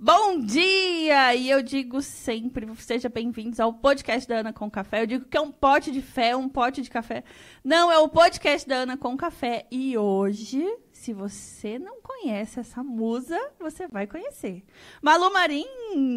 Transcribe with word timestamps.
Bom 0.00 0.38
dia! 0.38 1.34
E 1.34 1.50
eu 1.50 1.60
digo 1.60 2.00
sempre, 2.00 2.72
seja 2.76 3.08
bem-vindos 3.08 3.58
ao 3.58 3.72
podcast 3.74 4.28
da 4.28 4.36
Ana 4.36 4.52
com 4.52 4.70
Café. 4.70 5.02
Eu 5.02 5.06
digo 5.08 5.24
que 5.24 5.36
é 5.36 5.40
um 5.40 5.50
pote 5.50 5.90
de 5.90 6.00
fé, 6.00 6.36
um 6.36 6.48
pote 6.48 6.80
de 6.80 6.88
café. 6.88 7.24
Não, 7.64 7.90
é 7.90 7.98
o 7.98 8.08
podcast 8.08 8.68
da 8.68 8.76
Ana 8.76 8.96
com 8.96 9.16
Café. 9.16 9.66
E 9.72 9.98
hoje 9.98 10.64
se 10.98 11.12
você 11.12 11.78
não 11.78 12.00
conhece 12.02 12.58
essa 12.58 12.82
musa, 12.82 13.38
você 13.58 13.86
vai 13.86 14.04
conhecer. 14.04 14.64
Malu 15.00 15.32
Marim, 15.32 15.64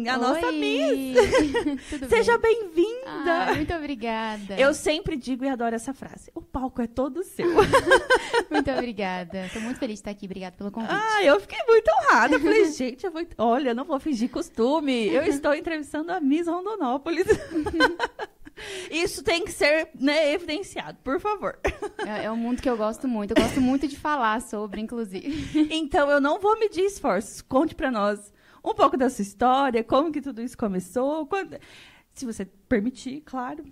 a 0.08 0.14
Oi. 0.14 0.18
nossa 0.18 0.52
Miss. 0.52 1.16
Seja 2.10 2.36
bem-vinda. 2.36 3.44
Ah, 3.46 3.54
muito 3.54 3.72
obrigada. 3.74 4.58
Eu 4.58 4.74
sempre 4.74 5.16
digo 5.16 5.44
e 5.44 5.48
adoro 5.48 5.76
essa 5.76 5.94
frase. 5.94 6.32
O 6.34 6.42
palco 6.42 6.82
é 6.82 6.88
todo 6.88 7.22
seu. 7.22 7.46
muito 8.50 8.70
obrigada. 8.72 9.46
Estou 9.46 9.62
muito 9.62 9.78
feliz 9.78 9.94
de 9.94 10.00
estar 10.00 10.10
aqui. 10.10 10.26
Obrigada 10.26 10.56
pelo 10.56 10.72
convite. 10.72 10.92
Ah, 10.92 11.22
eu 11.22 11.40
fiquei 11.40 11.60
muito 11.68 11.88
honrada. 11.88 12.40
Falei, 12.40 12.64
gente, 12.72 13.06
eu 13.06 13.12
vou... 13.12 13.24
olha, 13.38 13.72
não 13.72 13.84
vou 13.84 14.00
fingir 14.00 14.30
costume. 14.30 15.14
Eu 15.14 15.22
estou 15.22 15.54
entrevistando 15.54 16.10
a 16.10 16.20
Miss 16.20 16.48
Rondonópolis. 16.48 17.26
Isso 18.90 19.22
tem 19.22 19.44
que 19.44 19.52
ser 19.52 19.90
né, 19.94 20.32
evidenciado, 20.32 20.98
por 21.02 21.20
favor. 21.20 21.58
É, 22.04 22.24
é, 22.24 22.32
um 22.32 22.36
mundo 22.36 22.60
que 22.60 22.68
eu 22.68 22.76
gosto 22.76 23.06
muito. 23.06 23.30
Eu 23.30 23.42
gosto 23.42 23.60
muito 23.60 23.86
de 23.86 23.96
falar 23.96 24.42
sobre, 24.42 24.80
inclusive. 24.80 25.68
Então, 25.70 26.10
eu 26.10 26.20
não 26.20 26.40
vou 26.40 26.58
medir 26.58 26.84
esforços. 26.84 27.40
Conte 27.40 27.76
para 27.76 27.92
nós 27.92 28.32
um 28.64 28.74
pouco 28.74 28.96
da 28.96 29.08
sua 29.08 29.22
história, 29.22 29.84
como 29.84 30.10
que 30.10 30.20
tudo 30.20 30.42
isso 30.42 30.58
começou. 30.58 31.26
Quando... 31.26 31.58
Se 32.12 32.26
você 32.26 32.44
permitir, 32.44 33.20
claro. 33.20 33.64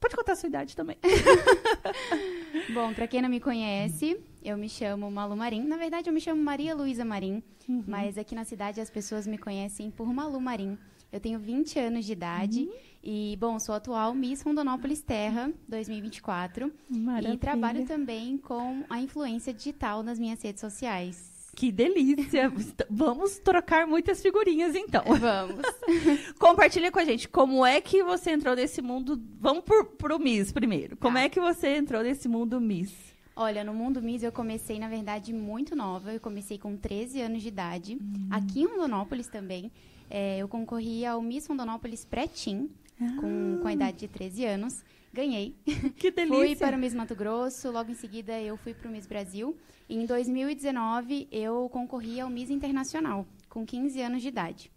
Pode 0.00 0.14
contar 0.14 0.32
a 0.32 0.36
sua 0.36 0.48
idade 0.48 0.76
também. 0.76 0.96
Bom, 2.72 2.94
para 2.94 3.08
quem 3.08 3.20
não 3.20 3.28
me 3.28 3.40
conhece, 3.40 4.20
eu 4.44 4.56
me 4.56 4.68
chamo 4.68 5.10
Malu 5.10 5.36
Marim. 5.36 5.64
Na 5.64 5.76
verdade, 5.76 6.08
eu 6.08 6.14
me 6.14 6.20
chamo 6.20 6.42
Maria 6.42 6.74
Luísa 6.74 7.04
Marim, 7.04 7.42
uhum. 7.68 7.82
mas 7.86 8.16
aqui 8.16 8.34
na 8.34 8.44
cidade 8.44 8.80
as 8.80 8.90
pessoas 8.90 9.26
me 9.26 9.36
conhecem 9.36 9.90
por 9.90 10.12
Malu 10.12 10.40
Marim. 10.40 10.78
Eu 11.10 11.20
tenho 11.20 11.38
20 11.38 11.78
anos 11.78 12.04
de 12.04 12.12
idade 12.12 12.60
uhum. 12.64 12.72
e, 13.02 13.36
bom, 13.40 13.58
sou 13.58 13.74
atual 13.74 14.14
Miss 14.14 14.42
Rondonópolis 14.42 15.00
Terra 15.00 15.50
2024. 15.66 16.70
Maravilha. 16.88 17.34
E 17.34 17.38
trabalho 17.38 17.86
também 17.86 18.36
com 18.36 18.84
a 18.90 19.00
influência 19.00 19.52
digital 19.52 20.02
nas 20.02 20.18
minhas 20.18 20.42
redes 20.42 20.60
sociais. 20.60 21.38
Que 21.56 21.72
delícia! 21.72 22.52
Vamos 22.88 23.38
trocar 23.38 23.86
muitas 23.86 24.22
figurinhas, 24.22 24.76
então. 24.76 25.02
Vamos. 25.18 25.62
Compartilha 26.38 26.92
com 26.92 26.98
a 26.98 27.04
gente 27.04 27.26
como 27.26 27.64
é 27.64 27.80
que 27.80 28.02
você 28.04 28.30
entrou 28.30 28.54
nesse 28.54 28.82
mundo. 28.82 29.20
Vamos 29.40 29.64
para 29.96 30.14
o 30.14 30.18
Miss 30.18 30.52
primeiro. 30.52 30.96
Como 30.96 31.16
tá. 31.16 31.22
é 31.22 31.28
que 31.28 31.40
você 31.40 31.76
entrou 31.76 32.02
nesse 32.02 32.28
mundo 32.28 32.60
Miss? 32.60 32.92
Olha, 33.34 33.64
no 33.64 33.72
mundo 33.72 34.02
Miss 34.02 34.22
eu 34.22 34.30
comecei, 34.30 34.78
na 34.78 34.88
verdade, 34.88 35.32
muito 35.32 35.74
nova. 35.74 36.12
Eu 36.12 36.20
comecei 36.20 36.58
com 36.58 36.76
13 36.76 37.22
anos 37.22 37.42
de 37.42 37.48
idade, 37.48 37.98
hum. 38.00 38.28
aqui 38.30 38.60
em 38.60 38.66
Rondonópolis 38.66 39.26
também. 39.26 39.72
É, 40.10 40.38
eu 40.38 40.48
concorri 40.48 41.04
ao 41.04 41.20
Miss 41.20 41.46
Rondonópolis 41.46 42.04
Pré-Tim, 42.04 42.70
ah. 43.00 43.16
com, 43.20 43.58
com 43.60 43.68
a 43.68 43.72
idade 43.72 43.98
de 43.98 44.08
13 44.08 44.44
anos. 44.44 44.84
Ganhei. 45.12 45.54
Que 45.96 46.10
delícia. 46.10 46.46
fui 46.46 46.56
para 46.56 46.76
o 46.76 46.80
Miss 46.80 46.94
Mato 46.94 47.14
Grosso, 47.14 47.70
logo 47.70 47.90
em 47.90 47.94
seguida 47.94 48.40
eu 48.40 48.56
fui 48.56 48.74
para 48.74 48.88
o 48.88 48.92
Miss 48.92 49.06
Brasil. 49.06 49.56
E 49.88 49.96
em 49.96 50.06
2019 50.06 51.28
eu 51.32 51.68
concorri 51.70 52.20
ao 52.20 52.28
Miss 52.28 52.50
Internacional, 52.50 53.26
com 53.48 53.64
15 53.64 54.00
anos 54.00 54.22
de 54.22 54.28
idade. 54.28 54.70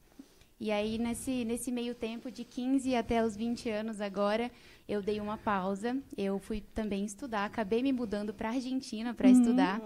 E 0.59 0.71
aí, 0.71 0.99
nesse, 0.99 1.43
nesse 1.43 1.71
meio 1.71 1.95
tempo, 1.95 2.29
de 2.29 2.43
15 2.43 2.95
até 2.95 3.25
os 3.25 3.35
20 3.35 3.67
anos 3.67 3.99
agora, 3.99 4.51
eu 4.87 5.01
dei 5.01 5.19
uma 5.19 5.35
pausa. 5.35 5.97
Eu 6.15 6.37
fui 6.37 6.61
também 6.61 7.03
estudar, 7.03 7.45
acabei 7.45 7.81
me 7.81 7.91
mudando 7.91 8.31
para 8.31 8.49
a 8.49 8.53
Argentina 8.53 9.11
para 9.11 9.27
hum. 9.27 9.31
estudar. 9.31 9.81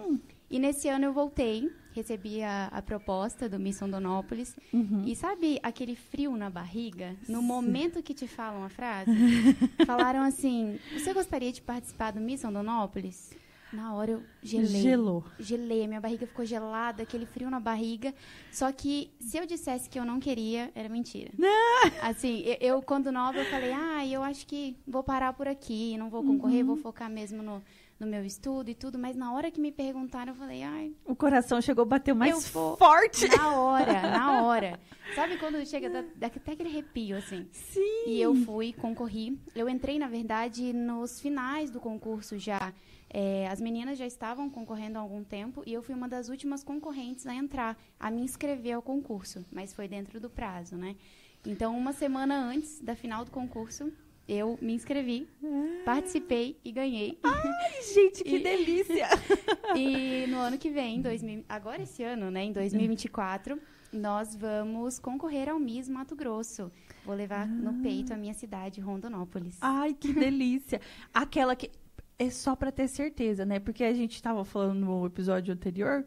E 0.50 0.60
nesse 0.60 0.90
ano 0.90 1.06
eu 1.06 1.14
voltei, 1.14 1.72
recebi 1.96 2.44
a, 2.44 2.68
a 2.68 2.82
proposta 2.82 3.48
do 3.48 3.58
Miss 3.58 3.80
Rondonópolis. 3.80 4.56
Uhum. 4.74 5.04
E 5.06 5.16
sabe 5.16 5.60
aquele 5.64 5.96
frio 5.96 6.36
na 6.36 6.50
barriga? 6.50 7.16
No 7.28 7.42
momento 7.42 8.04
que 8.04 8.14
te 8.14 8.28
falam 8.28 8.64
a 8.64 8.70
frase, 8.70 9.12
falaram 9.88 10.22
assim: 10.22 10.78
Você 10.94 11.14
gostaria 11.14 11.52
de 11.52 11.62
participar 11.62 12.12
do 12.12 12.20
Miss 12.20 12.44
Rondonópolis? 12.44 13.34
Na 13.76 13.94
hora 13.94 14.12
eu 14.12 14.24
gelei. 14.42 14.82
Gelou. 14.82 15.24
Gelei, 15.40 15.88
minha 15.88 16.00
barriga 16.00 16.26
ficou 16.26 16.46
gelada, 16.46 17.04
aquele 17.04 17.26
frio 17.26 17.50
na 17.50 17.60
barriga. 17.60 18.14
Só 18.52 18.72
que 18.72 19.12
se 19.20 19.38
eu 19.38 19.46
dissesse 19.46 19.90
que 19.90 20.00
eu 20.00 20.06
não 20.06 20.20
queria, 20.20 20.72
era 20.74 20.88
mentira. 20.88 21.32
assim, 22.02 22.42
eu, 22.46 22.58
eu, 22.62 22.82
quando 22.82 23.12
nova, 23.12 23.38
eu 23.40 23.46
falei, 23.46 23.74
ah, 23.74 24.06
eu 24.08 24.24
acho 24.24 24.46
que 24.48 24.78
vou 24.88 25.04
parar 25.04 25.34
por 25.34 25.48
aqui, 25.48 25.98
não 25.98 26.10
vou 26.10 26.24
concorrer, 26.24 26.62
uhum. 26.62 26.68
vou 26.68 26.78
focar 26.78 27.10
mesmo 27.10 27.42
no, 27.44 27.62
no 28.00 28.06
meu 28.06 28.26
estudo 28.26 28.70
e 28.70 28.76
tudo, 28.76 29.00
mas 29.00 29.16
na 29.16 29.34
hora 29.34 29.50
que 29.50 29.60
me 29.60 29.72
perguntaram, 29.72 30.34
eu 30.34 30.38
falei, 30.38 30.64
ai. 30.64 30.94
O 31.06 31.16
coração 31.16 31.62
chegou 31.62 31.84
a 31.84 31.86
bater 31.86 32.14
mais 32.14 32.48
forte. 32.48 33.28
Na 33.30 33.58
hora, 33.60 34.02
na 34.02 34.44
hora. 34.44 34.80
Sabe 35.14 35.38
quando 35.38 35.66
chega, 35.66 35.90
dá, 35.90 36.04
dá 36.16 36.28
até 36.28 36.52
aquele 36.52 36.70
arrepio, 36.70 37.18
assim. 37.18 37.48
Sim. 37.52 38.04
E 38.08 38.22
eu 38.22 38.36
fui, 38.36 38.74
concorri. 38.74 39.40
Eu 39.56 39.70
entrei, 39.70 39.98
na 39.98 40.08
verdade, 40.08 40.74
nos 40.74 41.22
finais 41.22 41.72
do 41.72 41.80
concurso 41.80 42.38
já. 42.38 42.74
É, 43.10 43.48
as 43.48 43.62
meninas 43.62 43.98
já 43.98 44.06
estavam 44.06 44.50
concorrendo 44.50 44.98
há 44.98 45.02
algum 45.02 45.24
tempo 45.24 45.64
e 45.66 45.72
eu 45.72 45.82
fui 45.82 45.96
uma 45.96 46.10
das 46.10 46.28
últimas 46.28 46.66
concorrentes 46.66 47.26
a 47.26 47.34
entrar, 47.34 47.78
a 47.98 48.12
me 48.12 48.22
inscrever 48.22 48.74
ao 48.74 48.82
concurso, 48.82 49.46
mas 49.52 49.74
foi 49.74 49.88
dentro 49.88 50.20
do 50.20 50.30
prazo, 50.30 50.76
né? 50.76 50.98
Então, 51.46 51.78
uma 51.78 51.94
semana 51.94 52.36
antes 52.36 52.82
da 52.82 52.96
final 52.96 53.24
do 53.24 53.32
concurso, 53.32 53.90
eu 54.28 54.58
me 54.62 54.74
inscrevi, 54.74 55.28
ah. 55.44 55.82
participei 55.86 56.58
e 56.64 56.72
ganhei. 56.72 57.18
Ai, 57.24 57.84
gente, 57.94 58.24
que 58.24 58.38
e, 58.38 58.44
delícia! 58.44 59.08
e 59.76 60.26
no 60.28 60.40
ano 60.40 60.58
que 60.58 60.70
vem, 60.70 61.02
2000, 61.02 61.46
agora 61.48 61.82
esse 61.82 62.04
ano, 62.04 62.32
né, 62.32 62.44
em 62.44 62.52
2024, 62.52 63.60
nós 63.94 64.36
vamos 64.36 65.00
concorrer 65.00 65.50
ao 65.50 65.60
Miss 65.60 65.88
Mato 65.88 66.16
Grosso. 66.16 66.72
Vou 67.06 67.16
levar 67.16 67.44
ah. 67.44 67.46
no 67.46 67.82
peito 67.82 68.14
a 68.14 68.18
minha 68.18 68.34
cidade, 68.34 68.82
Rondonópolis. 68.82 69.58
Ai, 69.62 69.94
que 69.94 70.12
delícia! 70.14 70.82
Aquela 71.14 71.56
que 71.56 71.70
é 72.18 72.30
só 72.30 72.56
para 72.56 72.72
ter 72.72 72.88
certeza, 72.88 73.46
né? 73.46 73.60
Porque 73.60 73.84
a 73.84 73.94
gente 73.94 74.16
estava 74.16 74.44
falando 74.46 74.80
no 74.80 75.06
episódio 75.06 75.54
anterior 75.54 76.06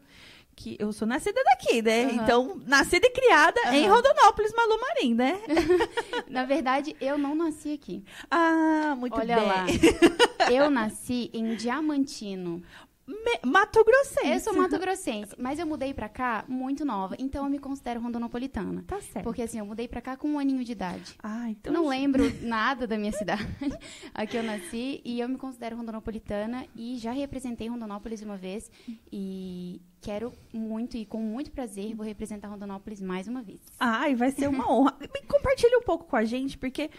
que 0.59 0.77
eu 0.81 0.93
sou 0.93 1.07
nascida 1.07 1.41
daqui, 1.45 1.81
né? 1.81 2.07
Uhum. 2.07 2.11
Então, 2.11 2.61
nascida 2.67 3.07
e 3.07 3.11
criada 3.11 3.61
uhum. 3.67 3.75
em 3.75 3.89
Rondonópolis, 3.89 4.53
Malu 4.53 4.81
Marim, 4.81 5.15
né? 5.15 5.41
Na 6.29 6.45
verdade, 6.45 6.97
eu 7.01 7.17
não 7.17 7.37
nasci 7.37 7.73
aqui. 7.73 8.05
Ah, 8.29 8.97
muito 8.99 9.17
Olha 9.17 9.37
bem. 9.37 9.47
lá. 9.47 9.67
Eu 10.51 10.71
nasci 10.71 11.31
em 11.35 11.55
Diamantino. 11.57 12.63
Me 13.09 13.41
Mato 13.51 13.83
Grossense. 13.83 14.29
Eu 14.29 14.41
sou 14.41 14.55
Mato 14.55 14.79
Grossense, 14.79 15.35
mas 15.39 15.59
eu 15.59 15.67
mudei 15.67 15.95
pra 15.95 16.11
cá 16.11 16.45
muito 16.47 16.85
nova, 16.85 17.17
então 17.19 17.43
eu 17.43 17.51
me 17.51 17.59
considero 17.59 18.03
rondonopolitana. 18.03 18.85
Tá 18.87 19.01
certo. 19.01 19.25
Porque 19.25 19.41
assim, 19.41 19.59
eu 19.59 19.65
mudei 19.65 19.89
pra 19.89 20.03
cá 20.03 20.15
com 20.15 20.29
um 20.29 20.39
aninho 20.39 20.63
de 20.63 20.73
idade. 20.73 21.15
Ah, 21.23 21.49
então. 21.49 21.73
Não 21.73 21.89
lembro 21.89 22.23
nada 22.47 22.87
da 22.87 22.99
minha 22.99 23.13
cidade. 23.13 23.49
Aqui 24.13 24.37
eu 24.37 24.43
nasci 24.43 25.01
e 25.03 25.21
eu 25.21 25.29
me 25.29 25.39
considero 25.39 25.77
rondonopolitana 25.77 26.67
e 26.77 26.99
já 26.99 27.11
representei 27.11 27.69
Rondonópolis 27.69 28.21
uma 28.21 28.37
vez 28.37 28.71
e 29.11 29.81
quero 30.03 30.33
muito 30.53 30.97
e 30.97 31.07
com 31.07 31.19
muito 31.19 31.51
prazer 31.51 31.95
vou 31.95 32.05
representar 32.05 32.49
Rondonópolis 32.49 33.01
mais 33.01 33.27
uma 33.27 33.41
vez. 33.41 33.61
Ai, 33.81 34.15
vai 34.15 34.31
ser 34.31 34.49
uma 34.49 34.71
honra. 34.71 34.99
Compartilhe 35.27 35.77
um 35.77 35.83
pouco 35.83 36.05
com 36.05 36.17
a 36.17 36.25
gente, 36.25 36.59
porque 36.59 36.91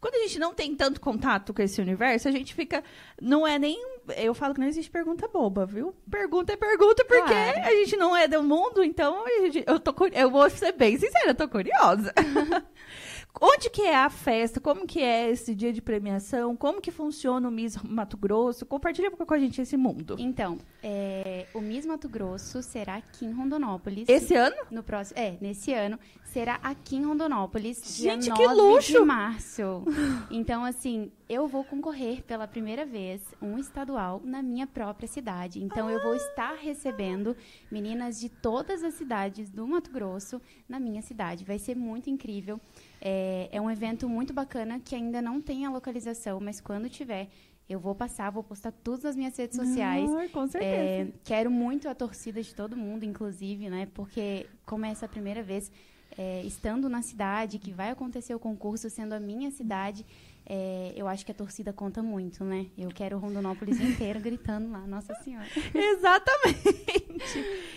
quando 0.00 0.14
a 0.14 0.18
gente 0.20 0.38
não 0.38 0.54
tem 0.54 0.74
tanto 0.74 1.00
contato 1.00 1.54
com 1.54 1.62
esse 1.62 1.80
universo, 1.80 2.28
a 2.28 2.30
gente 2.30 2.54
fica. 2.54 2.82
Não 3.20 3.46
é 3.46 3.58
nem. 3.58 3.82
Eu 4.16 4.34
falo 4.34 4.54
que 4.54 4.60
não 4.60 4.68
existe 4.68 4.90
pergunta 4.90 5.26
boba, 5.28 5.66
viu? 5.66 5.94
Pergunta 6.10 6.52
é 6.52 6.56
pergunta, 6.56 7.04
porque 7.04 7.22
claro. 7.22 7.58
a 7.58 7.70
gente 7.70 7.96
não 7.96 8.16
é 8.16 8.28
do 8.28 8.42
mundo, 8.42 8.84
então 8.84 9.24
gente, 9.42 9.64
eu, 9.66 9.80
tô, 9.80 9.94
eu 10.12 10.30
vou 10.30 10.48
ser 10.50 10.72
bem 10.72 10.98
sincera, 10.98 11.30
eu 11.30 11.34
tô 11.34 11.48
curiosa. 11.48 12.12
Onde 13.40 13.68
que 13.68 13.82
é 13.82 13.96
a 13.96 14.08
festa? 14.08 14.60
Como 14.60 14.86
que 14.86 15.00
é 15.00 15.30
esse 15.30 15.54
dia 15.54 15.72
de 15.72 15.82
premiação? 15.82 16.56
Como 16.56 16.80
que 16.80 16.90
funciona 16.90 17.48
o 17.48 17.50
Miss 17.50 17.76
Mato 17.82 18.16
Grosso? 18.16 18.64
Compartilha 18.64 19.10
com 19.10 19.34
a 19.34 19.38
gente 19.38 19.60
esse 19.60 19.76
mundo. 19.76 20.16
Então, 20.18 20.58
é, 20.82 21.46
o 21.52 21.60
Miss 21.60 21.84
Mato 21.84 22.08
Grosso 22.08 22.62
será 22.62 22.96
aqui 22.96 23.26
em 23.26 23.32
Rondonópolis. 23.32 24.08
Esse 24.08 24.34
ano? 24.34 24.56
No 24.70 24.82
próximo, 24.82 25.18
é, 25.18 25.36
nesse 25.40 25.72
ano 25.72 25.98
será 26.24 26.58
aqui 26.62 26.96
em 26.96 27.04
Rondonópolis, 27.04 27.96
Gente, 27.96 28.24
dia 28.24 28.34
que 28.34 28.42
9 28.42 28.54
luxo! 28.54 28.92
de 28.92 29.00
março. 29.00 29.84
Então, 30.30 30.64
assim, 30.64 31.10
eu 31.28 31.46
vou 31.46 31.64
concorrer 31.64 32.22
pela 32.22 32.46
primeira 32.46 32.84
vez 32.84 33.22
um 33.40 33.58
estadual 33.58 34.20
na 34.24 34.42
minha 34.42 34.66
própria 34.66 35.08
cidade. 35.08 35.62
Então, 35.62 35.88
ah. 35.88 35.92
eu 35.92 36.02
vou 36.02 36.12
ah! 36.12 36.16
estar 36.16 36.54
recebendo 36.54 37.36
meninas 37.70 38.20
de 38.20 38.28
todas 38.28 38.84
as 38.84 38.94
cidades 38.94 39.50
do 39.50 39.66
Mato 39.66 39.90
Grosso 39.90 40.40
na 40.68 40.78
minha 40.78 41.00
cidade. 41.00 41.44
Vai 41.44 41.58
ser 41.58 41.74
muito 41.74 42.10
incrível. 42.10 42.60
É, 43.08 43.48
é 43.52 43.60
um 43.60 43.70
evento 43.70 44.08
muito 44.08 44.32
bacana 44.32 44.80
que 44.80 44.92
ainda 44.92 45.22
não 45.22 45.40
tem 45.40 45.64
a 45.64 45.70
localização, 45.70 46.40
mas 46.40 46.60
quando 46.60 46.88
tiver, 46.90 47.28
eu 47.68 47.78
vou 47.78 47.94
passar, 47.94 48.30
vou 48.30 48.42
postar 48.42 48.72
tudo 48.72 49.04
nas 49.04 49.14
minhas 49.14 49.36
redes 49.36 49.56
sociais. 49.56 50.10
Ah, 50.12 50.28
com 50.32 50.44
certeza. 50.48 50.74
É, 50.74 51.08
quero 51.22 51.48
muito 51.48 51.88
a 51.88 51.94
torcida 51.94 52.42
de 52.42 52.52
todo 52.52 52.76
mundo, 52.76 53.04
inclusive, 53.04 53.70
né? 53.70 53.86
Porque 53.94 54.48
como 54.64 54.84
é 54.84 54.90
essa 54.90 55.06
primeira 55.06 55.40
vez, 55.40 55.70
é, 56.18 56.42
estando 56.42 56.88
na 56.88 57.00
cidade, 57.00 57.60
que 57.60 57.70
vai 57.70 57.90
acontecer 57.90 58.34
o 58.34 58.40
concurso 58.40 58.90
sendo 58.90 59.12
a 59.12 59.20
minha 59.20 59.52
cidade, 59.52 60.04
é, 60.48 60.92
eu 60.94 61.08
acho 61.08 61.26
que 61.26 61.32
a 61.32 61.34
torcida 61.34 61.72
conta 61.72 62.00
muito, 62.02 62.44
né? 62.44 62.66
Eu 62.78 62.88
quero 62.90 63.16
o 63.16 63.18
Rondonópolis 63.18 63.80
inteiro 63.80 64.20
gritando 64.20 64.70
lá, 64.70 64.86
Nossa 64.86 65.12
Senhora. 65.16 65.46
Exatamente. 65.74 66.62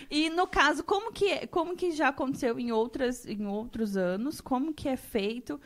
E 0.08 0.30
no 0.30 0.46
caso, 0.46 0.84
como 0.84 1.12
que, 1.12 1.26
é, 1.26 1.46
como 1.48 1.74
que 1.74 1.90
já 1.90 2.08
aconteceu 2.08 2.60
em, 2.60 2.70
outras, 2.70 3.26
em 3.26 3.44
outros 3.44 3.96
anos? 3.96 4.40
Como 4.40 4.72
que 4.72 4.88
é 4.88 4.96
feito? 4.96 5.60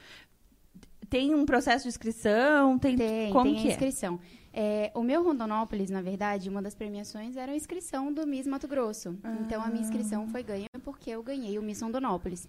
Tem 1.10 1.34
um 1.34 1.44
processo 1.44 1.82
de 1.82 1.90
inscrição? 1.90 2.78
Tem, 2.78 2.96
tem 2.96 3.30
como 3.30 3.52
tem 3.52 3.60
que 3.60 3.68
a 3.68 3.70
inscrição. 3.72 4.18
É? 4.50 4.86
É, 4.86 4.92
o 4.94 5.02
meu 5.02 5.22
Rondonópolis, 5.22 5.90
na 5.90 6.00
verdade, 6.00 6.48
uma 6.48 6.62
das 6.62 6.74
premiações 6.74 7.36
era 7.36 7.52
a 7.52 7.56
inscrição 7.56 8.10
do 8.10 8.26
Miss 8.26 8.46
Mato 8.46 8.66
Grosso. 8.66 9.18
Ah. 9.22 9.36
Então, 9.40 9.60
a 9.62 9.66
minha 9.66 9.82
inscrição 9.82 10.26
foi 10.28 10.42
ganha 10.42 10.68
porque 10.82 11.10
eu 11.10 11.22
ganhei 11.22 11.58
o 11.58 11.62
Miss 11.62 11.82
Rondonópolis. 11.82 12.48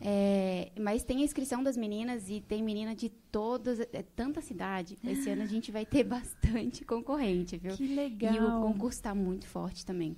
É, 0.00 0.70
mas 0.78 1.02
tem 1.04 1.22
a 1.22 1.24
inscrição 1.24 1.62
das 1.62 1.76
meninas 1.76 2.28
e 2.28 2.40
tem 2.40 2.62
menina 2.62 2.94
de 2.94 3.08
todas, 3.08 3.80
é, 3.80 4.02
tanta 4.14 4.40
cidade. 4.40 4.98
Esse 5.04 5.30
ano 5.30 5.42
a 5.42 5.46
gente 5.46 5.72
vai 5.72 5.86
ter 5.86 6.04
bastante 6.04 6.84
concorrente, 6.84 7.56
viu? 7.56 7.74
Que 7.74 7.86
legal. 7.86 8.34
E 8.34 8.38
o 8.38 8.60
concurso 8.60 8.98
está 8.98 9.14
muito 9.14 9.46
forte 9.46 9.84
também. 9.84 10.16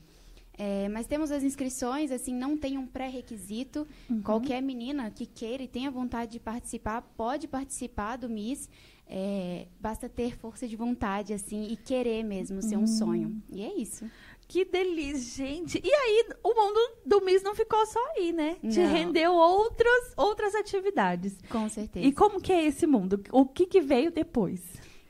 É, 0.61 0.89
mas 0.89 1.07
temos 1.07 1.31
as 1.31 1.45
inscrições, 1.45 2.11
assim, 2.11 2.35
não 2.35 2.57
tem 2.57 2.77
um 2.77 2.87
pré-requisito. 2.87 3.87
Uhum. 4.11 4.21
Qualquer 4.23 4.61
menina 4.61 5.09
que 5.09 5.25
queira 5.25 5.63
e 5.63 5.69
tenha 5.69 5.89
vontade 5.89 6.33
de 6.33 6.41
participar, 6.41 7.01
pode 7.17 7.47
participar 7.47 8.17
do 8.17 8.29
MIS. 8.29 8.69
É, 9.07 9.69
basta 9.81 10.09
ter 10.09 10.37
força 10.37 10.67
de 10.67 10.75
vontade, 10.75 11.33
assim, 11.33 11.69
e 11.71 11.77
querer 11.77 12.25
mesmo 12.25 12.61
ser 12.61 12.77
um 12.77 12.81
uhum. 12.81 12.87
sonho. 12.89 13.43
E 13.49 13.63
é 13.63 13.73
isso. 13.79 14.05
Que 14.49 14.65
delícia, 14.65 15.47
gente. 15.47 15.79
E 15.85 15.93
aí, 15.93 16.25
o 16.43 16.55
mundo 16.55 16.81
do 17.05 17.21
Miss 17.21 17.43
não 17.43 17.55
ficou 17.55 17.85
só 17.85 18.01
aí, 18.17 18.33
né? 18.33 18.57
Não. 18.63 18.71
Te 18.71 18.81
rendeu 18.81 19.35
outros, 19.35 20.15
outras 20.17 20.55
atividades. 20.55 21.37
Com 21.51 21.69
certeza. 21.69 22.07
E 22.07 22.13
como 22.13 22.41
que 22.41 22.51
é 22.51 22.65
esse 22.65 22.87
mundo? 22.87 23.23
O 23.31 23.45
que, 23.45 23.67
que 23.67 23.83
veio 23.83 24.11
depois? 24.11 24.63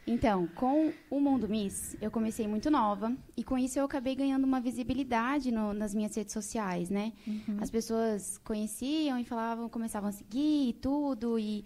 Então, 0.05 0.49
com 0.55 0.91
o 1.11 1.21
Mundo 1.21 1.49
Miss, 1.49 1.95
eu 2.01 2.11
comecei 2.11 2.49
muito 2.49 2.69
nova. 2.69 3.15
E 3.37 3.45
com 3.45 3.57
isso 3.57 3.79
eu 3.79 3.85
acabei 3.85 4.17
ganhando 4.17 4.45
uma 4.45 4.61
visibilidade 4.61 5.53
no, 5.53 5.73
nas 5.73 5.95
minhas 5.95 6.17
redes 6.17 6.33
sociais, 6.33 6.91
né? 6.91 7.13
Uhum. 7.27 7.59
As 7.61 7.71
pessoas 7.71 8.39
conheciam 8.39 9.19
e 9.21 9.25
falavam, 9.25 9.69
começavam 9.69 10.09
a 10.09 10.13
seguir 10.13 10.71
e 10.71 10.73
tudo. 10.73 11.39
E, 11.39 11.65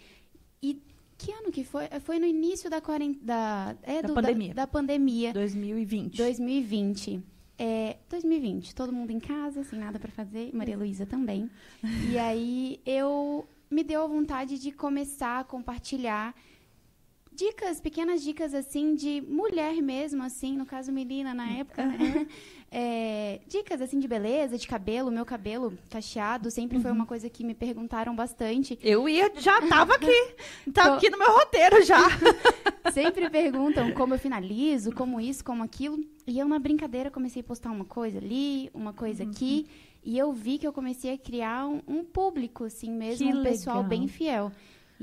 e 0.61 0.83
que 1.17 1.33
ano 1.33 1.53
que 1.53 1.63
foi? 1.63 1.87
Foi 2.01 2.19
no 2.19 2.27
início 2.27 2.69
da, 2.69 2.81
da, 2.81 3.77
é, 3.83 4.03
da 4.03 4.09
do, 4.09 4.15
pandemia. 4.15 4.55
Da, 4.55 4.63
da 4.63 4.67
pandemia. 4.67 5.33
2020. 5.33 6.17
2020. 6.17 7.32
É, 7.59 7.97
2020, 8.09 8.75
todo 8.75 8.93
mundo 8.93 9.11
em 9.11 9.21
casa, 9.21 9.63
sem 9.63 9.79
nada 9.79 9.99
para 9.99 10.11
fazer, 10.11 10.51
Maria 10.53 10.77
Luísa 10.77 11.07
também. 11.07 11.51
E 12.11 12.19
aí 12.19 12.81
eu 12.85 13.47
me 13.71 13.85
deu 13.85 14.03
a 14.03 14.07
vontade 14.07 14.59
de 14.59 14.73
começar 14.73 15.41
a 15.41 15.45
compartilhar 15.45 16.35
dicas, 17.35 17.81
pequenas 17.81 18.23
dicas 18.23 18.55
assim 18.55 18.95
de 18.95 19.23
mulher 19.23 19.81
mesmo, 19.81 20.23
assim, 20.23 20.57
no 20.57 20.67
caso 20.67 20.93
menina 20.93 21.33
na 21.33 21.51
época, 21.51 21.85
né? 21.87 22.27
É, 22.75 23.39
dicas 23.47 23.83
assim 23.83 23.99
de 23.99 24.09
beleza, 24.09 24.57
de 24.57 24.67
cabelo, 24.67 25.11
meu 25.11 25.27
cabelo 25.27 25.77
cacheado 25.91 26.51
sempre 26.51 26.79
uhum. 26.79 26.83
foi 26.83 26.91
uma 26.91 27.05
coisa 27.05 27.29
que 27.29 27.45
me 27.45 27.53
perguntaram 27.53 28.17
bastante. 28.17 28.79
Eu 28.83 29.07
ia, 29.07 29.31
já 29.37 29.61
tava 29.69 29.95
aqui, 29.95 30.35
tava 30.73 30.97
aqui 30.97 31.11
no 31.11 31.19
meu 31.19 31.31
roteiro 31.31 31.85
já. 31.85 32.03
sempre 32.91 33.29
perguntam 33.29 33.93
como 33.93 34.15
eu 34.15 34.19
finalizo, 34.19 34.91
como 34.91 35.21
isso, 35.21 35.45
como 35.45 35.63
aquilo, 35.63 36.03
e 36.27 36.39
eu 36.39 36.49
na 36.49 36.59
brincadeira 36.59 37.11
comecei 37.11 37.43
a 37.43 37.45
postar 37.45 37.71
uma 37.71 37.85
coisa 37.85 38.17
ali, 38.17 38.71
uma 38.73 38.95
coisa 38.95 39.23
uhum. 39.23 39.31
aqui, 39.31 39.67
e 40.03 40.17
eu 40.17 40.33
vi 40.33 40.57
que 40.57 40.67
eu 40.67 40.73
comecei 40.73 41.13
a 41.13 41.19
criar 41.19 41.67
um, 41.67 41.83
um 41.87 42.03
público 42.03 42.65
assim 42.65 42.91
mesmo, 42.91 43.19
que 43.19 43.35
um 43.35 43.37
legal. 43.37 43.53
pessoal 43.53 43.85
bem 43.85 44.09
fiel. 44.09 44.51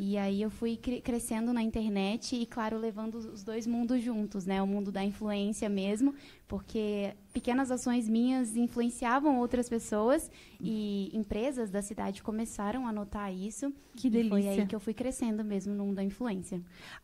E 0.01 0.17
aí 0.17 0.41
eu 0.41 0.49
fui 0.49 0.77
crescendo 0.77 1.51
na 1.51 1.61
internet 1.61 2.33
e, 2.33 2.45
claro, 2.45 2.77
levando 2.77 3.15
os 3.15 3.43
dois 3.43 3.67
mundos 3.67 4.01
juntos, 4.01 4.45
né? 4.45 4.61
O 4.61 4.65
mundo 4.65 4.93
da 4.93 5.03
influência 5.03 5.67
mesmo, 5.67 6.15
porque 6.47 7.13
pequenas 7.33 7.69
ações 7.69 8.07
minhas 8.07 8.55
influenciavam 8.55 9.37
outras 9.39 9.67
pessoas 9.67 10.31
e 10.57 11.11
empresas 11.13 11.69
da 11.69 11.81
cidade 11.81 12.23
começaram 12.23 12.87
a 12.87 12.93
notar 12.93 13.33
isso. 13.33 13.73
Que 13.93 14.09
delícia. 14.09 14.29
foi 14.29 14.47
aí 14.47 14.65
que 14.65 14.73
eu 14.73 14.79
fui 14.79 14.93
crescendo 14.93 15.43
mesmo 15.43 15.73
no 15.73 15.83
mundo 15.83 15.97
da 15.97 16.03
influência. 16.03 16.61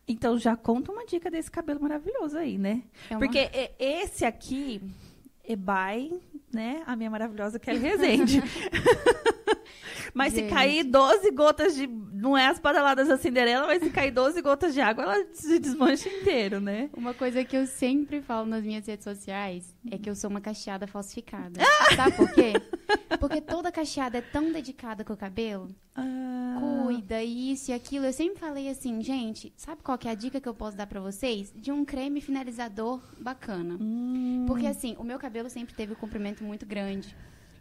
Então 0.08 0.38
já 0.38 0.56
conta 0.56 0.90
uma 0.90 1.04
dica 1.04 1.30
desse 1.30 1.50
cabelo 1.50 1.82
maravilhoso 1.82 2.38
aí, 2.38 2.56
né? 2.56 2.82
É 3.10 3.14
uma... 3.14 3.20
Porque 3.20 3.50
esse 3.78 4.24
aqui 4.24 4.80
é 5.44 5.54
by, 5.54 6.18
né? 6.50 6.82
A 6.86 6.96
minha 6.96 7.10
maravilhosa 7.10 7.58
Kelly 7.58 7.78
Rezende. 7.78 8.42
Mas 10.14 10.32
Gente. 10.32 10.48
se 10.48 10.54
cair 10.54 10.84
12 10.84 11.30
gotas 11.32 11.74
de. 11.74 11.86
Não 11.86 12.36
é 12.36 12.46
as 12.46 12.58
badaladas 12.58 13.08
da 13.08 13.16
Cinderela, 13.16 13.66
mas 13.66 13.82
se 13.82 13.90
cair 13.90 14.10
12 14.10 14.40
gotas 14.42 14.74
de 14.74 14.80
água, 14.80 15.04
ela 15.04 15.26
se 15.32 15.58
desmancha 15.58 16.08
inteiro, 16.08 16.60
né? 16.60 16.88
Uma 16.96 17.14
coisa 17.14 17.44
que 17.44 17.56
eu 17.56 17.66
sempre 17.66 18.20
falo 18.20 18.46
nas 18.46 18.64
minhas 18.64 18.86
redes 18.86 19.04
sociais 19.04 19.74
é 19.90 19.98
que 19.98 20.08
eu 20.08 20.14
sou 20.14 20.30
uma 20.30 20.40
cacheada 20.40 20.86
falsificada. 20.86 21.60
Sabe 21.94 22.16
por 22.16 22.32
quê? 22.32 22.54
Porque 23.20 23.40
toda 23.40 23.70
cacheada 23.70 24.18
é 24.18 24.20
tão 24.20 24.50
dedicada 24.52 25.04
com 25.04 25.12
o 25.12 25.16
cabelo. 25.16 25.68
Ah. 25.94 26.82
Cuida, 26.84 27.22
isso 27.22 27.70
e 27.70 27.74
aquilo. 27.74 28.06
Eu 28.06 28.12
sempre 28.12 28.38
falei 28.38 28.68
assim, 28.68 29.02
gente, 29.02 29.52
sabe 29.56 29.82
qual 29.82 29.98
que 29.98 30.08
é 30.08 30.10
a 30.10 30.14
dica 30.14 30.40
que 30.40 30.48
eu 30.48 30.54
posso 30.54 30.76
dar 30.76 30.86
para 30.86 31.00
vocês? 31.00 31.52
De 31.54 31.70
um 31.72 31.84
creme 31.84 32.20
finalizador 32.20 33.00
bacana. 33.18 33.76
Hum. 33.80 34.44
Porque 34.46 34.66
assim, 34.66 34.94
o 34.98 35.04
meu 35.04 35.18
cabelo 35.18 35.48
sempre 35.48 35.74
teve 35.74 35.92
um 35.92 35.96
comprimento 35.96 36.44
muito 36.44 36.66
grande. 36.66 37.16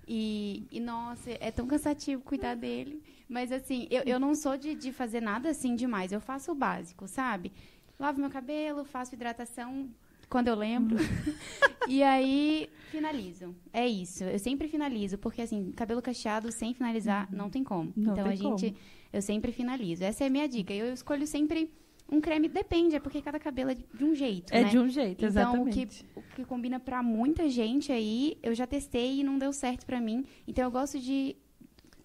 E, 0.07 0.67
e, 0.71 0.79
nossa, 0.79 1.31
é 1.39 1.49
tão 1.51 1.65
cansativo 1.65 2.21
cuidar 2.21 2.55
dele. 2.55 3.01
Mas, 3.27 3.51
assim, 3.51 3.87
eu, 3.89 4.03
eu 4.03 4.19
não 4.19 4.35
sou 4.35 4.57
de, 4.57 4.75
de 4.75 4.91
fazer 4.91 5.21
nada 5.21 5.49
assim 5.49 5.75
demais. 5.75 6.11
Eu 6.11 6.21
faço 6.21 6.51
o 6.51 6.55
básico, 6.55 7.07
sabe? 7.07 7.51
Lavo 7.99 8.19
meu 8.19 8.29
cabelo, 8.29 8.85
faço 8.85 9.15
hidratação 9.15 9.89
quando 10.29 10.47
eu 10.47 10.55
lembro. 10.55 10.97
e 11.87 12.03
aí, 12.03 12.69
finalizo. 12.91 13.55
É 13.73 13.87
isso. 13.87 14.23
Eu 14.23 14.37
sempre 14.37 14.67
finalizo, 14.67 15.17
porque, 15.17 15.41
assim, 15.41 15.71
cabelo 15.71 16.01
cacheado 16.01 16.51
sem 16.51 16.73
finalizar 16.73 17.27
uhum. 17.31 17.37
não 17.37 17.49
tem 17.49 17.63
como. 17.63 17.91
Não 17.95 18.13
então, 18.13 18.27
a 18.27 18.35
gente. 18.35 18.71
Como. 18.71 19.05
Eu 19.11 19.21
sempre 19.21 19.51
finalizo. 19.51 20.03
Essa 20.03 20.25
é 20.25 20.27
a 20.27 20.29
minha 20.29 20.47
dica. 20.47 20.73
Eu 20.73 20.93
escolho 20.93 21.25
sempre 21.25 21.71
um 22.09 22.21
creme 22.21 22.47
depende, 22.47 22.95
é 22.95 22.99
porque 22.99 23.21
cada 23.21 23.39
cabelo 23.39 23.71
é 23.71 23.75
de 23.75 24.03
um 24.03 24.13
jeito, 24.13 24.53
É 24.53 24.63
né? 24.63 24.69
de 24.69 24.77
um 24.77 24.87
jeito, 24.87 25.25
exatamente. 25.25 26.05
Então, 26.05 26.21
o 26.21 26.23
que, 26.23 26.33
o 26.33 26.35
que 26.35 26.45
combina 26.45 26.79
para 26.79 27.01
muita 27.01 27.49
gente 27.49 27.91
aí, 27.91 28.37
eu 28.43 28.53
já 28.53 28.67
testei 28.67 29.19
e 29.19 29.23
não 29.23 29.37
deu 29.37 29.51
certo 29.51 29.85
para 29.85 29.99
mim. 29.99 30.25
Então, 30.47 30.63
eu 30.63 30.71
gosto 30.71 30.99
de 30.99 31.35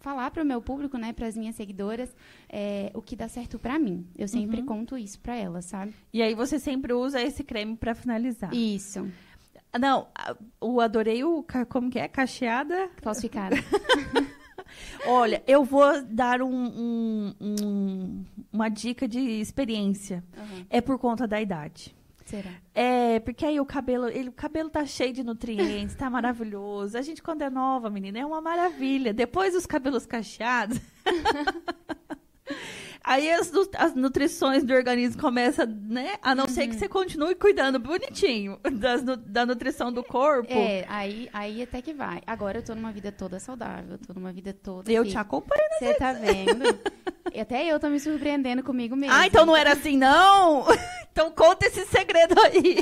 falar 0.00 0.30
para 0.30 0.42
o 0.42 0.46
meu 0.46 0.60
público, 0.62 0.96
né, 0.96 1.12
para 1.12 1.26
as 1.26 1.36
minhas 1.36 1.54
seguidoras, 1.54 2.14
é, 2.48 2.90
o 2.94 3.02
que 3.02 3.14
dá 3.14 3.28
certo 3.28 3.58
para 3.58 3.78
mim. 3.78 4.06
Eu 4.16 4.26
sempre 4.26 4.60
uhum. 4.60 4.66
conto 4.66 4.96
isso 4.96 5.20
para 5.20 5.36
elas, 5.36 5.66
sabe? 5.66 5.94
E 6.12 6.22
aí 6.22 6.34
você 6.34 6.58
sempre 6.58 6.92
usa 6.92 7.20
esse 7.20 7.44
creme 7.44 7.76
para 7.76 7.94
finalizar. 7.94 8.52
Isso. 8.54 9.06
Não, 9.78 10.08
o 10.60 10.80
adorei 10.80 11.22
o 11.22 11.44
como 11.68 11.90
que 11.90 11.98
é 11.98 12.08
cacheada 12.08 12.90
falsificada. 13.02 13.56
Olha, 15.06 15.42
eu 15.46 15.64
vou 15.64 16.02
dar 16.02 16.42
um, 16.42 16.54
um, 16.54 17.34
um, 17.40 18.24
uma 18.52 18.68
dica 18.68 19.06
de 19.06 19.18
experiência. 19.18 20.24
Uhum. 20.36 20.66
É 20.68 20.80
por 20.80 20.98
conta 20.98 21.26
da 21.26 21.40
idade. 21.40 21.94
Será? 22.24 22.50
É, 22.72 23.18
porque 23.18 23.44
aí 23.44 23.58
o 23.58 23.66
cabelo, 23.66 24.08
ele, 24.08 24.28
o 24.28 24.32
cabelo 24.32 24.70
tá 24.70 24.86
cheio 24.86 25.12
de 25.12 25.24
nutrientes, 25.24 25.96
tá 25.96 26.08
maravilhoso. 26.08 26.96
A 26.96 27.02
gente, 27.02 27.20
quando 27.20 27.42
é 27.42 27.50
nova, 27.50 27.90
menina, 27.90 28.20
é 28.20 28.26
uma 28.26 28.40
maravilha. 28.40 29.12
Depois 29.12 29.54
os 29.56 29.66
cabelos 29.66 30.06
cacheados. 30.06 30.78
Aí 33.02 33.30
as, 33.32 33.50
as, 33.76 33.94
nutrições 33.94 34.62
do 34.62 34.74
organismo 34.74 35.20
começam, 35.20 35.66
né? 35.66 36.16
A 36.22 36.34
não 36.34 36.44
uhum. 36.44 36.50
ser 36.50 36.66
que 36.66 36.74
uhum. 36.74 36.78
você 36.78 36.88
continue 36.88 37.34
cuidando 37.34 37.78
bonitinho 37.78 38.58
das, 38.72 39.02
da 39.02 39.46
nutrição 39.46 39.92
do 39.92 40.04
corpo. 40.04 40.52
É, 40.52 40.84
aí, 40.88 41.28
aí 41.32 41.62
até 41.62 41.80
que 41.80 41.94
vai. 41.94 42.20
Agora 42.26 42.58
eu 42.58 42.62
tô 42.62 42.74
numa 42.74 42.92
vida 42.92 43.10
toda 43.10 43.40
saudável, 43.40 43.98
tô 43.98 44.12
numa 44.12 44.32
vida 44.32 44.52
toda. 44.52 44.90
Eu 44.92 45.04
te 45.04 45.16
acompanho 45.16 45.62
Você 45.78 45.94
tá 45.94 46.12
vendo? 46.12 46.78
até 47.40 47.66
eu 47.66 47.80
tô 47.80 47.88
me 47.88 47.98
surpreendendo 47.98 48.62
comigo 48.62 48.94
mesmo. 48.94 49.14
Ah, 49.14 49.26
então 49.26 49.46
não 49.46 49.56
era 49.56 49.72
assim, 49.72 49.96
não? 49.96 50.66
então 51.10 51.30
conta 51.30 51.66
esse 51.66 51.86
segredo 51.86 52.34
aí. 52.40 52.78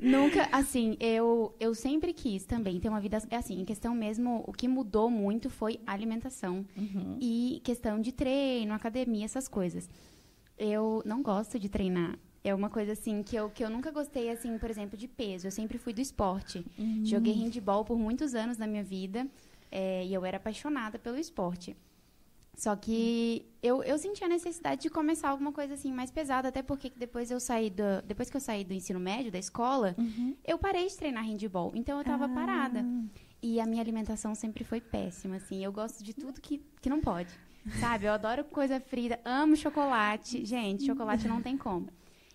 Nunca, 0.00 0.48
assim, 0.52 0.96
eu, 1.00 1.54
eu 1.58 1.74
sempre 1.74 2.12
quis 2.12 2.44
também 2.44 2.78
ter 2.80 2.88
uma 2.88 3.00
vida. 3.00 3.18
É 3.30 3.36
assim, 3.36 3.60
em 3.60 3.64
questão 3.64 3.94
mesmo, 3.94 4.44
o 4.46 4.52
que 4.52 4.68
mudou 4.68 5.10
muito 5.10 5.50
foi 5.50 5.80
a 5.86 5.92
alimentação. 5.92 6.64
Uhum. 6.76 7.18
E 7.20 7.60
questão 7.64 8.00
de 8.00 8.12
treino, 8.12 8.74
academia, 8.74 9.24
essas 9.24 9.48
coisas. 9.48 9.88
Eu 10.58 11.02
não 11.04 11.22
gosto 11.22 11.58
de 11.58 11.68
treinar. 11.68 12.18
É 12.42 12.54
uma 12.54 12.70
coisa 12.70 12.92
assim 12.92 13.22
que 13.22 13.36
eu, 13.36 13.50
que 13.50 13.64
eu 13.64 13.70
nunca 13.70 13.90
gostei, 13.90 14.30
assim, 14.30 14.56
por 14.58 14.70
exemplo, 14.70 14.96
de 14.96 15.08
peso. 15.08 15.46
Eu 15.46 15.50
sempre 15.50 15.78
fui 15.78 15.92
do 15.92 16.00
esporte. 16.00 16.64
Uhum. 16.78 17.04
Joguei 17.04 17.34
handball 17.34 17.84
por 17.84 17.98
muitos 17.98 18.34
anos 18.34 18.56
na 18.56 18.66
minha 18.66 18.84
vida. 18.84 19.26
É, 19.70 20.04
e 20.06 20.14
eu 20.14 20.24
era 20.24 20.38
apaixonada 20.38 20.98
pelo 20.98 21.18
esporte. 21.18 21.76
Só 22.58 22.74
que 22.74 23.46
eu, 23.62 23.84
eu 23.84 23.96
senti 23.96 24.24
a 24.24 24.28
necessidade 24.28 24.82
de 24.82 24.90
começar 24.90 25.28
alguma 25.28 25.52
coisa 25.52 25.74
assim 25.74 25.92
mais 25.92 26.10
pesada, 26.10 26.48
até 26.48 26.60
porque 26.60 26.90
depois 26.96 27.30
eu 27.30 27.38
saí 27.38 27.70
do, 27.70 28.02
depois 28.04 28.28
que 28.28 28.36
eu 28.36 28.40
saí 28.40 28.64
do 28.64 28.74
ensino 28.74 28.98
médio, 28.98 29.30
da 29.30 29.38
escola, 29.38 29.94
uhum. 29.96 30.34
eu 30.44 30.58
parei 30.58 30.88
de 30.88 30.96
treinar 30.96 31.24
handball. 31.24 31.70
Então 31.72 31.94
eu 31.94 32.00
estava 32.00 32.24
ah. 32.24 32.28
parada. 32.28 32.84
E 33.40 33.60
a 33.60 33.64
minha 33.64 33.80
alimentação 33.80 34.34
sempre 34.34 34.64
foi 34.64 34.80
péssima, 34.80 35.36
assim. 35.36 35.64
Eu 35.64 35.70
gosto 35.70 36.02
de 36.02 36.12
tudo 36.12 36.40
que, 36.40 36.60
que 36.82 36.90
não 36.90 37.00
pode. 37.00 37.30
Sabe? 37.78 38.06
Eu 38.06 38.12
adoro 38.12 38.42
coisa 38.42 38.80
frita, 38.80 39.20
amo 39.24 39.54
chocolate. 39.54 40.44
Gente, 40.44 40.84
chocolate 40.84 41.28
não 41.28 41.40
tem 41.40 41.56
como. 41.56 41.88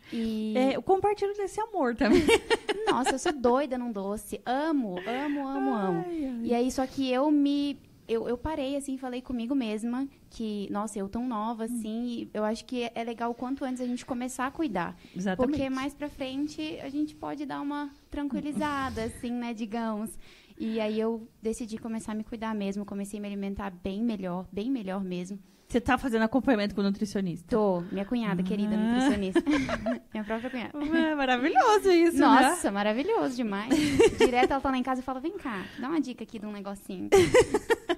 E... 0.10 0.54
É, 0.56 0.78
eu 0.78 0.82
compartilho 0.82 1.36
desse 1.36 1.60
amor 1.60 1.98
também. 1.98 2.24
Nossa, 2.90 3.12
eu 3.12 3.20
sou 3.20 3.34
doida 3.34 3.78
num 3.78 3.92
doce. 3.92 4.40
Amo, 4.46 4.96
amo, 5.00 5.46
amo, 5.46 5.74
amo. 5.74 6.06
Ai, 6.08 6.26
ai. 6.26 6.40
E 6.44 6.54
aí, 6.54 6.72
só 6.72 6.88
que 6.88 7.12
eu 7.12 7.30
me. 7.30 7.78
Eu, 8.08 8.28
eu 8.28 8.38
parei, 8.38 8.76
assim, 8.76 8.98
falei 8.98 9.22
comigo 9.22 9.56
mesma 9.56 10.08
que, 10.30 10.68
nossa, 10.72 11.00
eu 11.00 11.08
tão 11.08 11.28
nova, 11.28 11.66
assim, 11.66 12.06
e 12.08 12.30
eu 12.34 12.44
acho 12.44 12.66
que 12.66 12.90
é 12.94 13.04
legal 13.04 13.32
o 13.32 13.34
quanto 13.34 13.64
antes 13.64 13.82
a 13.82 13.86
gente 13.86 14.06
começar 14.06 14.46
a 14.48 14.52
cuidar. 14.52 14.96
Exatamente. 15.16 15.50
Porque 15.58 15.70
mais 15.70 15.94
pra 15.94 16.10
frente 16.10 16.80
a 16.82 16.90
gente 16.90 17.16
pode 17.16 17.46
dar 17.46 17.62
uma 17.62 17.90
tranquilizada, 18.12 19.04
assim, 19.06 19.32
né, 19.32 19.54
digamos. 19.54 20.12
E 20.60 20.80
aí 20.80 21.00
eu 21.00 21.28
decidi 21.42 21.78
começar 21.78 22.12
a 22.12 22.16
me 22.16 22.24
cuidar 22.24 22.54
mesmo, 22.54 22.86
comecei 22.86 23.20
a 23.20 23.22
me 23.22 23.28
alimentar 23.28 23.72
bem 23.72 24.04
melhor, 24.04 24.46
bem 24.52 24.70
melhor 24.70 25.04
mesmo. 25.04 25.40
Você 25.68 25.82
tá 25.82 25.98
fazendo 25.98 26.22
acompanhamento 26.22 26.76
com 26.76 26.82
o 26.82 26.84
nutricionista. 26.84 27.48
Tô, 27.50 27.82
minha 27.92 28.06
cunhada, 28.06 28.44
querida 28.44 28.76
Ah. 28.76 28.78
nutricionista. 28.78 29.42
minha 30.14 30.24
própria 30.24 30.50
cunhada. 30.52 30.78
É 30.78 31.16
maravilhoso 31.16 31.90
isso, 31.90 32.18
né? 32.20 32.28
Nossa, 32.28 32.72
maravilhoso 32.72 33.36
demais. 33.36 33.74
Direto 34.20 34.52
ela 34.52 34.62
tá 34.62 34.70
lá 34.70 34.78
em 34.78 34.84
casa 34.84 35.02
e 35.02 35.04
fala: 35.04 35.20
vem 35.20 35.36
cá, 35.36 35.66
dá 35.80 35.90
uma 35.90 36.00
dica 36.00 36.24
aqui 36.24 36.38
de 36.38 36.46
um 36.46 36.52
negocinho. 36.52 37.10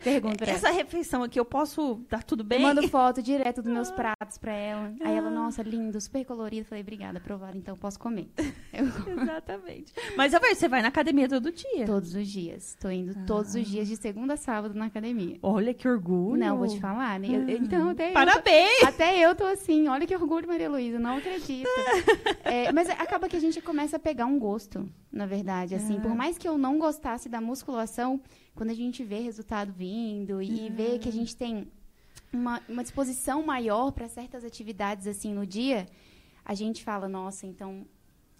Pergunto 0.06 0.38
pra 0.38 0.48
ela. 0.48 0.56
Essa 0.58 0.72
refeição 0.72 1.24
aqui, 1.24 1.40
eu 1.40 1.44
posso 1.44 2.00
dar 2.10 2.24
tudo 2.24 2.44
bem? 2.44 2.60
Eu 2.62 2.68
mando 2.68 2.88
foto 2.90 3.22
direto 3.22 3.62
dos 3.62 3.72
meus 3.72 3.92
pratos 3.92 4.38
pra 4.38 4.54
ela. 4.54 4.94
Aí 5.02 5.16
ela, 5.18 5.30
nossa, 5.30 5.62
lindo, 5.64 6.00
super 6.00 6.24
colorido. 6.24 6.66
Falei, 6.66 6.82
obrigada, 6.84 7.18
aprovado, 7.18 7.58
então 7.58 7.76
posso 7.76 8.00
comer. 8.00 8.30
Eu 8.72 8.86
Exatamente. 9.22 9.94
Mas 10.16 10.34
eu 10.34 10.40
vejo, 10.40 10.56
você 10.56 10.68
vai 10.68 10.82
na 10.82 10.90
academia 10.90 11.28
todo 11.28 11.52
dia. 11.52 11.86
todos 11.86 12.14
os 12.14 12.28
dias. 12.28 12.78
Tô 12.80 12.90
indo 12.90 13.16
todos 13.26 13.56
os 13.56 13.66
dias, 13.68 13.88
de 13.88 13.96
segunda 13.96 14.34
a 14.34 14.38
sábado, 14.38 14.74
na 14.76 14.86
academia. 14.86 15.38
Olha 15.42 15.74
que 15.74 15.88
orgulho. 15.88 16.38
Não, 16.38 16.58
vou 16.58 16.68
te 16.68 16.80
falar, 16.80 17.20
né? 17.20 17.28
Eu- 17.30 17.50
então, 17.50 17.90
até 17.90 18.10
eu, 18.10 18.14
Parabéns! 18.14 18.80
tô, 18.82 18.86
até 18.88 19.18
eu 19.20 19.34
tô 19.36 19.46
assim, 19.46 19.88
olha 19.88 20.06
que 20.06 20.16
orgulho, 20.16 20.48
Maria 20.48 20.70
Luísa, 20.70 21.00
não 21.00 21.18
acredito. 21.18 21.68
É, 22.44 22.72
mas 22.72 22.90
acaba 22.90 23.28
que 23.28 23.36
a 23.36 23.40
gente 23.40 23.60
começa 23.62 23.96
a 23.96 24.00
pegar 24.00 24.26
um 24.26 24.38
gosto, 24.38 24.88
na 25.12 25.26
verdade, 25.26 25.74
assim. 25.76 26.00
Por 26.00 26.14
mais 26.14 26.38
que 26.38 26.48
eu 26.48 26.58
não 26.58 26.78
gostasse 26.78 27.28
da 27.30 27.40
musculação, 27.42 28.20
quando 28.56 28.72
a 28.72 28.74
gente 28.74 29.04
vê 29.04 29.20
resultado 29.20 29.72
vindo 29.72 30.42
e, 30.42 30.66
e 30.66 30.70
vê 30.70 30.98
que 30.98 31.10
a 31.10 31.12
gente 31.12 31.36
tem 31.36 31.68
uma, 32.32 32.62
uma 32.68 32.82
disposição 32.82 33.46
maior 33.46 33.92
para 33.92 34.08
certas 34.08 34.44
atividades, 34.44 35.06
assim, 35.06 35.34
no 35.34 35.46
dia, 35.46 35.86
a 36.44 36.56
gente 36.56 36.84
fala, 36.84 37.08
nossa, 37.08 37.46
então... 37.46 37.86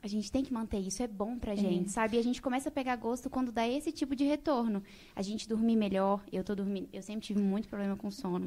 A 0.04 0.08
gente 0.08 0.32
tem 0.32 0.44
que 0.44 0.54
manter 0.54 0.78
isso, 0.78 1.02
é 1.02 1.08
bom 1.08 1.40
pra 1.40 1.56
gente, 1.56 1.90
sabe? 1.90 2.16
E 2.16 2.20
a 2.20 2.24
gente 2.24 2.40
começa 2.40 2.70
a 2.70 2.72
pegar 2.72 2.96
gosto 2.96 3.28
quando 3.28 3.52
dá 3.52 3.68
esse 3.68 3.92
tipo 3.92 4.16
de 4.16 4.24
retorno. 4.24 4.84
A 5.16 5.22
gente 5.24 5.50
dormir 5.50 5.76
melhor, 5.76 6.24
eu 6.32 6.44
tô 6.44 6.54
dormindo, 6.54 6.88
eu 6.94 7.02
sempre 7.02 7.26
tive 7.26 7.42
muito 7.42 7.68
problema 7.68 7.96
com 7.98 8.12
sono. 8.12 8.46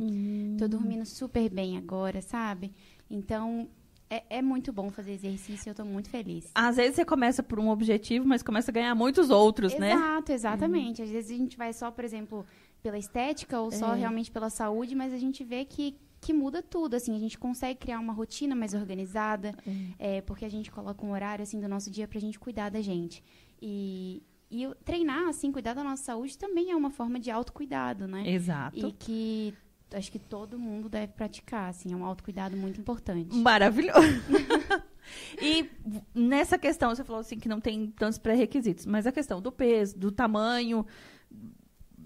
Tô 0.57 0.69
dormindo 0.69 1.05
super 1.05 1.51
bem 1.51 1.77
agora, 1.77 2.23
sabe? 2.23 2.73
Então, 3.11 3.69
é, 4.11 4.39
é 4.39 4.43
muito 4.43 4.73
bom 4.73 4.91
fazer 4.91 5.13
exercício 5.13 5.71
eu 5.71 5.75
tô 5.75 5.85
muito 5.85 6.09
feliz. 6.09 6.51
Às 6.55 6.77
vezes 6.77 6.97
você 6.97 7.05
começa 7.05 7.43
por 7.43 7.59
um 7.59 7.69
objetivo, 7.69 8.27
mas 8.27 8.43
começa 8.43 8.71
a 8.71 8.75
ganhar 8.75 8.95
muitos 8.95 9.31
outros, 9.31 9.75
né? 9.79 9.93
Exato, 9.93 10.33
exatamente. 10.33 11.03
Às 11.03 11.11
vezes 11.11 11.31
a 11.31 11.37
gente 11.37 11.57
vai 11.57 11.73
só, 11.73 11.91
por 11.91 12.05
exemplo, 12.05 12.45
pela 12.83 12.97
estética 12.99 13.61
ou 13.61 13.71
só 13.71 13.95
É. 13.95 13.99
realmente 13.99 14.31
pela 14.31 14.49
saúde, 14.51 14.95
mas 14.95 15.13
a 15.13 15.19
gente 15.19 15.45
vê 15.45 15.65
que, 15.65 15.97
que 16.21 16.33
muda 16.33 16.63
tudo, 16.63 16.95
assim. 16.95 17.15
A 17.15 17.19
gente 17.19 17.39
consegue 17.39 17.79
criar 17.79 17.99
uma 17.99 18.13
rotina 18.13 18.55
mais 18.55 18.73
organizada, 18.75 19.55
é, 19.99 20.21
porque 20.23 20.45
a 20.45 20.49
gente 20.49 20.71
coloca 20.71 21.05
um 21.05 21.13
horário, 21.13 21.43
assim, 21.43 21.61
do 21.61 21.69
nosso 21.69 21.91
dia 21.91 22.09
pra 22.09 22.19
gente 22.19 22.39
cuidar 22.39 22.71
da 22.71 22.81
gente. 22.81 23.23
E, 23.61 24.23
e 24.51 24.67
treinar, 24.85 25.29
assim, 25.29 25.53
cuidar 25.53 25.75
da 25.75 25.85
nossa 25.85 26.03
saúde 26.05 26.39
também 26.39 26.71
é 26.71 26.77
uma 26.77 26.91
forma 26.91 27.19
de 27.21 27.31
autocuidado, 27.31 28.07
né? 28.07 28.23
Exato. 28.27 28.79
E 28.79 28.93
que 28.93 29.55
acho 29.93 30.11
que 30.13 30.19
todo 30.19 30.59
mundo 30.59 30.89
deve 30.89 31.13
praticar, 31.15 31.71
assim, 31.71 31.93
é 31.93 31.97
um 31.97 32.05
autocuidado 32.05 32.57
muito 32.57 32.81
importante. 32.81 33.35
Maravilhoso. 33.35 33.99
e 35.41 35.69
nessa 36.15 36.59
questão, 36.59 36.95
você 36.95 37.03
falou 37.05 37.21
assim 37.21 37.39
que 37.39 37.49
não 37.49 37.61
tem 37.61 37.87
tantos 37.91 38.19
pré-requisitos, 38.19 38.85
mas 38.87 39.07
a 39.07 39.13
questão 39.13 39.41
do 39.41 39.51
peso, 39.51 39.99
do 39.99 40.11
tamanho, 40.13 40.85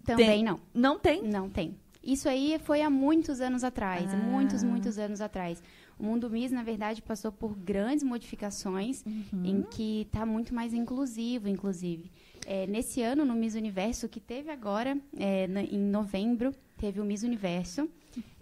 Também 0.05 0.27
tem- 0.27 0.45
não, 0.45 0.61
não 0.75 0.99
tem? 0.99 1.23
não 1.23 1.49
tem. 1.51 1.77
Isso 2.03 2.29
aí 2.29 2.59
foi 2.65 2.83
há 2.83 2.91
muitos 2.91 3.41
anos 3.41 3.63
atrás, 3.63 4.13
Ah. 4.13 4.17
muitos, 4.17 4.63
muitos 4.65 4.99
anos 4.99 5.21
atrás. 5.21 5.63
O 5.99 6.03
mundo 6.05 6.29
Miss, 6.29 6.51
na 6.51 6.65
verdade, 6.65 7.01
passou 7.01 7.31
por 7.31 7.55
grandes 7.57 8.03
modificações 8.03 9.05
Uhum. 9.07 9.45
em 9.45 9.63
que 9.63 10.01
está 10.03 10.27
muito 10.27 10.53
mais 10.53 10.75
inclusivo, 10.75 11.49
inclusive. 11.49 12.11
É, 12.45 12.67
nesse 12.67 13.01
ano, 13.03 13.25
no 13.25 13.35
Miss 13.37 13.55
Universo, 13.55 14.09
que 14.09 14.19
teve 14.19 14.51
agora, 14.51 14.99
é, 15.17 15.45
em 15.71 15.79
novembro, 15.79 16.53
teve 16.83 17.01
o 17.01 17.05
Miss 17.05 17.23
Universo. 17.23 17.89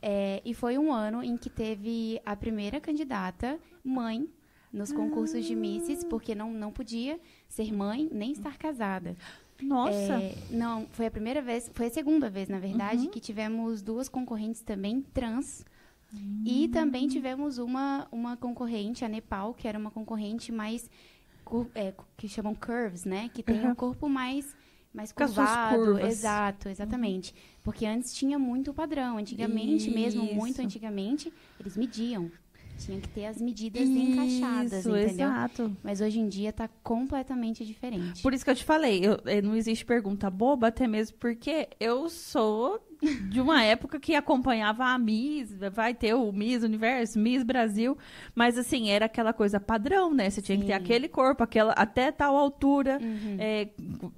é, 0.03 0.41
e 0.45 0.53
foi 0.55 0.79
um 0.79 0.91
ano 0.93 1.23
em 1.23 1.37
que 1.37 1.51
teve 1.51 2.21
a 2.25 2.35
primeira 2.35 2.81
candidata 2.81 3.59
mãe 3.85 4.27
nos 4.73 4.91
concursos 4.93 5.45
de 5.45 5.55
Misses, 5.55 6.03
porque 6.05 6.35
não, 6.35 6.51
não 6.53 6.71
podia 6.73 7.21
ser 7.49 7.71
mãe 7.73 8.09
nem 8.11 8.33
estar 8.33 8.57
casada. 8.57 9.15
Nossa. 9.63 10.15
É, 10.15 10.35
não, 10.51 10.87
foi 10.93 11.07
a 11.07 11.11
primeira 11.11 11.43
vez, 11.43 11.71
foi 11.75 11.87
a 11.87 11.91
segunda 11.91 12.31
vez, 12.31 12.49
na 12.49 12.59
verdade, 12.59 13.05
Uhum. 13.05 13.11
que 13.11 13.21
tivemos 13.21 13.83
duas 13.83 14.09
concorrentes 14.09 14.63
também 14.63 15.03
trans. 15.13 15.65
E 16.45 16.67
também 16.69 17.07
tivemos 17.07 17.59
uma, 17.59 18.09
uma 18.11 18.37
concorrente, 18.37 19.05
a 19.05 19.09
Nepal, 19.09 19.55
que 19.55 19.69
era 19.69 19.79
uma 19.79 19.91
concorrente 19.93 20.51
mais. 20.51 20.91
é, 21.75 21.93
que 22.17 22.27
chamam 22.29 22.55
curves, 22.55 23.05
né? 23.05 23.29
Que 23.35 23.43
tem 23.43 23.61
Uhum. 23.65 23.71
um 23.71 23.75
corpo 23.75 24.09
mais. 24.09 24.57
Mais 24.93 25.13
curvado, 25.13 25.99
exato, 25.99 26.69
exatamente. 26.69 27.35
Porque 27.63 27.87
antes 27.87 28.13
tinha 28.13 28.39
muito 28.39 28.75
padrão. 28.75 29.19
Antigamente, 29.19 29.91
mesmo, 29.91 30.25
muito 30.25 30.57
Isso. 30.57 30.63
antigamente, 30.63 31.33
eles 31.59 31.77
mediam. 31.77 32.31
Tinha 32.79 32.99
que 32.99 33.09
ter 33.11 33.27
as 33.27 33.41
medidas 33.41 33.89
encaixadas, 33.91 34.73
Isso, 34.81 34.89
entendeu? 34.97 35.29
exato. 35.29 35.77
Mas 35.85 36.01
hoje 36.01 36.19
em 36.19 36.29
dia 36.29 36.51
tá 36.51 36.67
completamente 36.83 37.65
diferente. 37.65 38.23
Por 38.23 38.33
isso 38.33 38.43
que 38.43 38.51
eu 38.51 38.55
te 38.55 38.65
falei, 38.65 39.05
eu- 39.05 39.21
eh, 39.27 39.43
não 39.43 39.55
existe 39.55 39.85
pergunta 39.85 40.31
boba, 40.31 40.69
até 40.69 40.87
mesmo 40.89 41.19
porque 41.19 41.69
eu 41.79 42.09
sou 42.09 42.81
de 43.29 43.39
uma 43.39 43.63
época 43.65 44.01
que 44.01 44.15
acompanhava 44.15 44.85
a 44.87 44.99
Miss, 44.99 45.55
vai 45.75 45.93
ter 45.95 46.15
o 46.15 46.33
Miss 46.33 46.63
Universo, 46.63 47.19
Miss 47.19 47.43
Brasil, 47.43 47.99
mas 48.35 48.57
assim, 48.57 48.89
era 48.89 49.05
aquela 49.05 49.35
coisa 49.35 49.61
padrão, 49.61 50.15
né? 50.15 50.31
Você 50.31 50.41
tinha 50.41 50.57
que 50.57 50.65
ter 50.65 50.73
Sim. 50.73 50.79
aquele 50.79 51.07
corpo, 51.07 51.43
aquela 51.43 51.73
até 51.75 52.11
tal 52.11 52.35
altura, 52.35 52.99
Uhum. 53.03 53.37
ta- 53.99 54.11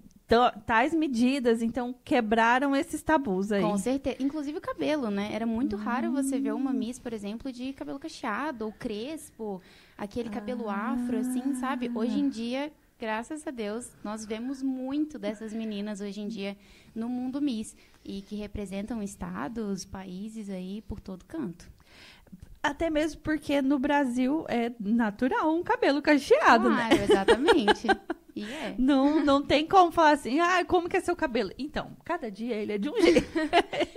tais 0.67 0.95
medidas, 0.95 1.63
então 1.63 1.95
quebraram 2.05 2.75
esses 2.75 3.03
tabus 3.03 3.53
aí. 3.53 3.63
Com 3.63 3.77
certeza. 3.77 4.17
Inclusive 4.21 4.59
o 4.59 4.61
cabelo, 4.61 5.11
né? 5.11 5.31
Era 5.33 5.47
muito 5.47 5.77
raro 5.77 6.11
você 6.13 6.39
ver 6.39 6.53
uma 6.53 6.73
Miss, 6.73 6.99
por 6.99 7.13
exemplo, 7.13 7.53
de 7.53 7.73
cabelo 7.73 7.99
cacheado 7.99 8.65
ou 8.65 8.73
crespo, 8.73 9.61
aquele 9.97 10.31
cabelo 10.31 10.71
afro, 10.71 11.19
assim, 11.19 11.55
sabe? 11.57 11.91
Hoje 11.95 12.19
em 12.19 12.29
dia, 12.29 12.73
graças 12.99 13.47
a 13.47 13.51
Deus, 13.51 13.91
nós 14.03 14.25
vemos 14.25 14.63
muito 14.63 15.19
dessas 15.19 15.53
meninas 15.53 16.01
hoje 16.01 16.21
em 16.21 16.29
dia 16.29 16.57
no 16.95 17.09
mundo 17.09 17.41
Miss 17.41 17.77
e 18.05 18.23
que 18.23 18.37
representam 18.37 19.03
estados, 19.03 19.85
países 19.85 20.49
aí 20.49 20.83
por 20.83 21.01
todo 21.01 21.25
canto. 21.25 21.71
Até 22.63 22.89
mesmo 22.89 23.21
porque 23.23 23.61
no 23.61 23.77
Brasil 23.79 24.45
é 24.49 24.71
natural 24.79 25.53
um 25.53 25.65
cabelo 25.65 26.01
cacheado, 26.01 26.71
né? 26.71 26.89
claro, 26.89 27.03
exatamente. 27.03 27.89
E 28.35 28.45
é. 28.45 28.75
Não, 28.79 29.23
não 29.25 29.43
tem 29.43 29.67
como 29.67 29.93
falar 29.93 30.13
assim, 30.13 30.41
ah, 30.41 30.65
como 30.65 30.89
que 30.89 30.97
é 30.97 31.01
seu 31.01 31.15
cabelo? 31.15 31.51
Então, 31.59 31.97
cada 32.05 32.31
dia 32.31 32.55
ele 32.55 32.73
é 32.73 32.79
de 32.79 32.89
um 32.89 32.95
jeito. 33.01 33.29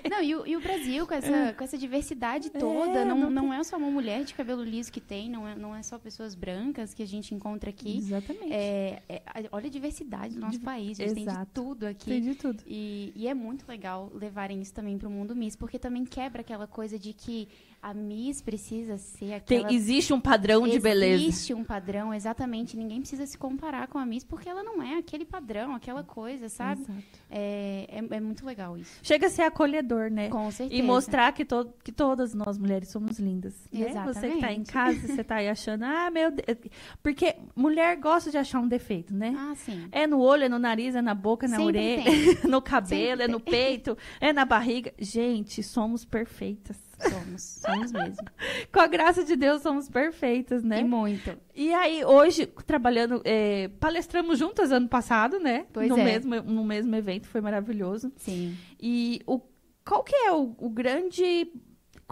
Não, 0.09 0.21
e 0.21 0.35
o, 0.35 0.45
e 0.45 0.57
o 0.57 0.61
Brasil, 0.61 1.07
com 1.07 1.13
essa, 1.13 1.53
com 1.53 1.63
essa 1.63 1.77
diversidade 1.77 2.49
toda, 2.49 2.99
É, 2.99 3.05
não, 3.05 3.17
não 3.17 3.29
não, 3.29 3.53
é 3.53 3.63
só 3.63 3.77
uma 3.77 3.89
mulher 3.89 4.23
de 4.23 4.33
cabelo 4.33 4.63
liso 4.63 4.91
que 4.91 4.99
tem, 5.01 5.29
não 5.29 5.47
é, 5.47 5.55
não 5.55 5.75
é 5.75 5.81
só 5.83 5.97
pessoas 5.97 6.35
brancas 6.35 6.93
que 6.93 7.01
a 7.01 7.07
gente 7.07 7.33
encontra 7.33 7.69
aqui. 7.69 7.97
Exatamente. 7.97 8.51
É, 8.51 9.01
é, 9.07 9.21
olha 9.51 9.67
a 9.67 9.69
diversidade 9.69 10.35
do 10.35 10.41
nosso 10.41 10.53
Div- 10.53 10.63
país, 10.65 10.99
a 10.99 11.03
gente 11.03 11.15
tem 11.15 11.23
de 11.23 11.29
Exato. 11.29 11.51
tudo 11.53 11.85
aqui. 11.85 12.05
Tem 12.09 12.21
de 12.21 12.35
tudo. 12.35 12.61
E, 12.67 13.13
e 13.15 13.27
é 13.27 13.33
muito 13.33 13.65
legal 13.67 14.11
levarem 14.13 14.61
isso 14.61 14.73
também 14.73 14.97
para 14.97 15.07
o 15.07 15.11
mundo 15.11 15.35
Miss, 15.35 15.55
porque 15.55 15.79
também 15.79 16.03
quebra 16.05 16.41
aquela 16.41 16.67
coisa 16.67 16.99
de 16.99 17.13
que 17.13 17.47
a 17.85 17.93
Miss 17.93 18.41
precisa 18.41 18.97
ser 18.97 19.41
Tem- 19.41 19.59
aquela... 19.59 19.71
existe 19.71 20.11
um 20.11 20.19
padrão 20.19 20.67
de 20.67 20.79
beleza. 20.79 21.23
Existe 21.23 21.53
um 21.53 21.63
padrão, 21.63 22.11
exatamente. 22.11 22.75
Ninguém 22.75 22.99
precisa 22.99 23.27
se 23.27 23.37
comparar 23.37 23.87
com 23.87 23.99
a 23.99 24.05
Miss, 24.07 24.23
porque 24.23 24.49
ela 24.49 24.63
não 24.63 24.81
é 24.81 24.97
aquele 24.97 25.23
padrão, 25.23 25.75
aquela 25.75 26.03
coisa, 26.03 26.49
sabe? 26.49 26.83
É, 27.29 27.85
é, 27.87 28.15
é 28.15 28.19
muito 28.19 28.43
legal 28.43 28.75
isso. 28.75 28.97
Chega 29.03 29.27
a 29.27 29.29
ser 29.29 29.43
acolhedor, 29.43 30.09
né? 30.09 30.29
Com 30.29 30.49
certeza. 30.49 30.81
E 30.81 30.83
mostrar 30.83 31.31
que, 31.31 31.45
to 31.45 31.71
que 31.83 31.91
todas 31.91 32.33
nós 32.33 32.57
mulheres 32.57 32.89
somos 32.89 33.19
lindas. 33.19 33.53
Né? 33.71 33.93
Você 34.03 34.29
que 34.29 34.39
tá 34.39 34.51
em 34.51 34.61
Exatamente. 34.61 34.71
casa, 34.71 35.07
você 35.07 35.23
tá 35.23 35.35
aí 35.35 35.47
achando, 35.47 35.83
ah, 35.83 36.09
meu 36.09 36.31
Deus. 36.31 36.57
Porque 37.03 37.35
mulher 37.55 37.97
gosta 37.97 38.31
de 38.31 38.37
achar 38.39 38.61
um 38.61 38.67
defeito, 38.67 39.13
né? 39.13 39.35
Ah, 39.37 39.53
sim. 39.53 39.87
É 39.91 40.07
no 40.07 40.21
olho, 40.21 40.45
é 40.45 40.49
no 40.49 40.57
nariz, 40.57 40.95
é 40.95 41.03
na 41.03 41.13
boca, 41.13 41.45
é 41.45 41.49
na 41.49 41.57
Sempre 41.57 41.67
orelha, 41.67 42.03
no 42.49 42.63
cabelo, 42.63 43.19
Sempre 43.19 43.23
é 43.25 43.27
no 43.27 43.39
peito, 43.39 43.95
é 44.19 44.33
na 44.33 44.43
barriga. 44.43 44.91
Gente, 44.97 45.61
somos 45.61 46.03
perfeitas. 46.03 46.83
Somos, 46.99 47.41
somos 47.41 47.91
mesmo. 47.91 48.25
Com 48.71 48.79
a 48.79 48.87
graça 48.87 49.23
de 49.23 49.35
Deus, 49.35 49.61
somos 49.61 49.89
perfeitas, 49.89 50.63
né? 50.63 50.79
E 50.81 50.83
muito. 50.83 51.37
E 51.53 51.73
aí, 51.73 52.03
hoje, 52.05 52.45
trabalhando, 52.65 53.21
é, 53.25 53.67
palestramos 53.79 54.39
juntas 54.39 54.71
ano 54.71 54.87
passado, 54.87 55.39
né? 55.39 55.65
Pois 55.73 55.89
no 55.89 55.97
é. 55.97 56.03
Mesmo, 56.03 56.35
no 56.41 56.63
mesmo 56.63 56.95
evento, 56.95 57.27
foi 57.27 57.41
maravilhoso. 57.41 58.11
Sim. 58.17 58.57
E 58.79 59.21
o, 59.27 59.39
qual 59.83 60.03
que 60.03 60.15
é 60.15 60.31
o, 60.31 60.55
o 60.57 60.69
grande, 60.69 61.51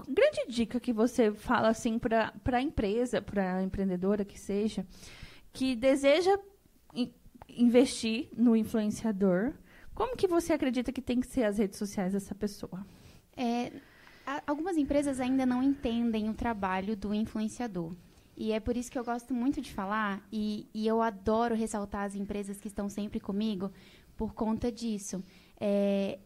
grande 0.07 0.45
dica 0.47 0.79
que 0.79 0.93
você 0.93 1.31
fala, 1.31 1.69
assim, 1.69 1.97
para 1.97 2.33
a 2.51 2.61
empresa, 2.61 3.21
para 3.21 3.57
a 3.57 3.63
empreendedora 3.63 4.23
que 4.25 4.39
seja, 4.39 4.85
que 5.51 5.75
deseja 5.75 6.37
in- 6.93 7.13
investir 7.49 8.29
no 8.35 8.55
influenciador, 8.55 9.53
como 9.95 10.15
que 10.15 10.27
você 10.27 10.53
acredita 10.53 10.91
que 10.91 11.01
tem 11.01 11.19
que 11.19 11.27
ser 11.27 11.43
as 11.43 11.57
redes 11.57 11.77
sociais 11.77 12.13
dessa 12.13 12.33
pessoa? 12.33 12.85
É, 13.37 13.71
algumas 14.47 14.77
empresas 14.77 15.19
ainda 15.19 15.45
não 15.45 15.61
entendem 15.61 16.29
o 16.29 16.33
trabalho 16.33 16.95
do 16.95 17.13
influenciador. 17.13 17.93
E 18.35 18.51
é 18.51 18.59
por 18.59 18.75
isso 18.75 18.91
que 18.91 18.97
eu 18.97 19.03
gosto 19.03 19.33
muito 19.33 19.61
de 19.61 19.71
falar 19.71 20.25
e, 20.31 20.67
e 20.73 20.87
eu 20.87 21.01
adoro 21.01 21.53
ressaltar 21.55 22.03
as 22.05 22.15
empresas 22.15 22.59
que 22.59 22.67
estão 22.67 22.89
sempre 22.89 23.19
comigo 23.19 23.71
por 24.17 24.33
conta 24.33 24.71
disso. 24.71 25.23
É, 25.59 26.17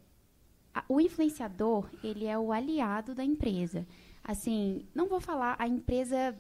a- 0.74 0.86
o 0.88 1.02
influenciador, 1.02 1.90
ele 2.04 2.26
é 2.26 2.38
o 2.38 2.52
aliado 2.54 3.14
da 3.14 3.24
empresa. 3.26 3.86
Assim, 4.24 4.86
não 4.96 5.08
vou 5.08 5.20
falar, 5.20 5.56
a 5.60 5.68
empresa 5.68 6.38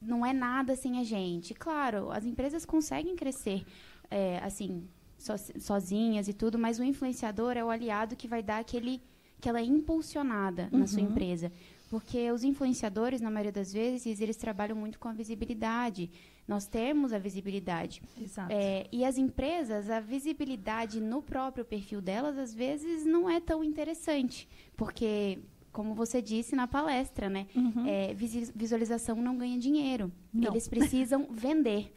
não 0.00 0.24
é 0.24 0.32
nada 0.32 0.76
sem 0.76 0.98
a 0.98 1.04
gente. 1.04 1.52
Claro, 1.54 2.10
as 2.10 2.24
empresas 2.24 2.64
conseguem 2.64 3.16
crescer, 3.16 3.64
é, 4.10 4.38
assim, 4.38 4.88
so- 5.18 5.34
sozinhas 5.60 6.28
e 6.28 6.32
tudo, 6.32 6.58
mas 6.58 6.78
o 6.78 6.84
influenciador 6.84 7.56
é 7.56 7.64
o 7.64 7.70
aliado 7.70 8.16
que 8.16 8.28
vai 8.28 8.42
dar 8.42 8.58
aquele, 8.60 9.02
aquela 9.38 9.60
impulsionada 9.62 10.68
na 10.72 10.86
sua 10.86 11.00
Uhum. 11.02 11.08
empresa. 11.10 11.52
Porque 11.88 12.30
os 12.32 12.42
influenciadores, 12.42 13.20
na 13.20 13.30
maioria 13.30 13.52
das 13.52 13.72
vezes, 13.72 14.20
eles 14.20 14.36
trabalham 14.36 14.76
muito 14.76 14.98
com 14.98 15.06
a 15.08 15.12
visibilidade. 15.12 16.10
Nós 16.48 16.66
temos 16.66 17.12
a 17.12 17.18
visibilidade. 17.18 18.02
Exato. 18.20 18.52
É, 18.52 18.86
e 18.90 19.04
as 19.04 19.16
empresas, 19.16 19.88
a 19.88 20.00
visibilidade 20.00 21.00
no 21.00 21.22
próprio 21.22 21.64
perfil 21.64 22.00
delas, 22.00 22.36
às 22.38 22.52
vezes, 22.52 23.06
não 23.06 23.30
é 23.30 23.38
tão 23.40 23.62
interessante. 23.62 24.48
Porque, 24.76 25.38
como 25.72 25.94
você 25.94 26.20
disse 26.20 26.56
na 26.56 26.66
palestra, 26.66 27.28
né? 27.30 27.46
Uhum. 27.54 27.86
é, 27.86 28.12
visualização 28.54 29.16
não 29.22 29.36
ganha 29.38 29.56
dinheiro. 29.58 30.10
Não. 30.32 30.50
Eles 30.50 30.66
precisam 30.66 31.26
vender. 31.30 31.92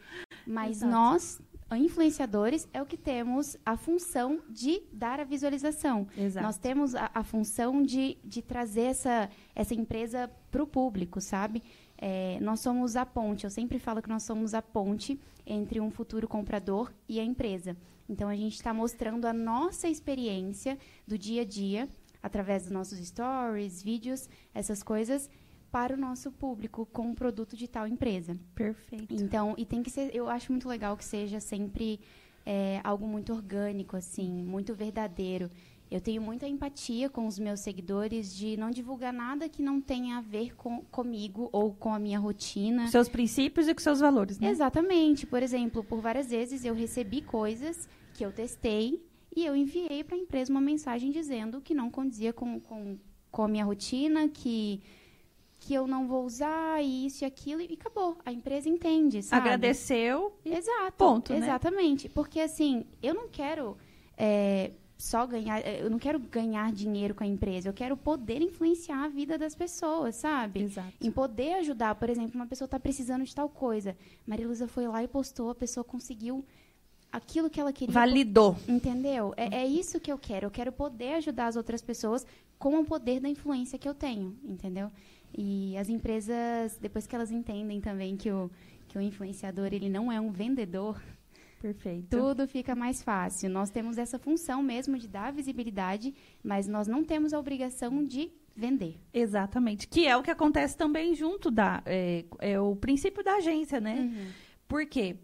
Mas 0.46 0.78
Exato. 0.78 0.92
nós, 0.92 1.42
influenciadores, 1.78 2.68
é 2.74 2.82
o 2.82 2.86
que 2.86 2.98
temos 2.98 3.58
a 3.66 3.78
função 3.78 4.42
de 4.50 4.82
dar 4.92 5.20
a 5.20 5.24
visualização. 5.24 6.08
Exato. 6.18 6.46
Nós 6.46 6.58
temos 6.58 6.96
a, 6.96 7.12
a 7.14 7.24
função 7.24 7.84
de, 7.84 8.18
de 8.24 8.42
trazer 8.42 8.84
essa, 8.84 9.30
essa 9.54 9.76
empresa 9.76 10.30
para 10.50 10.64
o 10.64 10.68
público, 10.68 11.22
sabe? 11.22 11.62
É, 11.98 12.40
nós 12.42 12.60
somos 12.62 12.96
a 12.96 13.06
ponte. 13.06 13.44
Eu 13.44 13.50
sempre 13.50 13.78
falo 13.78 14.02
que 14.02 14.10
nós 14.10 14.24
somos 14.24 14.54
a 14.54 14.62
ponte 14.62 15.20
entre 15.46 15.80
um 15.80 15.92
futuro 15.92 16.28
comprador 16.28 16.92
e 17.08 17.20
a 17.20 17.24
empresa. 17.24 17.76
Então, 18.08 18.28
a 18.28 18.36
gente 18.36 18.56
está 18.56 18.74
mostrando 18.74 19.26
a 19.26 19.34
nossa 19.34 19.88
experiência 19.88 20.78
do 21.06 21.18
dia 21.18 21.44
a 21.44 21.46
dia, 21.46 21.88
através 22.24 22.64
dos 22.64 22.72
nossos 22.72 22.98
stories, 23.00 23.84
vídeos, 23.84 24.28
essas 24.54 24.82
coisas, 24.82 25.30
para 25.72 25.94
o 25.94 25.98
nosso 25.98 26.32
público 26.32 26.88
com 26.92 27.04
um 27.04 27.16
produto 27.16 27.56
de 27.56 27.68
tal 27.68 27.88
empresa. 27.88 28.38
Perfeito. 28.56 29.14
Então, 29.14 29.54
e 29.58 29.66
tem 29.66 29.84
que 29.84 29.90
ser, 29.90 30.16
eu 30.16 30.30
acho 30.30 30.52
muito 30.52 30.68
legal 30.68 30.96
que 30.98 31.06
seja 31.06 31.40
sempre 31.40 32.00
é, 32.46 32.82
algo 32.84 33.08
muito 33.08 33.34
orgânico, 33.34 33.96
assim, 33.96 34.44
muito 34.44 34.74
verdadeiro. 34.74 35.50
Eu 35.92 36.00
tenho 36.00 36.22
muita 36.22 36.48
empatia 36.48 37.10
com 37.10 37.26
os 37.26 37.40
meus 37.40 37.62
seguidores 37.62 38.36
de 38.36 38.56
não 38.58 38.70
divulgar 38.70 39.12
nada 39.12 39.50
que 39.50 39.62
não 39.62 39.82
tenha 39.82 40.18
a 40.18 40.22
ver 40.22 40.56
com 40.56 40.82
comigo 40.92 41.50
ou 41.52 41.74
com 41.74 41.92
a 41.92 41.98
minha 41.98 42.20
rotina. 42.20 42.84
Com 42.84 42.90
seus 42.90 43.10
princípios 43.10 43.68
e 43.68 43.74
com 43.74 43.82
seus 43.82 44.00
valores, 44.00 44.40
né? 44.40 44.50
Exatamente. 44.50 45.26
Por 45.26 45.42
exemplo, 45.42 45.84
por 45.84 46.00
várias 46.00 46.30
vezes 46.30 46.64
eu 46.64 46.76
recebi 46.76 47.22
coisas 47.22 47.90
que 48.14 48.24
eu 48.24 48.32
testei 48.32 49.04
e 49.36 49.46
eu 49.46 49.56
enviei 49.56 50.04
para 50.04 50.16
a 50.16 50.20
empresa 50.20 50.52
uma 50.52 50.62
mensagem 50.62 51.12
dizendo 51.12 51.60
que 51.60 51.74
não 51.74 51.90
condizia 51.90 52.34
com, 52.34 52.60
com, 52.60 52.98
com 53.32 53.44
a 53.44 53.48
minha 53.48 53.66
rotina, 53.66 54.28
que, 54.28 54.82
que 55.60 55.74
eu 55.74 55.86
não 55.86 56.08
vou 56.08 56.26
usar 56.26 56.82
isso 56.84 57.24
e 57.24 57.26
aquilo, 57.26 57.62
e 57.62 57.74
acabou. 57.74 58.18
A 58.26 58.32
empresa 58.32 58.70
entende, 58.70 59.22
sabe? 59.22 59.42
Agradeceu. 59.42 60.34
Exato. 60.46 60.94
Ponto, 60.98 61.34
né? 61.34 61.40
Exatamente. 61.40 62.08
Porque, 62.10 62.40
assim, 62.40 62.86
eu 63.04 63.14
não 63.14 63.28
quero 63.28 63.78
é, 64.18 64.72
só 64.98 65.28
ganhar... 65.28 65.60
Eu 65.68 65.90
não 65.90 66.00
quero 66.00 66.18
ganhar 66.18 66.72
dinheiro 66.72 67.14
com 67.14 67.24
a 67.24 67.28
empresa. 67.28 67.70
Eu 67.70 67.74
quero 67.74 67.98
poder 67.98 68.42
influenciar 68.42 69.04
a 69.04 69.08
vida 69.10 69.38
das 69.38 69.54
pessoas, 69.54 70.16
sabe? 70.16 70.62
Exato. 70.64 70.94
Em 71.02 71.12
poder 71.12 71.56
ajudar. 71.56 71.94
Por 71.96 72.10
exemplo, 72.10 72.32
uma 72.36 72.48
pessoa 72.48 72.66
está 72.66 72.80
precisando 72.80 73.26
de 73.26 73.36
tal 73.36 73.50
coisa. 73.50 73.98
Mariluza 74.26 74.68
foi 74.68 74.88
lá 74.88 75.04
e 75.04 75.08
postou, 75.08 75.50
a 75.50 75.56
pessoa 75.56 75.84
conseguiu 75.84 76.46
aquilo 77.12 77.50
que 77.50 77.60
ela 77.60 77.74
queria. 77.74 77.94
Validou. 77.94 78.56
Entendeu? 78.68 79.34
É, 79.36 79.64
é 79.64 79.68
isso 79.68 80.00
que 80.00 80.12
eu 80.12 80.18
quero. 80.18 80.48
Eu 80.48 80.52
quero 80.52 80.72
poder 80.72 81.16
ajudar 81.16 81.48
as 81.48 81.56
outras 81.56 81.82
pessoas 81.82 82.26
com 82.58 82.80
o 82.80 82.86
poder 82.86 83.20
da 83.20 83.30
influência 83.30 83.80
que 83.80 83.88
eu 83.88 83.94
tenho, 83.94 84.38
entendeu? 84.44 84.92
E 85.38 85.78
as 85.78 85.90
empresas, 85.90 86.78
depois 86.82 87.06
que 87.08 87.16
elas 87.16 87.32
entendem 87.32 87.80
também 87.80 88.16
que 88.18 88.32
o, 88.32 88.50
que 88.88 88.98
o 88.98 89.02
influenciador 89.02 89.68
ele 89.72 89.90
não 89.90 90.12
é 90.12 90.20
um 90.20 90.32
vendedor, 90.32 91.02
Perfeito. 91.62 92.08
tudo 92.10 92.48
fica 92.48 92.76
mais 92.76 93.04
fácil. 93.04 93.50
Nós 93.50 93.70
temos 93.70 93.98
essa 93.98 94.18
função 94.18 94.64
mesmo 94.64 94.98
de 94.98 95.08
dar 95.08 95.32
visibilidade, 95.32 96.14
mas 96.44 96.68
nós 96.68 96.88
não 96.88 97.04
temos 97.04 97.34
a 97.34 97.40
obrigação 97.40 98.04
de 98.06 98.32
vender. 98.56 98.98
Exatamente. 99.14 99.88
Que 99.88 100.08
é 100.08 100.18
o 100.18 100.24
que 100.24 100.32
acontece 100.32 100.76
também 100.76 101.14
junto 101.16 101.50
da. 101.52 101.82
É, 101.86 102.26
é 102.40 102.60
o 102.60 102.76
princípio 102.76 103.24
da 103.24 103.36
agência, 103.36 103.80
né? 103.80 104.00
Uhum. 104.00 104.28
Por 104.68 104.86
quê? 104.86 105.16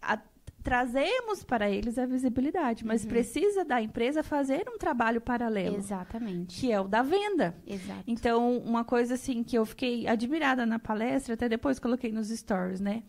A- 0.00 0.20
trazemos 0.68 1.42
para 1.44 1.70
eles 1.70 1.98
a 1.98 2.06
visibilidade, 2.06 2.84
mas 2.84 3.02
Uhum. 3.02 3.08
precisa 3.08 3.64
da 3.64 3.80
empresa 3.80 4.22
fazer 4.22 4.64
um 4.68 4.76
trabalho 4.78 5.20
paralelo, 5.20 5.76
Exatamente. 5.76 6.60
que 6.60 6.70
é 6.70 6.80
o 6.80 6.86
da 6.86 7.02
venda. 7.02 7.54
Exato. 7.66 8.02
Então, 8.06 8.58
uma 8.58 8.84
coisa 8.84 9.14
assim 9.14 9.42
que 9.42 9.56
eu 9.56 9.64
fiquei 9.64 10.06
admirada 10.06 10.66
na 10.66 10.78
palestra, 10.78 11.34
até 11.34 11.48
depois 11.48 11.78
coloquei 11.78 12.12
nos 12.12 12.28
stories, 12.28 12.80
né? 12.80 13.02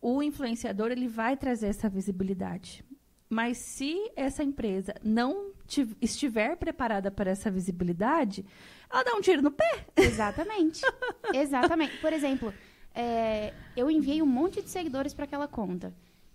O 0.00 0.22
influenciador, 0.22 0.90
ele 0.90 1.08
vai 1.08 1.36
trazer 1.36 1.66
essa 1.66 1.88
visibilidade. 1.88 2.84
Mas 3.28 3.58
se 3.58 4.10
essa 4.16 4.42
empresa 4.42 4.94
não 5.04 5.52
ti- 5.66 5.96
estiver 6.00 6.56
preparada 6.56 7.10
para 7.10 7.30
essa 7.30 7.50
visibilidade, 7.50 8.44
ela 8.90 9.02
dá 9.04 9.14
um 9.14 9.20
tiro 9.20 9.40
no 9.42 9.50
pé. 9.50 9.86
Exatamente. 9.96 10.80
Exatamente. 11.34 11.96
Por 11.98 12.12
exemplo, 12.12 12.52
é, 12.94 13.52
eu 13.76 13.90
enviei 13.90 14.20
um 14.22 14.26
monte 14.26 14.62
de 14.62 14.68
seguidores 14.68 15.14
para 15.14 15.24
aquela 15.26 15.46
conta. 15.46 15.92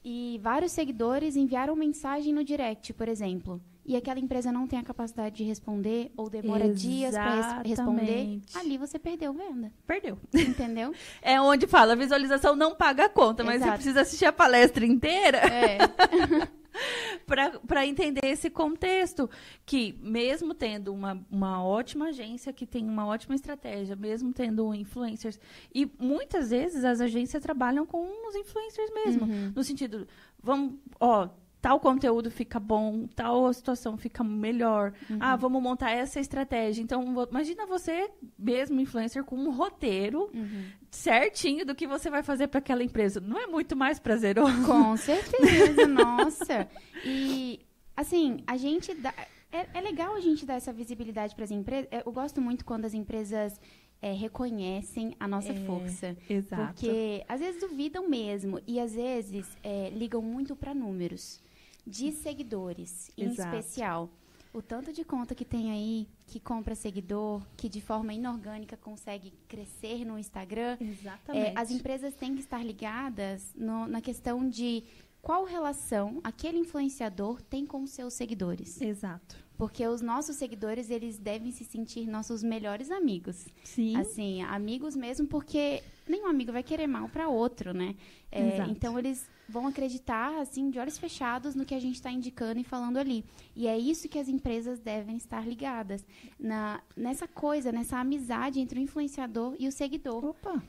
E 0.08 0.40
vários 0.44 0.72
seguidores 0.72 1.36
enviaram 1.36 1.76
mensagem 1.76 2.32
no 2.32 2.44
direct, 2.44 2.94
por 2.94 3.10
exemplo. 3.10 3.60
E 3.84 3.96
aquela 3.96 4.20
empresa 4.20 4.52
não 4.52 4.68
tem 4.68 4.78
a 4.78 4.84
capacidade 4.84 5.36
de 5.36 5.44
responder 5.44 6.12
ou 6.16 6.30
demora 6.30 6.70
dias 6.70 7.14
para 7.16 7.64
responder. 7.64 8.04
Exatamente. 8.04 8.58
Ali 8.58 8.78
você 8.78 9.00
perdeu 9.00 9.34
venda. 9.34 9.72
Perdeu. 9.88 10.18
Entendeu? 10.32 10.94
É 11.24 11.42
onde 11.42 11.66
fala, 11.66 11.96
visualização 11.96 12.56
não 12.56 12.76
paga 12.76 13.06
a 13.06 13.10
conta, 13.10 13.44
mas 13.44 13.56
você 13.56 13.64
Exato. 13.64 13.76
precisa 13.78 14.02
assistir 14.02 14.26
a 14.26 14.32
palestra 14.34 14.86
inteira 14.86 15.40
É. 15.40 15.78
para 17.68 17.86
entender 17.86 18.26
esse 18.26 18.50
contexto. 18.50 19.30
Que 19.66 19.98
mesmo 20.02 20.54
tendo 20.54 20.94
uma, 20.94 21.20
uma 21.32 21.64
ótima 21.64 22.08
agência, 22.08 22.54
que 22.54 22.66
tem 22.66 22.88
uma 22.88 23.06
ótima 23.06 23.36
estratégia, 23.36 23.96
mesmo 23.96 24.34
tendo 24.34 24.74
influencers, 24.74 25.40
e 25.74 25.90
muitas 26.00 26.50
vezes 26.50 26.84
as 26.84 27.02
agências 27.02 27.42
trabalham 27.42 27.86
com 27.86 28.28
os 28.28 28.36
influencers 28.36 28.92
mesmo. 28.94 29.26
Uhum. 29.26 29.52
No 29.56 29.64
sentido, 29.64 30.08
vamos, 30.42 30.76
ó, 31.00 31.30
tal 31.66 31.80
conteúdo 31.80 32.30
fica 32.30 32.60
bom, 32.60 33.08
tal 33.16 33.52
situação 33.52 33.98
fica 33.98 34.24
melhor. 34.24 34.94
Uhum. 35.10 35.18
Ah, 35.20 35.36
vamos 35.36 35.64
montar 35.64 35.90
essa 35.90 36.20
estratégia. 36.20 36.80
Então, 36.80 37.04
imagina 37.28 37.66
você, 37.66 38.08
mesmo 38.38 38.80
influencer, 38.80 39.24
com 39.24 39.36
um 39.36 39.50
roteiro 39.50 40.30
Uhum. 40.32 40.66
Certinho 40.96 41.66
do 41.66 41.76
que 41.76 41.86
você 41.88 42.10
vai 42.10 42.24
fazer 42.24 42.48
para 42.48 42.60
aquela 42.60 42.84
empresa. 42.84 43.20
Não 43.20 43.38
é 43.40 43.48
muito 43.48 43.76
mais 43.76 44.00
prazeroso? 44.00 44.66
Com 44.66 44.96
certeza, 44.98 45.86
nossa. 45.88 46.68
E, 47.04 47.60
assim, 47.96 48.38
a 48.48 48.58
gente 48.58 48.94
dá. 48.96 49.14
É, 49.52 49.68
é 49.78 49.82
legal 49.82 50.16
a 50.16 50.20
gente 50.20 50.46
dar 50.46 50.56
essa 50.56 50.74
visibilidade 50.74 51.36
para 51.36 51.44
as 51.46 51.52
empresas. 51.52 51.88
É, 51.92 52.04
Eu 52.06 52.12
gosto 52.12 52.42
muito 52.42 52.66
quando 52.66 52.86
as 52.86 52.94
empresas 52.94 53.60
é, 54.02 54.12
reconhecem 54.12 55.16
a 55.20 55.28
nossa 55.28 55.52
É, 55.52 55.56
força. 55.66 56.18
Exato. 56.30 56.74
Porque 56.74 57.24
às 57.28 57.40
vezes 57.40 57.62
duvidam 57.62 58.10
mesmo. 58.10 58.60
E 58.68 58.80
às 58.80 58.94
vezes 58.96 59.48
é, 59.64 59.90
ligam 59.92 60.22
muito 60.22 60.56
para 60.56 60.74
números 60.74 61.40
de 61.88 62.12
seguidores, 62.12 63.12
em 63.18 63.26
Exato. 63.26 63.56
especial. 63.56 64.10
O 64.58 64.62
tanto 64.62 64.94
de 64.94 65.04
conta 65.04 65.36
que 65.36 65.44
tem 65.44 65.70
aí 65.72 66.08
que 66.28 66.40
compra 66.40 66.76
seguidor, 66.76 67.42
que 67.58 67.68
de 67.68 67.82
forma 67.82 68.14
inorgânica 68.14 68.78
consegue 68.78 69.34
crescer 69.50 70.06
no 70.06 70.18
Instagram. 70.18 70.78
Exatamente. 70.80 71.48
É, 71.48 71.54
as 71.60 71.72
empresas 71.72 72.14
têm 72.16 72.34
que 72.36 72.40
estar 72.42 72.64
ligadas 72.66 73.54
no- 73.56 73.86
na 73.88 74.00
questão 74.00 74.48
de 74.48 74.84
qual 75.22 75.44
relação 75.44 76.22
aquele 76.24 76.58
influenciador 76.60 77.42
tem 77.42 77.66
com 77.66 77.84
os 77.84 77.90
seus 77.92 78.14
seguidores. 78.14 78.80
Exato. 78.82 79.36
Porque 79.58 79.86
os 79.88 80.02
nossos 80.02 80.36
seguidores, 80.38 80.90
eles 80.90 81.18
devem 81.18 81.52
se 81.52 81.64
sentir 81.66 82.08
nossos 82.08 82.44
melhores 82.44 82.92
amigos. 82.92 83.48
Sim. 83.64 83.96
Assim, 83.98 84.42
amigos 84.44 84.96
mesmo, 84.96 85.28
porque 85.28 85.82
nenhum 86.08 86.28
amigo 86.28 86.52
vai 86.52 86.64
querer 86.64 86.88
mal 86.88 87.10
para 87.10 87.28
outro, 87.30 87.74
né? 87.74 87.96
É, 88.32 88.56
Exato. 88.56 88.70
então, 88.72 89.00
eles 89.00 89.28
vão 89.48 89.68
acreditar, 89.68 90.40
assim, 90.42 90.70
de 90.70 90.80
olhos 90.80 90.98
fechados 90.98 91.54
no 91.56 91.66
que 91.66 91.76
a 91.76 91.80
gente 91.80 91.96
está 91.96 92.12
indicando 92.12 92.60
e 92.60 92.64
falando 92.64 92.98
ali. 92.98 93.24
E 93.56 93.68
é 93.68 93.78
isso 93.78 94.10
que 94.10 94.18
as 94.20 94.28
empresas 94.28 94.80
devem 94.80 95.18
estar 95.18 95.48
ligadas. 95.48 96.06
Na, 96.40 96.82
nessa 96.96 97.28
coisa, 97.28 97.72
nessa 97.72 97.98
amizade 97.98 98.60
entre 98.60 98.80
o 98.80 98.82
influenciador 98.84 99.56
e 99.60 99.68
o 99.68 99.72
seguidor. 99.72 100.24
Opa. 100.26 100.62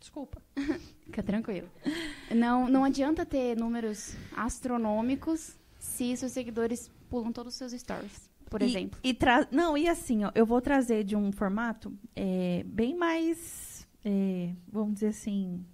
Desculpa. 0.00 0.42
Fica 1.04 1.22
tranquilo. 1.22 1.68
Não, 2.34 2.68
não 2.68 2.84
adianta 2.84 3.24
ter 3.24 3.56
números 3.56 4.14
astronômicos 4.36 5.56
se 5.78 6.16
seus 6.16 6.32
seguidores 6.32 6.90
pulam 7.08 7.32
todos 7.32 7.52
os 7.54 7.58
seus 7.58 7.72
stories, 7.72 8.30
por 8.50 8.62
E- 8.62 8.66
exemplo. 8.66 8.98
E. 9.04 9.16
Não, 9.50 9.76
e 9.76 9.86
assim, 9.88 10.24
ó, 10.24 10.30
eu 10.34 10.44
vou 10.46 10.60
trazer 10.60 11.04
de 11.04 11.14
um 11.14 11.30
formato 11.30 11.92
é, 12.16 12.62
bem 12.66 12.94
mais, 12.96 13.86
é, 14.04 14.50
vamos 14.68 14.94
dizer 14.94 15.08
assim, 15.08 15.64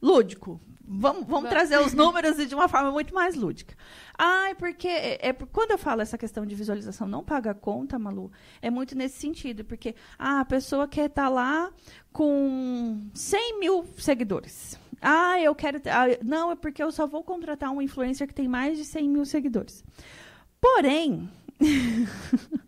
lúdico. 0.00 0.60
Vamos, 0.88 1.26
vamos 1.26 1.44
Va- 1.44 1.48
trazer 1.50 1.80
os 1.80 1.92
números 1.94 2.36
de 2.46 2.54
uma 2.54 2.68
forma 2.68 2.92
muito 2.92 3.12
mais 3.12 3.34
lúdica. 3.34 3.74
Ai, 4.16 4.54
porque 4.54 4.86
é, 4.86 5.28
é 5.28 5.32
quando 5.32 5.72
eu 5.72 5.78
falo 5.78 6.00
essa 6.00 6.16
questão 6.16 6.46
de 6.46 6.54
visualização 6.54 7.08
não 7.08 7.24
paga 7.24 7.52
conta, 7.54 7.98
Malu, 7.98 8.30
é 8.62 8.70
muito 8.70 8.96
nesse 8.96 9.18
sentido, 9.18 9.64
porque 9.64 9.94
ah, 10.18 10.40
a 10.40 10.44
pessoa 10.44 10.86
quer 10.86 11.06
estar 11.06 11.28
lá 11.28 11.72
com 12.12 13.00
100 13.14 13.58
mil 13.58 13.84
seguidores. 13.98 14.78
Ah, 15.02 15.40
eu 15.40 15.54
quero. 15.54 15.78
ah, 15.86 16.06
não, 16.24 16.52
é 16.52 16.54
porque 16.56 16.82
eu 16.82 16.90
só 16.92 17.06
vou 17.06 17.22
contratar 17.24 17.70
um 17.70 17.82
influencer 17.82 18.26
que 18.28 18.34
tem 18.34 18.46
mais 18.48 18.78
de 18.78 18.84
100 18.84 19.08
mil 19.08 19.24
seguidores. 19.24 19.84
Porém, 20.60 21.28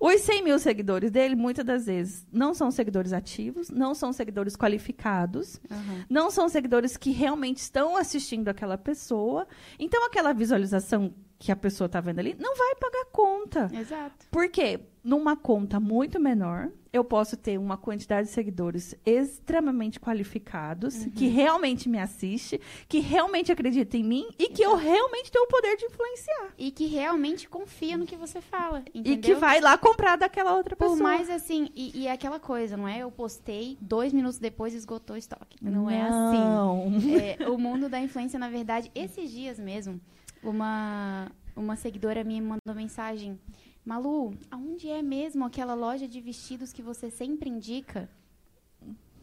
os 0.00 0.20
100 0.20 0.42
mil 0.44 0.58
seguidores 0.58 1.10
dele, 1.10 1.34
muitas 1.34 1.64
das 1.64 1.86
vezes, 1.86 2.26
não 2.32 2.54
são 2.54 2.70
seguidores 2.70 3.12
ativos, 3.12 3.68
não 3.70 3.94
são 3.94 4.12
seguidores 4.12 4.56
qualificados, 4.56 5.60
Aham. 5.70 6.04
não 6.08 6.30
são 6.30 6.48
seguidores 6.48 6.96
que 6.96 7.10
realmente 7.10 7.58
estão 7.58 7.96
assistindo 7.96 8.48
aquela 8.48 8.78
pessoa. 8.78 9.46
Então, 9.78 10.06
aquela 10.06 10.32
visualização 10.32 11.12
que 11.38 11.52
a 11.52 11.56
pessoa 11.56 11.86
está 11.86 12.00
vendo 12.00 12.18
ali 12.18 12.36
não 12.38 12.56
vai 12.56 12.74
pagar 12.74 13.04
conta. 13.12 13.70
Exato. 13.72 14.26
Por 14.30 14.48
quê? 14.48 14.80
Numa 15.04 15.36
conta 15.36 15.78
muito 15.80 16.20
menor, 16.20 16.70
eu 16.92 17.02
posso 17.04 17.36
ter 17.36 17.58
uma 17.58 17.76
quantidade 17.78 18.28
de 18.28 18.34
seguidores 18.34 18.94
extremamente 19.06 19.98
qualificados, 19.98 21.06
que 21.14 21.28
realmente 21.28 21.88
me 21.88 21.98
assiste, 21.98 22.60
que 22.88 22.98
realmente 22.98 23.50
acredita 23.50 23.96
em 23.96 24.04
mim 24.04 24.28
e 24.38 24.48
que 24.48 24.62
eu 24.62 24.74
realmente 24.74 25.30
tenho 25.30 25.44
o 25.44 25.48
poder 25.48 25.76
de 25.76 25.86
influenciar. 25.86 26.52
E 26.58 26.70
que 26.70 26.86
realmente 26.86 27.48
confia 27.48 27.96
no 27.96 28.04
que 28.04 28.16
você 28.16 28.40
fala, 28.40 28.82
entendeu? 28.92 29.12
E 29.12 29.16
que 29.18 29.34
vai 29.34 29.60
lá 29.60 29.78
comprar 29.78 30.16
daquela 30.16 30.54
outra 30.54 30.76
Por 30.76 30.90
pessoa. 30.90 31.02
mais 31.02 31.30
assim, 31.30 31.70
e, 31.74 32.02
e 32.02 32.06
é 32.06 32.12
aquela 32.12 32.40
coisa, 32.40 32.76
não 32.76 32.86
é? 32.86 32.98
Eu 32.98 33.10
postei, 33.10 33.78
dois 33.80 34.12
minutos 34.12 34.38
depois 34.38 34.74
esgotou 34.74 35.14
o 35.14 35.18
estoque. 35.18 35.56
Não, 35.62 35.88
é 35.88 36.02
assim. 36.02 36.38
Não. 36.38 36.88
É, 37.18 37.48
o 37.48 37.58
mundo 37.58 37.88
da 37.88 37.98
influência, 38.00 38.38
na 38.38 38.48
verdade, 38.48 38.90
esses 38.94 39.30
dias 39.30 39.58
mesmo, 39.58 40.00
uma, 40.50 41.30
uma 41.56 41.76
seguidora 41.76 42.24
minha 42.24 42.40
me 42.40 42.48
mandou 42.48 42.74
mensagem. 42.74 43.38
Malu, 43.84 44.34
aonde 44.50 44.88
é 44.88 45.00
mesmo 45.02 45.44
aquela 45.44 45.74
loja 45.74 46.06
de 46.06 46.20
vestidos 46.20 46.72
que 46.72 46.82
você 46.82 47.10
sempre 47.10 47.48
indica? 47.48 48.08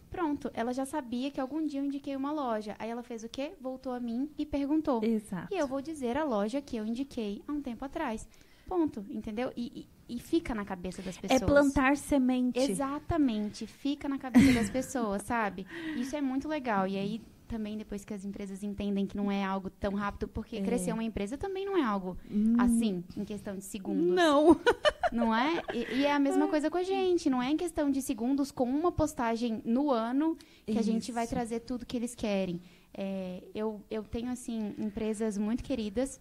Pronto, 0.10 0.50
ela 0.54 0.74
já 0.74 0.86
sabia 0.86 1.30
que 1.30 1.42
algum 1.42 1.66
dia 1.66 1.80
eu 1.82 1.86
indiquei 1.86 2.16
uma 2.16 2.32
loja. 2.32 2.76
Aí 2.80 2.90
ela 2.90 3.04
fez 3.04 3.24
o 3.24 3.30
quê? 3.30 3.52
Voltou 3.60 3.92
a 3.92 4.00
mim 4.00 4.30
e 4.38 4.46
perguntou. 4.46 5.04
Exato. 5.04 5.54
E 5.54 5.58
eu 5.58 5.68
vou 5.68 5.82
dizer 5.82 6.18
a 6.18 6.24
loja 6.24 6.62
que 6.62 6.78
eu 6.78 6.86
indiquei 6.86 7.44
há 7.48 7.52
um 7.52 7.62
tempo 7.62 7.84
atrás. 7.84 8.28
Ponto, 8.66 9.06
entendeu? 9.10 9.52
E, 9.56 9.88
e, 10.10 10.16
e 10.16 10.20
fica 10.20 10.56
na 10.56 10.64
cabeça 10.66 11.02
das 11.02 11.18
É 11.18 11.22
pessoas. 11.22 11.42
plantar 11.44 11.98
semente. 11.98 12.60
Exatamente, 12.60 13.68
fica 13.68 14.08
na 14.08 14.18
cabeça 14.18 14.54
das 14.54 14.70
pessoas, 14.70 15.22
sabe? 15.24 15.68
Isso 15.98 16.16
é 16.16 16.22
muito 16.22 16.48
legal. 16.48 16.88
E 16.88 16.98
aí 16.98 17.22
também 17.56 17.78
depois 17.78 18.04
que 18.04 18.14
as 18.14 18.26
empresas 18.26 18.64
entendem 18.64 19.06
que 19.08 19.16
não 19.16 19.32
é 19.32 19.44
algo 19.44 19.70
tão 19.70 19.94
rápido, 19.94 20.28
porque 20.28 20.58
É. 20.58 20.62
crescer 20.62 20.92
uma 20.94 21.04
empresa 21.04 21.38
também 21.38 21.66
não 21.66 21.78
é 21.78 21.84
algo 21.84 22.18
Hum, 22.30 22.56
assim, 22.60 23.04
em 23.16 23.24
questão 23.24 23.56
de 23.56 23.64
segundos. 23.64 24.14
Não. 24.14 24.60
Não 25.14 25.34
é? 25.34 25.62
E, 25.74 26.00
e 26.00 26.06
é 26.06 26.12
a 26.12 26.20
mesma 26.20 26.48
coisa 26.48 26.70
com 26.70 26.78
a 26.78 26.84
gente, 26.84 27.30
não 27.30 27.42
é 27.42 27.50
em 27.52 27.56
questão 27.56 27.92
de 27.92 28.02
segundos 28.02 28.52
com 28.52 28.64
uma 28.68 28.92
postagem 28.92 29.62
no 29.64 29.92
ano 29.92 30.36
que 30.66 30.78
a 30.80 30.82
gente 30.82 31.12
vai 31.12 31.24
Isso. 31.26 31.34
trazer 31.34 31.60
tudo 31.60 31.86
que 31.86 31.96
eles 31.96 32.16
querem. 32.16 32.60
É, 32.94 33.44
eu, 33.54 33.80
eu 33.90 34.04
tenho, 34.04 34.30
assim, 34.32 34.74
empresas 34.80 35.38
muito 35.38 35.64
queridas 35.64 36.20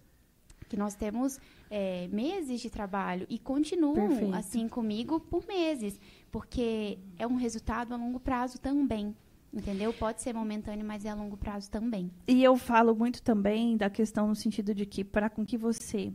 que 0.69 0.77
nós 0.77 0.95
temos 0.95 1.39
é, 1.69 2.07
meses 2.09 2.61
de 2.61 2.69
trabalho 2.69 3.25
e 3.27 3.37
continuam 3.39 4.07
Perfeito. 4.07 4.35
assim 4.35 4.67
comigo 4.69 5.19
por 5.19 5.45
meses, 5.47 5.99
porque 6.31 6.97
é 7.17 7.25
um 7.25 7.35
resultado 7.35 7.91
a 7.93 7.97
longo 7.97 8.19
prazo 8.19 8.59
também. 8.59 9.15
Entendeu? 9.55 9.93
Pode 9.93 10.21
ser 10.21 10.33
momentâneo, 10.33 10.85
mas 10.85 11.05
é 11.05 11.09
a 11.09 11.15
longo 11.15 11.37
prazo 11.37 11.71
também. 11.71 12.11
E 12.27 12.43
eu 12.43 12.57
falo 12.57 12.93
muito 12.93 13.21
também 13.23 13.77
da 13.77 13.89
questão 13.89 14.27
no 14.27 14.35
sentido 14.35 14.73
de 14.75 14.85
que 14.85 15.01
para 15.03 15.29
com 15.29 15.45
que 15.45 15.57
você 15.57 16.11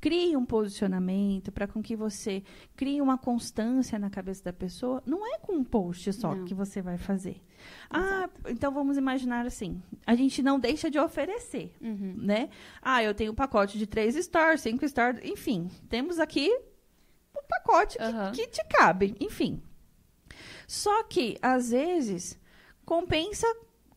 crie 0.00 0.36
um 0.36 0.44
posicionamento, 0.44 1.50
para 1.50 1.66
com 1.66 1.82
que 1.82 1.96
você 1.96 2.42
crie 2.76 3.00
uma 3.00 3.16
constância 3.18 3.98
na 3.98 4.10
cabeça 4.10 4.44
da 4.44 4.52
pessoa, 4.52 5.02
não 5.06 5.26
é 5.26 5.38
com 5.38 5.54
um 5.54 5.64
post 5.64 6.12
só 6.12 6.34
Não. 6.34 6.44
que 6.44 6.52
você 6.54 6.80
vai 6.82 6.96
fazer. 6.98 7.42
Ah, 7.90 8.28
então 8.48 8.70
vamos 8.70 8.96
imaginar 8.98 9.46
assim, 9.46 9.82
a 10.06 10.14
gente 10.14 10.42
não 10.42 10.60
deixa 10.60 10.90
de 10.90 10.98
oferecer, 10.98 11.74
Uhum. 11.80 12.14
né? 12.18 12.50
Ah, 12.82 13.02
eu 13.02 13.14
tenho 13.14 13.32
um 13.32 13.34
pacote 13.34 13.78
de 13.78 13.86
três 13.86 14.14
stars, 14.14 14.60
cinco 14.60 14.84
stars, 14.84 15.18
enfim, 15.24 15.68
temos 15.88 16.18
aqui 16.20 16.48
um 17.34 17.42
pacote 17.48 17.96
que, 17.96 18.04
Aham. 18.04 18.32
que 18.32 18.46
te 18.46 18.64
cabe, 18.68 19.16
enfim. 19.18 19.62
Só 20.68 21.02
que, 21.04 21.38
às 21.40 21.70
vezes, 21.70 22.38
compensa 22.84 23.46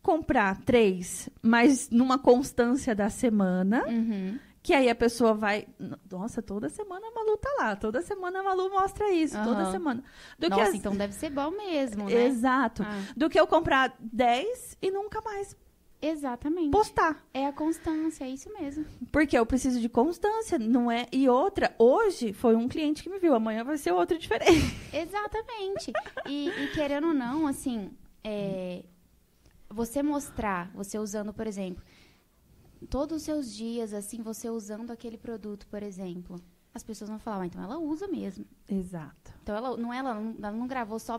comprar 0.02 0.58
três, 0.64 1.30
mas 1.42 1.90
numa 1.90 2.18
constância 2.18 2.96
da 2.96 3.10
semana, 3.10 3.86
Uhum. 3.88 4.40
que 4.64 4.74
aí 4.74 4.90
a 4.90 4.96
pessoa 4.96 5.34
vai. 5.34 5.68
Nossa, 6.10 6.42
toda 6.42 6.70
semana 6.70 7.08
a 7.08 7.12
Malu 7.12 7.38
tá 7.38 7.50
lá, 7.60 7.76
toda 7.76 8.02
semana 8.02 8.40
a 8.40 8.44
Malu 8.44 8.70
mostra 8.70 9.12
isso, 9.12 9.36
toda 9.44 9.64
Aham. 9.64 9.72
semana. 9.72 10.04
Do 10.40 10.50
Nossa, 10.50 10.62
que 10.64 10.70
as- 10.70 10.76
então 10.76 10.96
deve 10.96 11.14
ser 11.14 11.30
bom 11.30 11.52
mesmo, 11.52 12.06
né? 12.06 12.26
Exato. 12.28 12.84
Ah, 12.84 13.04
Do 13.18 13.30
que 13.30 13.40
eu 13.40 13.46
comprar 13.48 13.96
10 14.00 14.78
e 14.82 14.90
nunca 14.92 15.22
mais 15.22 15.56
exatamente. 16.02 16.70
postar. 16.72 17.22
É 17.34 17.46
a 17.48 17.52
constância, 17.52 18.24
é 18.24 18.30
isso 18.30 18.50
mesmo. 18.54 18.86
Porque 19.12 19.38
eu 19.38 19.46
preciso 19.46 19.82
de 19.82 19.90
constância, 19.90 20.58
não 20.58 20.90
é? 20.90 21.06
E 21.12 21.28
outra, 21.28 21.76
hoje 21.78 22.32
foi 22.32 22.56
um 22.56 22.68
cliente 22.70 23.04
que 23.04 23.10
me 23.10 23.20
viu, 23.20 23.34
amanhã 23.36 23.64
vai 23.66 23.78
ser 23.78 23.92
outro 23.92 24.18
diferente. 24.18 24.74
Exatamente. 24.94 25.92
E, 26.28 26.50
e 26.50 26.68
querendo 26.74 27.08
ou 27.08 27.14
não, 27.14 27.46
assim, 27.48 27.90
é, 28.28 28.84
você 29.70 30.04
mostrar, 30.04 30.72
você 30.74 30.98
usando, 31.00 31.34
por 31.34 31.48
exemplo, 31.48 31.84
todos 32.90 33.18
os 33.18 33.24
seus 33.24 33.54
dias, 33.54 33.94
assim, 33.94 34.22
você 34.22 34.50
usando 34.50 34.92
aquele 34.92 35.18
produto, 35.18 35.68
por 35.68 35.82
exemplo, 35.84 36.40
as 36.74 36.84
pessoas 36.84 37.10
vão 37.10 37.20
falar, 37.20 37.42
"Ah, 37.44 37.46
então 37.48 37.62
ela 37.64 37.78
usa 37.80 38.08
mesmo. 38.08 38.46
Exato. 38.68 39.34
Então 39.42 39.56
ela 39.56 39.76
não, 39.78 39.94
ela, 39.94 40.14
não- 40.14 40.36
ela 40.38 40.52
não 40.52 40.68
gravou 40.68 41.00
só 41.00 41.18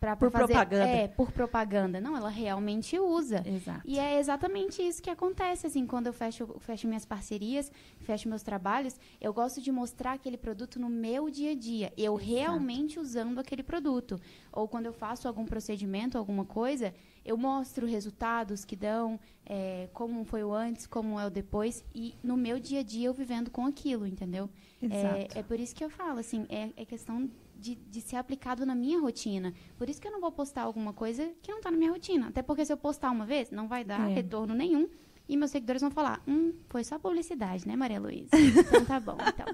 pra, 0.00 0.16
pra, 0.16 0.16
Por 0.16 0.32
fazer, 0.32 0.54
propaganda. 0.54 0.86
É, 0.86 1.08
por 1.08 1.30
propaganda. 1.30 2.00
Não, 2.00 2.16
ela 2.16 2.30
realmente 2.30 2.98
usa. 2.98 3.42
Exato. 3.46 3.82
E 3.84 3.98
é 3.98 4.18
exatamente 4.18 4.82
isso 4.82 5.02
que 5.02 5.10
acontece, 5.10 5.66
assim, 5.66 5.86
quando 5.86 6.06
eu 6.06 6.12
fecho, 6.12 6.46
fecho 6.58 6.88
minhas 6.88 7.04
parcerias, 7.04 7.70
fecho 7.98 8.28
meus 8.28 8.42
trabalhos, 8.42 8.98
eu 9.20 9.32
gosto 9.32 9.60
de 9.60 9.70
mostrar 9.70 10.14
aquele 10.14 10.38
produto 10.38 10.80
no 10.80 10.88
meu 10.88 11.28
dia 11.28 11.52
a 11.52 11.54
dia, 11.54 11.92
eu 11.96 12.16
Exato. 12.16 12.30
realmente 12.30 12.98
usando 12.98 13.38
aquele 13.38 13.62
produto. 13.62 14.18
Ou 14.50 14.66
quando 14.66 14.86
eu 14.86 14.92
faço 14.92 15.28
algum 15.28 15.44
procedimento, 15.44 16.16
alguma 16.16 16.46
coisa, 16.46 16.94
eu 17.22 17.36
mostro 17.36 17.86
resultados 17.86 18.64
que 18.64 18.74
dão, 18.74 19.20
é, 19.44 19.88
como 19.92 20.24
foi 20.24 20.42
o 20.42 20.52
antes, 20.54 20.86
como 20.86 21.20
é 21.20 21.26
o 21.26 21.30
depois, 21.30 21.84
e 21.94 22.14
no 22.22 22.36
meu 22.38 22.58
dia 22.58 22.80
a 22.80 22.82
dia 22.82 23.08
eu 23.08 23.12
vivendo 23.12 23.50
com 23.50 23.66
aquilo, 23.66 24.06
entendeu? 24.06 24.48
Exato. 24.80 25.36
É, 25.36 25.40
é 25.40 25.42
por 25.42 25.60
isso 25.60 25.74
que 25.74 25.84
eu 25.84 25.90
falo, 25.90 26.18
assim, 26.18 26.46
é, 26.48 26.70
é 26.74 26.84
questão 26.86 27.28
de, 27.60 27.74
de 27.74 28.00
ser 28.00 28.16
aplicado 28.16 28.64
na 28.64 28.74
minha 28.74 28.98
rotina. 28.98 29.52
Por 29.76 29.88
isso 29.88 30.00
que 30.00 30.08
eu 30.08 30.12
não 30.12 30.20
vou 30.20 30.32
postar 30.32 30.62
alguma 30.62 30.92
coisa 30.92 31.30
que 31.42 31.50
não 31.50 31.58
está 31.58 31.70
na 31.70 31.76
minha 31.76 31.90
rotina. 31.92 32.28
Até 32.28 32.42
porque 32.42 32.64
se 32.64 32.72
eu 32.72 32.76
postar 32.76 33.10
uma 33.10 33.26
vez, 33.26 33.50
não 33.50 33.68
vai 33.68 33.84
dar 33.84 34.10
É. 34.10 34.14
retorno 34.14 34.54
nenhum. 34.54 34.88
E 35.28 35.36
meus 35.36 35.52
seguidores 35.52 35.80
vão 35.80 35.92
falar, 35.92 36.20
hum, 36.26 36.52
foi 36.68 36.82
só 36.82 36.98
publicidade, 36.98 37.64
né, 37.68 37.76
Maria 37.76 38.00
Luísa? 38.00 38.30
Então 38.74 38.84
tá 38.84 38.98
bom, 38.98 39.16
então. 39.28 39.46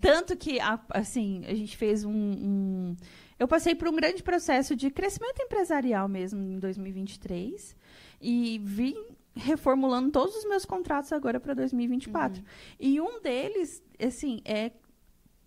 Tanto 0.00 0.36
que, 0.36 0.58
assim, 0.90 1.42
a 1.44 1.54
gente 1.54 1.76
fez 1.76 2.04
um, 2.04 2.12
um- 2.12 2.96
Eu 3.36 3.48
passei 3.48 3.74
por 3.74 3.88
um 3.88 3.96
grande 3.96 4.22
processo 4.22 4.76
de 4.76 4.90
crescimento 4.90 5.40
empresarial 5.42 6.06
mesmo 6.08 6.40
em 6.40 6.58
2023 6.60 7.74
e 8.20 8.60
vim 8.62 8.94
reformulando 9.34 10.10
todos 10.10 10.34
os 10.36 10.44
meus 10.48 10.64
contratos 10.64 11.12
agora 11.12 11.38
para 11.40 11.54
2024. 11.54 12.42
E 12.78 13.00
um 13.00 13.20
deles, 13.20 13.82
assim, 14.04 14.40
é 14.44 14.70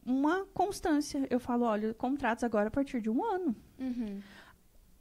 uma 0.06 0.46
constância. 0.54 1.26
Eu 1.30 1.40
falo, 1.40 1.66
olha, 1.66 1.94
contratos 1.94 2.44
agora 2.44 2.68
a 2.68 2.72
partir 2.72 3.02
de 3.02 3.10
um 3.10 3.24
ano. 3.24 3.56
Uhum. 3.80 4.22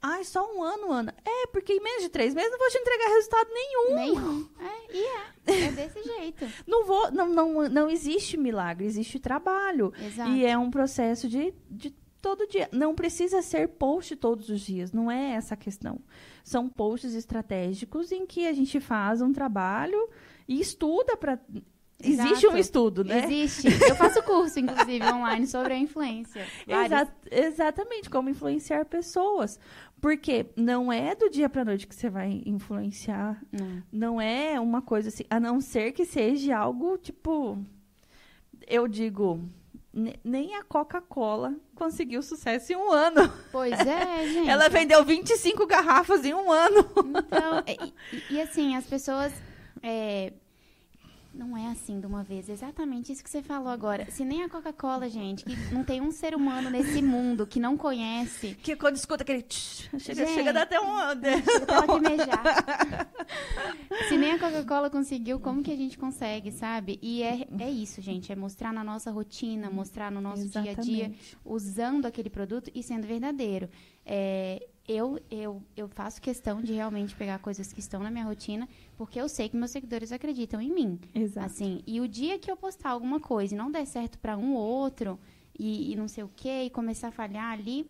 Ai, 0.01 0.23
só 0.23 0.51
um 0.51 0.63
ano, 0.63 0.91
Ana. 0.91 1.13
É, 1.23 1.47
porque 1.47 1.73
em 1.73 1.79
menos 1.79 2.01
de 2.01 2.09
três 2.09 2.33
meses 2.33 2.49
não 2.49 2.57
vou 2.57 2.69
te 2.69 2.77
entregar 2.77 3.07
resultado 3.07 3.49
nenhum. 3.53 3.95
Nenhum. 3.95 4.49
É, 4.59 4.97
e 4.97 5.03
é. 5.03 5.65
É 5.67 5.71
desse 5.71 6.01
jeito. 6.17 6.47
Não 6.65 6.85
vou, 6.85 7.11
não, 7.11 7.29
não, 7.29 7.69
não 7.69 7.89
existe 7.89 8.35
milagre, 8.35 8.85
existe 8.85 9.19
trabalho. 9.19 9.93
Exato. 10.03 10.31
E 10.31 10.43
é 10.43 10.57
um 10.57 10.71
processo 10.71 11.29
de, 11.29 11.53
de 11.69 11.91
todo 12.19 12.47
dia. 12.47 12.67
Não 12.71 12.95
precisa 12.95 13.43
ser 13.43 13.67
post 13.69 14.15
todos 14.15 14.49
os 14.49 14.61
dias, 14.61 14.91
não 14.91 15.11
é 15.11 15.33
essa 15.33 15.53
a 15.53 15.57
questão. 15.57 15.99
São 16.43 16.67
posts 16.67 17.13
estratégicos 17.13 18.11
em 18.11 18.25
que 18.25 18.47
a 18.47 18.53
gente 18.53 18.79
faz 18.79 19.21
um 19.21 19.31
trabalho 19.31 20.09
e 20.47 20.59
estuda 20.59 21.15
para. 21.15 21.39
Existe 22.03 22.31
Exato. 22.45 22.53
um 22.53 22.57
estudo, 22.57 23.03
né? 23.03 23.23
Existe. 23.25 23.67
Eu 23.89 23.95
faço 23.95 24.21
curso, 24.23 24.59
inclusive, 24.59 25.03
online 25.05 25.45
sobre 25.47 25.73
a 25.73 25.77
influência. 25.77 26.45
Exa- 26.67 27.13
exatamente, 27.29 28.09
como 28.09 28.29
influenciar 28.29 28.85
pessoas. 28.85 29.59
Porque 29.99 30.47
não 30.55 30.91
é 30.91 31.13
do 31.15 31.29
dia 31.29 31.47
para 31.47 31.63
noite 31.63 31.85
que 31.87 31.93
você 31.95 32.09
vai 32.09 32.41
influenciar. 32.45 33.39
Não. 33.51 33.83
Não 33.91 34.21
é 34.21 34.59
uma 34.59 34.81
coisa 34.81 35.09
assim, 35.09 35.23
a 35.29 35.39
não 35.39 35.61
ser 35.61 35.91
que 35.91 36.05
seja 36.05 36.57
algo 36.57 36.97
tipo. 36.97 37.57
Eu 38.67 38.87
digo, 38.87 39.39
ne- 39.93 40.15
nem 40.23 40.55
a 40.55 40.63
Coca-Cola 40.63 41.53
conseguiu 41.75 42.21
sucesso 42.23 42.73
em 42.73 42.75
um 42.75 42.91
ano. 42.91 43.31
Pois 43.51 43.73
é, 43.79 44.27
gente. 44.31 44.49
Ela 44.49 44.69
vendeu 44.69 45.03
25 45.03 45.65
garrafas 45.67 46.23
em 46.25 46.33
um 46.33 46.51
ano. 46.51 46.79
Então, 47.05 47.63
e, 47.67 48.15
e- 48.15 48.35
e 48.35 48.41
assim, 48.41 48.75
as 48.75 48.85
pessoas. 48.85 49.31
é, 49.83 50.33
não 51.33 51.55
é 51.57 51.67
assim 51.67 51.99
de 51.99 52.05
uma 52.05 52.23
vez. 52.23 52.49
Exatamente 52.49 53.11
isso 53.11 53.23
que 53.23 53.29
você 53.29 53.41
falou 53.41 53.69
agora. 53.69 54.09
Se 54.11 54.23
nem 54.25 54.43
a 54.43 54.49
Coca-Cola, 54.49 55.09
gente, 55.09 55.45
que 55.45 55.55
não 55.73 55.83
tem 55.83 56.01
um 56.01 56.11
ser 56.11 56.35
humano 56.35 56.69
nesse 56.69 57.01
mundo 57.01 57.47
que 57.47 57.59
não 57.59 57.77
conhece. 57.77 58.55
Que 58.61 58.75
quando 58.75 58.95
escuta 58.97 59.23
aquele. 59.23 59.41
tch, 59.41 59.89
chega, 59.97 60.25
Gente. 60.25 60.33
chega 60.33 60.61
até 60.61 60.79
um. 60.79 60.97
Chega 61.21 61.63
até 61.63 61.73
lacrimejar. 61.73 63.09
Se 64.09 64.17
nem 64.17 64.33
a 64.33 64.39
Coca-Cola 64.39 64.89
conseguiu, 64.89 65.39
como 65.39 65.63
que 65.63 65.71
a 65.71 65.75
gente 65.75 65.97
consegue, 65.97 66.51
sabe? 66.51 66.99
E 67.01 67.23
é, 67.23 67.47
é 67.59 67.69
isso, 67.69 68.01
gente. 68.01 68.31
É 68.31 68.35
mostrar 68.35 68.73
na 68.73 68.83
nossa 68.83 69.11
rotina, 69.11 69.69
mostrar 69.69 70.11
no 70.11 70.19
nosso 70.19 70.47
dia 70.49 70.71
a 70.71 70.73
dia, 70.73 71.05
Exatamente. 71.05 71.37
usando 71.45 72.05
aquele 72.05 72.29
produto 72.29 72.69
e 72.75 72.83
sendo 72.83 73.07
verdadeiro. 73.07 73.69
É, 74.05 74.67
eu, 74.91 75.19
eu, 75.29 75.61
eu 75.75 75.87
faço 75.87 76.21
questão 76.21 76.61
de 76.61 76.73
realmente 76.73 77.15
pegar 77.15 77.39
coisas 77.39 77.71
que 77.71 77.79
estão 77.79 78.01
na 78.01 78.11
minha 78.11 78.25
rotina, 78.25 78.67
porque 78.97 79.19
eu 79.19 79.27
sei 79.29 79.47
que 79.49 79.55
meus 79.57 79.71
seguidores 79.71 80.11
acreditam 80.11 80.59
em 80.61 80.69
mim. 80.73 80.99
Exato. 81.15 81.45
Assim, 81.47 81.81
e 81.87 81.99
o 82.01 82.07
dia 82.07 82.37
que 82.39 82.49
eu 82.51 82.57
postar 82.57 82.89
alguma 82.91 83.19
coisa 83.19 83.53
e 83.53 83.57
não 83.57 83.71
der 83.71 83.85
certo 83.85 84.17
para 84.19 84.37
um 84.37 84.53
ou 84.55 84.63
outro, 84.63 85.19
e, 85.57 85.91
e 85.91 85.95
não 85.95 86.07
sei 86.07 86.23
o 86.23 86.31
quê, 86.35 86.63
e 86.65 86.69
começar 86.69 87.09
a 87.09 87.11
falhar 87.11 87.51
ali, 87.51 87.89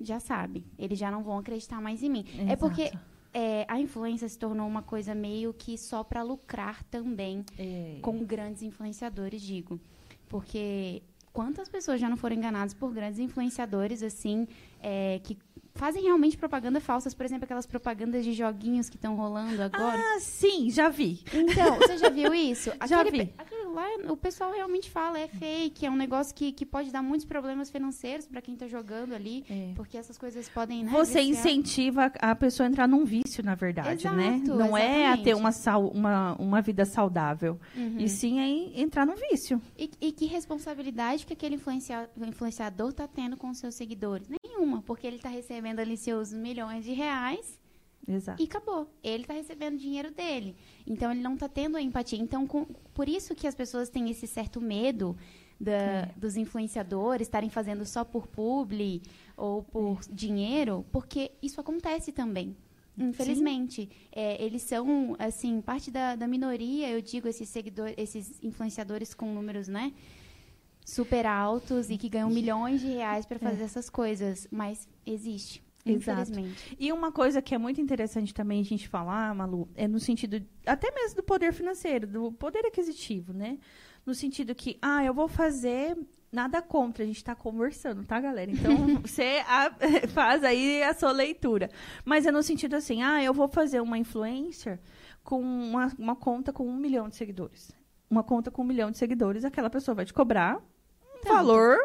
já 0.00 0.18
sabe. 0.20 0.64
Eles 0.78 0.98
já 0.98 1.10
não 1.10 1.22
vão 1.22 1.38
acreditar 1.38 1.80
mais 1.80 2.02
em 2.02 2.08
mim. 2.10 2.24
É 2.38 2.42
Exato. 2.44 2.58
porque 2.58 2.92
é, 3.32 3.64
a 3.68 3.78
influência 3.80 4.28
se 4.28 4.38
tornou 4.38 4.66
uma 4.66 4.82
coisa 4.82 5.14
meio 5.14 5.52
que 5.52 5.76
só 5.78 6.02
para 6.04 6.22
lucrar 6.22 6.82
também 6.84 7.44
É. 7.58 7.98
com 8.02 8.24
grandes 8.24 8.62
influenciadores, 8.62 9.40
digo. 9.42 9.80
Porque 10.28 11.02
quantas 11.32 11.68
pessoas 11.68 12.00
já 12.00 12.08
não 12.08 12.16
foram 12.16 12.36
enganadas 12.36 12.74
por 12.74 12.92
grandes 12.92 13.18
influenciadores, 13.20 14.02
assim, 14.02 14.46
é, 14.80 15.20
que 15.22 15.36
fazem 15.80 16.02
realmente 16.02 16.36
propaganda 16.36 16.78
falsas, 16.78 17.14
por 17.14 17.24
exemplo, 17.24 17.44
aquelas 17.44 17.64
propagandas 17.66 18.22
de 18.22 18.34
joguinhos 18.34 18.90
que 18.90 18.96
estão 18.96 19.16
rolando 19.16 19.62
agora. 19.62 19.96
Ah, 19.98 20.18
sim, 20.20 20.68
já 20.70 20.90
vi. 20.90 21.22
Então, 21.32 21.76
você 21.78 21.96
já 21.96 22.10
viu 22.10 22.34
isso? 22.34 22.70
Já 22.86 23.00
Aquele, 23.00 23.24
vi. 23.24 23.34
aquilo 23.38 23.72
lá, 23.72 23.86
o 24.12 24.16
pessoal 24.16 24.52
realmente 24.52 24.90
fala, 24.90 25.18
é 25.18 25.26
fake, 25.26 25.86
é 25.86 25.90
um 25.90 25.96
negócio 25.96 26.34
que, 26.34 26.52
que 26.52 26.66
pode 26.66 26.90
dar 26.90 27.00
muitos 27.02 27.24
problemas 27.24 27.70
financeiros 27.70 28.26
para 28.26 28.42
quem 28.42 28.54
tá 28.56 28.66
jogando 28.66 29.14
ali, 29.14 29.42
É. 29.48 29.72
porque 29.74 29.96
essas 29.96 30.18
coisas 30.18 30.48
podem, 30.50 30.84
né, 30.84 30.90
Você 30.92 31.20
viciar. 31.22 31.24
incentiva 31.46 32.12
a 32.20 32.34
pessoa 32.34 32.66
a 32.66 32.70
entrar 32.70 32.86
num 32.86 33.04
vício, 33.06 33.42
na 33.42 33.54
verdade, 33.54 34.06
né? 34.10 34.34
Exato, 34.44 34.58
Não 34.58 34.76
é 34.76 35.06
a 35.06 35.16
ter 35.16 35.30
exatamente. 35.30 35.68
uma, 35.70 35.78
uma, 35.78 36.34
uma 36.36 36.60
vida 36.60 36.84
saudável. 36.84 37.58
Uhum. 37.74 37.96
E 37.98 38.06
sim 38.08 38.38
é 38.40 38.80
entrar 38.82 39.06
num 39.06 39.14
vício. 39.16 39.62
E, 39.78 39.88
e 40.00 40.12
que 40.12 40.26
responsabilidade 40.26 41.24
que 41.24 41.32
aquele 41.32 41.54
influencia- 41.54 42.10
influenciador 42.20 42.92
tá 42.92 43.08
tendo 43.08 43.36
com 43.36 43.48
os 43.48 43.58
seus 43.58 43.74
seguidores? 43.76 44.28
Nenhuma, 44.60 44.82
porque 44.82 45.06
ele 45.06 45.18
tá 45.18 45.28
recebendo 45.28 45.80
ali 45.80 45.96
seus 45.96 46.32
milhões 46.32 46.84
de 46.84 46.92
reais 46.92 47.58
Exato. 48.06 48.42
e 48.42 48.44
acabou. 48.46 48.88
Ele 49.02 49.24
tá 49.24 49.32
recebendo 49.34 49.74
o 49.74 49.78
dinheiro 49.78 50.10
dele. 50.10 50.54
Então 50.86 51.10
ele 51.10 51.20
não 51.20 51.36
tá 51.36 51.48
tendo 51.48 51.76
a 51.76 51.82
empatia. 51.82 52.18
Então, 52.18 52.46
com- 52.46 52.66
por 52.94 53.08
isso 53.08 53.34
que 53.34 53.46
as 53.46 53.54
pessoas 53.54 53.88
têm 53.88 54.10
esse 54.10 54.26
certo 54.26 54.60
medo 54.60 55.16
da- 55.58 55.72
É. 55.72 56.14
dos 56.16 56.36
influenciadores 56.36 57.26
estarem 57.26 57.48
fazendo 57.50 57.84
só 57.86 58.04
por 58.04 58.26
publi 58.26 59.02
ou 59.36 59.62
por 59.62 59.98
É. 60.00 60.12
dinheiro, 60.14 60.84
porque 60.92 61.32
isso 61.42 61.60
acontece 61.60 62.12
também. 62.12 62.56
Infelizmente, 62.98 63.88
É, 64.12 64.42
eles 64.44 64.62
são 64.62 65.14
assim 65.18 65.60
parte 65.62 65.90
da, 65.90 66.16
da 66.16 66.26
minoria. 66.26 66.90
Eu 66.90 67.00
digo 67.00 67.28
esses 67.28 67.48
seguidores, 67.48 67.94
esses 67.96 68.42
influenciadores 68.42 69.14
com 69.14 69.32
números, 69.32 69.68
né, 69.68 69.92
super 70.90 71.26
altos 71.26 71.88
e 71.90 71.96
que 71.96 72.08
ganham 72.08 72.28
milhões 72.30 72.80
de 72.80 72.88
reais 72.88 73.24
para 73.26 73.38
fazer 73.38 73.62
essas 73.62 73.88
coisas, 73.88 74.46
mas 74.50 74.88
existe. 75.06 75.62
É. 75.84 75.92
Exato. 75.92 76.20
Infelizmente. 76.30 76.76
E 76.78 76.92
uma 76.92 77.10
coisa 77.10 77.40
que 77.40 77.54
é 77.54 77.58
muito 77.58 77.80
interessante 77.80 78.34
também 78.34 78.60
a 78.60 78.64
gente 78.64 78.86
falar, 78.88 79.34
Malu, 79.34 79.68
é 79.74 79.88
no 79.88 79.98
sentido 79.98 80.42
até 80.66 80.90
mesmo 80.94 81.16
do 81.16 81.22
poder 81.22 81.52
financeiro, 81.54 82.06
do 82.06 82.32
poder 82.32 82.66
aquisitivo, 82.66 83.32
né? 83.32 83.58
No 84.04 84.14
sentido 84.14 84.54
que, 84.54 84.78
ah, 84.82 85.02
eu 85.04 85.14
vou 85.14 85.26
fazer 85.26 85.96
nada 86.30 86.60
contra, 86.62 87.02
a 87.02 87.06
gente 87.06 87.16
está 87.16 87.34
conversando, 87.34 88.04
tá, 88.04 88.20
galera? 88.20 88.50
Então, 88.50 88.76
você 89.02 89.42
a- 89.46 89.72
faz 90.12 90.44
aí 90.44 90.82
a 90.82 90.92
sua 90.92 91.12
leitura. 91.12 91.70
Mas 92.04 92.26
é 92.26 92.30
no 92.30 92.42
sentido 92.42 92.74
assim, 92.76 93.02
ah, 93.02 93.22
eu 93.24 93.32
vou 93.32 93.48
fazer 93.48 93.80
uma 93.80 93.96
influencer 93.96 94.78
com 95.24 95.40
uma, 95.40 95.90
uma 95.98 96.14
conta 96.16 96.52
com 96.52 96.66
um 96.68 96.76
milhão 96.76 97.08
de 97.08 97.16
seguidores. 97.16 97.72
Uma 98.08 98.22
conta 98.22 98.50
com 98.50 98.62
um 98.62 98.66
milhão 98.66 98.90
de 98.90 98.98
seguidores, 98.98 99.44
aquela 99.46 99.70
pessoa 99.70 99.94
vai 99.94 100.04
te 100.04 100.12
cobrar 100.12 100.60
Tanto. 101.22 101.34
valor 101.34 101.76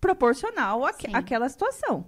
proporcional 0.00 0.84
àque- 0.84 1.08
Sim. 1.08 1.14
àquela 1.14 1.48
situação. 1.48 2.06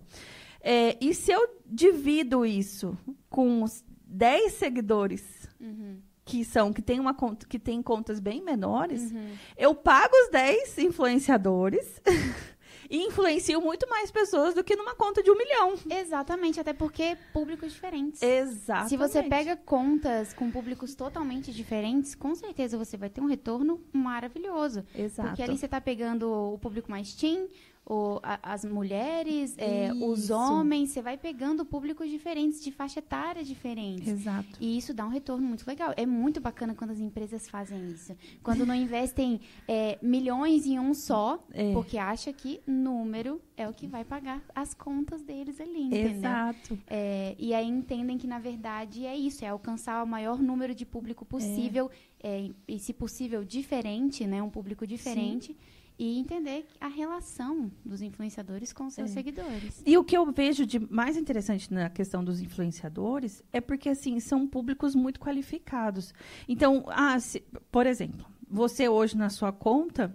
É, 0.60 0.96
e 1.00 1.12
se 1.14 1.30
eu 1.32 1.46
divido 1.66 2.46
isso 2.46 2.96
com 3.28 3.62
os 3.62 3.84
10 4.06 4.52
seguidores 4.54 5.22
Uhum. 5.60 6.00
que 6.24 6.44
são 6.44 6.72
que 6.72 6.80
tem 6.80 7.00
uma 7.00 7.14
conta 7.14 7.46
que 7.46 7.58
tem 7.58 7.82
contas 7.82 8.20
bem 8.20 8.42
menores, 8.42 9.10
Uhum. 9.12 9.30
eu 9.56 9.74
pago 9.74 10.14
os 10.24 10.30
10 10.30 10.78
influenciadores 10.78 12.00
e 12.92 13.06
influencio 13.06 13.58
muito 13.62 13.88
mais 13.88 14.10
pessoas 14.10 14.54
do 14.54 14.62
que 14.62 14.76
numa 14.76 14.94
conta 14.94 15.22
de 15.22 15.30
um 15.30 15.36
milhão. 15.36 15.74
Exatamente, 15.88 16.60
até 16.60 16.74
porque 16.74 17.16
públicos 17.32 17.72
diferentes. 17.72 18.20
Exato. 18.20 18.90
Se 18.90 18.98
você 18.98 19.22
pega 19.22 19.56
contas 19.56 20.34
com 20.34 20.50
públicos 20.50 20.94
totalmente 20.94 21.50
diferentes, 21.50 22.14
com 22.14 22.34
certeza 22.34 22.76
você 22.76 22.98
vai 22.98 23.08
ter 23.08 23.22
um 23.22 23.26
retorno 23.26 23.80
maravilhoso. 23.94 24.84
Exato. 24.94 25.30
Porque 25.30 25.42
ali 25.42 25.56
você 25.56 25.64
está 25.64 25.80
pegando 25.80 26.30
o 26.30 26.58
público 26.58 26.90
mais 26.90 27.14
teen, 27.14 27.48
o- 27.84 28.20
a- 28.22 28.38
as 28.42 28.64
mulheres, 28.64 29.54
é, 29.58 29.90
os 29.92 30.30
homens, 30.30 30.90
você 30.90 31.02
vai 31.02 31.16
pegando 31.18 31.64
públicos 31.64 32.08
diferentes, 32.08 32.62
de 32.62 32.70
faixa 32.70 33.00
etária 33.00 33.42
diferentes. 33.42 34.06
Exato. 34.08 34.56
E 34.60 34.78
isso 34.78 34.94
dá 34.94 35.04
um 35.04 35.08
retorno 35.08 35.46
muito 35.46 35.66
legal. 35.66 35.92
É 35.96 36.06
muito 36.06 36.40
bacana 36.40 36.74
quando 36.74 36.90
as 36.92 37.00
empresas 37.00 37.48
fazem 37.48 37.90
isso. 37.90 38.14
Quando 38.42 38.64
não 38.64 38.74
investem 38.74 39.40
é, 39.66 39.98
milhões 40.00 40.64
em 40.66 40.78
um 40.78 40.94
só, 40.94 41.44
É. 41.52 41.72
porque 41.72 41.98
acha 41.98 42.32
que 42.32 42.60
número 42.66 43.40
é 43.56 43.68
o 43.68 43.72
que 43.72 43.86
vai 43.86 44.04
pagar 44.04 44.40
as 44.54 44.72
contas 44.74 45.22
deles 45.22 45.60
ali, 45.60 45.82
entendeu? 45.82 46.10
Exato. 46.12 46.78
É, 46.86 47.34
e 47.38 47.52
aí 47.52 47.66
entendem 47.68 48.16
que, 48.16 48.26
na 48.26 48.38
verdade, 48.38 49.04
é 49.04 49.16
isso, 49.16 49.44
é 49.44 49.48
alcançar 49.48 50.02
o 50.04 50.06
maior 50.06 50.40
número 50.40 50.74
de 50.74 50.86
público 50.86 51.24
possível, 51.24 51.90
é, 52.22 52.48
e, 52.68 52.78
se 52.78 52.92
possível, 52.92 53.44
diferente, 53.44 54.24
né? 54.26 54.40
Um 54.42 54.50
público 54.50 54.86
diferente. 54.86 55.56
E 56.04 56.18
entender 56.18 56.66
a 56.80 56.88
relação 56.88 57.70
dos 57.84 58.02
influenciadores 58.02 58.72
com 58.72 58.90
seus 58.90 59.10
É. 59.10 59.14
seguidores. 59.14 59.82
E 59.86 59.96
o 59.96 60.02
que 60.02 60.16
eu 60.16 60.30
vejo 60.32 60.66
de 60.66 60.80
mais 60.92 61.16
interessante 61.16 61.72
na 61.72 61.88
questão 61.88 62.24
dos 62.24 62.40
influenciadores 62.40 63.40
é 63.52 63.60
porque, 63.60 63.88
assim, 63.88 64.18
são 64.18 64.46
públicos 64.48 64.96
muito 64.96 65.20
qualificados. 65.20 66.12
Então, 66.48 66.84
ah, 66.88 67.20
se- 67.20 67.44
por 67.70 67.86
exemplo, 67.86 68.26
você 68.50 68.88
hoje 68.88 69.16
na 69.16 69.30
sua 69.30 69.52
conta, 69.52 70.12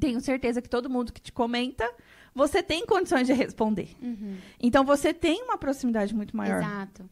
tenho 0.00 0.18
certeza 0.20 0.62
que 0.62 0.68
todo 0.70 0.88
mundo 0.88 1.12
que 1.12 1.20
te 1.20 1.30
comenta, 1.30 1.84
você 2.34 2.62
tem 2.62 2.86
condições 2.86 3.26
de 3.26 3.34
responder. 3.34 3.90
Uhum. 4.00 4.38
Então, 4.58 4.82
você 4.82 5.12
tem 5.12 5.42
uma 5.42 5.58
proximidade 5.58 6.14
muito 6.14 6.34
maior. 6.34 6.62
Exato. 6.62 7.04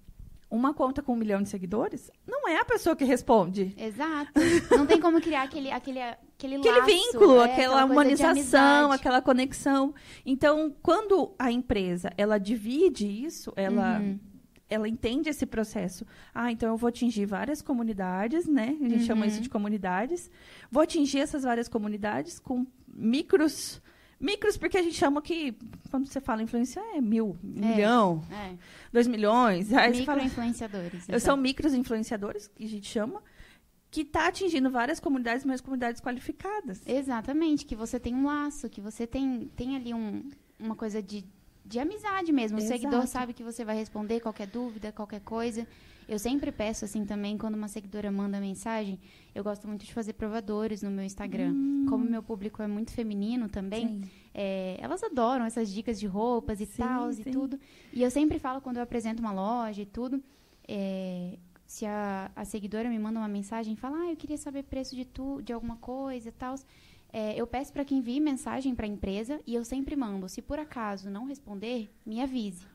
Uma 0.50 0.74
conta 0.74 1.00
com 1.00 1.12
um 1.12 1.16
milhão 1.16 1.40
de 1.40 1.48
seguidores, 1.48 2.10
não 2.26 2.48
é 2.48 2.56
a 2.58 2.64
pessoa 2.64 2.96
que 2.96 3.04
responde. 3.04 3.72
Exato. 3.78 4.32
Não 4.76 4.84
tem 4.84 5.00
como 5.00 5.20
criar 5.20 5.42
aquele, 5.44 5.70
aquele, 5.70 6.00
aquele, 6.02 6.56
Aquele 6.56 6.78
laço, 6.80 6.86
vínculo, 6.86 7.40
é, 7.40 7.44
aquela 7.52 7.84
de 7.84 7.92
humanização, 7.92 8.90
aquela 8.90 9.22
conexão. 9.22 9.94
Então, 10.26 10.74
quando 10.82 11.32
a 11.38 11.52
empresa 11.52 12.10
ela 12.18 12.36
divide 12.38 13.06
isso, 13.06 13.52
ela 13.54 14.00
Uhum. 14.00 14.18
ela 14.68 14.88
entende 14.88 15.28
esse 15.28 15.46
processo. 15.46 16.04
Ah, 16.34 16.50
então 16.50 16.68
eu 16.70 16.76
vou 16.76 16.88
atingir 16.88 17.26
várias 17.26 17.62
comunidades, 17.62 18.46
né? 18.48 18.76
A 18.80 18.88
gente 18.88 19.04
chama 19.04 19.22
Uhum. 19.22 19.28
isso 19.28 19.40
de 19.40 19.48
comunidades. 19.48 20.28
Vou 20.70 20.82
atingir 20.82 21.18
essas 21.20 21.44
várias 21.44 21.68
comunidades 21.68 22.40
com 22.40 22.66
micros 22.92 23.80
Micros, 24.20 24.59
porque 24.59 24.76
a 24.76 24.83
gente 24.83 24.96
chama 24.96 25.22
que, 25.22 25.56
quando 25.90 26.06
você 26.06 26.20
fala 26.20 26.42
influência, 26.42 26.78
é 26.94 27.00
mil, 27.00 27.38
é, 27.42 27.68
milhão, 27.68 28.22
é. 28.30 28.54
dois 28.92 29.06
milhões. 29.06 29.70
Micro-influenciadores. 29.70 31.04
Então. 31.04 31.18
São 31.18 31.38
micros 31.38 31.72
influenciadores, 31.72 32.46
que 32.46 32.64
a 32.64 32.68
gente 32.68 32.87
chama, 32.87 33.22
que 33.90 34.02
está 34.02 34.28
atingindo 34.28 34.70
várias 34.70 35.00
comunidades, 35.00 35.44
mas 35.46 35.62
comunidades 35.62 36.02
qualificadas. 36.02 36.83
Exatamente, 36.87 37.64
que 37.64 37.74
você 37.74 37.98
tem 37.98 38.14
um 38.14 38.26
laço, 38.26 38.68
que 38.68 38.80
você 38.80 39.06
tem, 39.06 39.50
tem 39.56 39.74
ali 39.74 39.94
um, 39.94 40.28
uma 40.59 40.76
coisa 40.76 41.02
de, 41.02 41.24
de 41.64 41.78
amizade 41.78 42.30
mesmo. 42.30 42.59
O 42.59 42.61
Exato. 42.61 42.78
seguidor 42.78 43.06
sabe 43.06 43.33
que 43.33 43.42
você 43.42 43.64
vai 43.64 43.74
responder 43.74 44.20
qualquer 44.20 44.48
dúvida, 44.48 44.92
qualquer 44.92 45.20
coisa. 45.20 45.66
Eu 46.10 46.18
sempre 46.18 46.50
peço, 46.50 46.84
assim, 46.84 47.04
também, 47.06 47.38
quando 47.38 47.54
uma 47.54 47.68
seguidora 47.68 48.10
manda 48.10 48.40
mensagem, 48.40 48.98
eu 49.32 49.44
gosto 49.44 49.68
muito 49.68 49.84
de 49.84 49.94
fazer 49.94 50.14
provadores 50.14 50.82
no 50.82 50.90
meu 50.90 51.04
Instagram. 51.04 51.52
Hum. 51.52 51.86
Como 51.88 52.04
meu 52.04 52.20
público 52.20 52.60
é 52.60 52.66
muito 52.66 52.90
feminino 52.92 53.48
também, 53.48 54.02
é, 54.34 54.76
elas 54.80 55.04
adoram 55.04 55.44
essas 55.44 55.72
dicas 55.72 56.00
de 56.00 56.08
roupas 56.08 56.60
e 56.60 56.66
tal 56.66 57.12
e 57.12 57.22
tudo. 57.22 57.60
E 57.92 58.02
eu 58.02 58.10
sempre 58.10 58.40
falo 58.40 58.60
quando 58.60 58.78
eu 58.78 58.82
apresento 58.82 59.22
uma 59.22 59.30
loja 59.30 59.82
e 59.82 59.86
tudo, 59.86 60.20
é, 60.66 61.38
se 61.64 61.86
a, 61.86 62.28
a, 62.34 62.44
seguidora 62.44 62.88
me 62.88 62.98
manda 62.98 63.20
uma 63.20 63.28
mensagem 63.28 63.74
e 63.74 63.76
fala, 63.76 63.98
ah, 63.98 64.10
eu 64.10 64.16
queria 64.16 64.36
saber 64.36 64.64
preço 64.64 64.96
de, 64.96 65.04
tu, 65.04 65.40
de 65.42 65.52
alguma 65.52 65.76
coisa 65.76 66.30
e 66.30 66.32
tal, 66.32 66.56
é, 67.12 67.40
eu 67.40 67.46
peço 67.46 67.72
para 67.72 67.84
que 67.84 67.94
envie 67.94 68.18
mensagem 68.18 68.74
para 68.74 68.84
a 68.84 68.88
empresa 68.88 69.40
e 69.46 69.54
eu 69.54 69.64
sempre 69.64 69.94
mando. 69.94 70.28
Se 70.28 70.42
por 70.42 70.58
acaso 70.58 71.08
não 71.08 71.26
responder, 71.26 71.88
me 72.04 72.20
avise. 72.20 72.66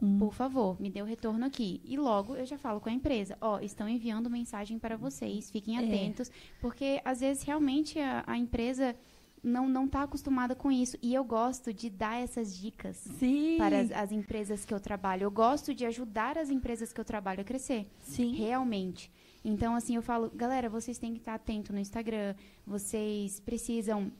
Hum. 0.00 0.18
Por 0.18 0.34
favor, 0.34 0.80
me 0.80 0.90
dê 0.90 1.00
o 1.00 1.04
retorno 1.04 1.44
aqui. 1.44 1.80
E 1.84 1.96
logo 1.96 2.36
eu 2.36 2.44
já 2.44 2.58
falo 2.58 2.80
com 2.80 2.88
a 2.88 2.92
empresa: 2.92 3.36
Ó, 3.40 3.56
oh, 3.56 3.60
estão 3.60 3.88
enviando 3.88 4.28
mensagem 4.28 4.78
para 4.78 4.96
vocês, 4.96 5.50
fiquem 5.50 5.78
é. 5.78 5.84
atentos, 5.84 6.30
porque 6.60 7.00
às 7.04 7.20
vezes 7.20 7.42
realmente 7.42 7.98
a, 7.98 8.22
a 8.26 8.36
empresa 8.36 8.94
não 9.42 9.68
não 9.68 9.84
está 9.84 10.02
acostumada 10.02 10.54
com 10.54 10.72
isso 10.72 10.98
e 11.00 11.14
eu 11.14 11.24
gosto 11.24 11.72
de 11.72 11.88
dar 11.88 12.20
essas 12.20 12.56
dicas 12.56 12.96
Sim. 12.96 13.56
para 13.56 13.80
as, 13.80 13.92
as, 13.92 14.12
empresas 14.12 14.64
que 14.64 14.74
eu 14.74 14.80
trabalho. 14.80 15.24
Eu 15.24 15.30
gosto 15.30 15.72
de 15.72 15.86
ajudar 15.86 16.36
as 16.36 16.50
empresas 16.50 16.92
que 16.92 17.00
eu 17.00 17.04
trabalho 17.04 17.40
a 17.40 17.44
crescer. 17.44 17.86
Sim. 18.00 18.34
Realmente. 18.34 19.10
Então 19.44 19.74
assim 19.74 19.94
eu 19.94 20.02
falo, 20.02 20.30
galera, 20.34 20.68
vocês 20.68 20.98
têm 20.98 21.12
que 21.12 21.20
estar 21.20 21.34
atento 21.34 21.72
no 21.72 21.78
Instagram. 21.78 22.34
Vocês 22.66 23.38
precisam 23.40 24.10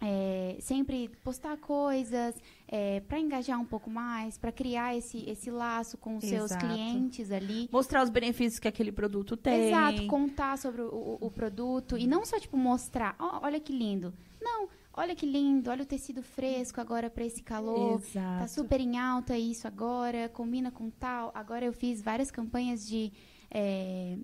é, 0.00 0.56
sempre 0.60 1.08
postar 1.22 1.56
coisas 1.58 2.34
é, 2.66 3.00
para 3.00 3.18
engajar 3.18 3.60
um 3.60 3.64
pouco 3.66 3.90
mais, 3.90 4.38
para 4.38 4.50
criar 4.50 4.96
esse, 4.96 5.28
esse 5.28 5.50
laço 5.50 5.98
com 5.98 6.16
os 6.16 6.24
Exato. 6.24 6.48
seus 6.48 6.60
clientes 6.60 7.30
ali. 7.30 7.68
Mostrar 7.70 8.02
os 8.02 8.08
benefícios 8.08 8.58
que 8.58 8.66
aquele 8.66 8.90
produto 8.90 9.36
tem. 9.36 9.68
Exato, 9.68 10.06
contar 10.06 10.56
sobre 10.56 10.82
o, 10.82 10.86
o, 10.88 11.26
o 11.26 11.30
produto. 11.30 11.98
E 11.98 12.06
não 12.06 12.24
só, 12.24 12.38
tipo, 12.38 12.56
mostrar, 12.56 13.14
oh, 13.20 13.44
olha 13.44 13.60
que 13.60 13.72
lindo. 13.72 14.14
Não, 14.40 14.68
olha 14.94 15.14
que 15.14 15.26
lindo, 15.26 15.70
olha 15.70 15.82
o 15.82 15.86
tecido 15.86 16.22
fresco 16.22 16.80
agora 16.80 17.10
para 17.10 17.24
esse 17.24 17.42
calor. 17.42 18.00
Tá 18.00 18.06
Exato. 18.06 18.40
Tá 18.40 18.48
super 18.48 18.80
em 18.80 18.98
alta 18.98 19.36
isso 19.36 19.66
agora, 19.66 20.30
combina 20.30 20.70
com 20.70 20.88
tal. 20.88 21.30
Agora 21.34 21.64
eu 21.64 21.72
fiz 21.72 22.00
várias 22.00 22.30
campanhas 22.30 22.86
de... 22.86 23.12
É, 23.50 24.16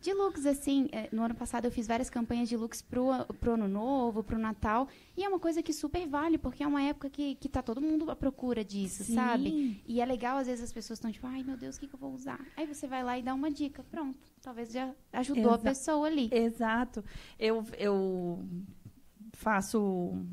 de 0.00 0.12
looks, 0.12 0.46
assim, 0.46 0.88
é, 0.92 1.08
no 1.10 1.22
ano 1.22 1.34
passado 1.34 1.64
eu 1.64 1.72
fiz 1.72 1.86
várias 1.86 2.08
campanhas 2.08 2.48
de 2.48 2.56
looks 2.56 2.80
pro, 2.80 3.08
pro 3.40 3.54
ano 3.54 3.66
novo, 3.66 4.22
pro 4.22 4.38
Natal. 4.38 4.88
E 5.16 5.24
é 5.24 5.28
uma 5.28 5.40
coisa 5.40 5.62
que 5.62 5.72
super 5.72 6.06
vale, 6.06 6.38
porque 6.38 6.62
é 6.62 6.66
uma 6.66 6.82
época 6.82 7.10
que, 7.10 7.34
que 7.34 7.48
tá 7.48 7.62
todo 7.62 7.80
mundo 7.80 8.08
à 8.10 8.14
procura 8.14 8.64
disso, 8.64 9.02
Sim. 9.02 9.14
sabe? 9.14 9.82
E 9.86 10.00
é 10.00 10.06
legal, 10.06 10.38
às 10.38 10.46
vezes, 10.46 10.64
as 10.64 10.72
pessoas 10.72 10.98
estão 10.98 11.10
tipo, 11.10 11.26
ai 11.26 11.42
meu 11.42 11.56
Deus, 11.56 11.76
o 11.76 11.80
que, 11.80 11.88
que 11.88 11.94
eu 11.94 11.98
vou 11.98 12.12
usar? 12.12 12.40
Aí 12.56 12.66
você 12.66 12.86
vai 12.86 13.02
lá 13.02 13.18
e 13.18 13.22
dá 13.22 13.34
uma 13.34 13.50
dica. 13.50 13.82
Pronto. 13.90 14.18
Talvez 14.40 14.72
já 14.72 14.94
ajudou 15.12 15.46
Exa 15.46 15.54
a 15.54 15.58
pessoa 15.58 16.06
ali. 16.06 16.30
Exato. 16.32 17.04
Eu, 17.38 17.64
eu 17.76 18.44
faço 19.32 20.24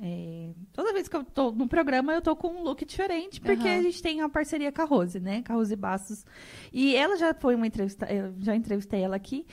é, 0.00 0.50
toda 0.72 0.92
vez 0.92 1.06
que 1.06 1.14
eu 1.14 1.22
tô 1.22 1.52
no 1.52 1.68
programa, 1.68 2.12
eu 2.14 2.22
tô 2.22 2.34
com 2.34 2.48
um 2.48 2.62
look 2.62 2.84
diferente, 2.84 3.40
porque 3.40 3.68
uhum. 3.68 3.78
a 3.78 3.82
gente 3.82 4.02
tem 4.02 4.20
uma 4.20 4.30
parceria 4.30 4.72
com 4.72 4.80
a 4.80 4.84
Rose, 4.84 5.20
né? 5.20 5.42
Com 5.42 5.52
a 5.52 5.56
Rose 5.56 5.76
Bastos. 5.76 6.24
E 6.72 6.96
ela 6.96 7.16
já 7.16 7.34
foi 7.34 7.54
uma 7.54 7.66
entrevista, 7.66 8.06
eu 8.06 8.34
já 8.40 8.56
entrevistei 8.56 9.02
ela 9.02 9.16
aqui. 9.16 9.46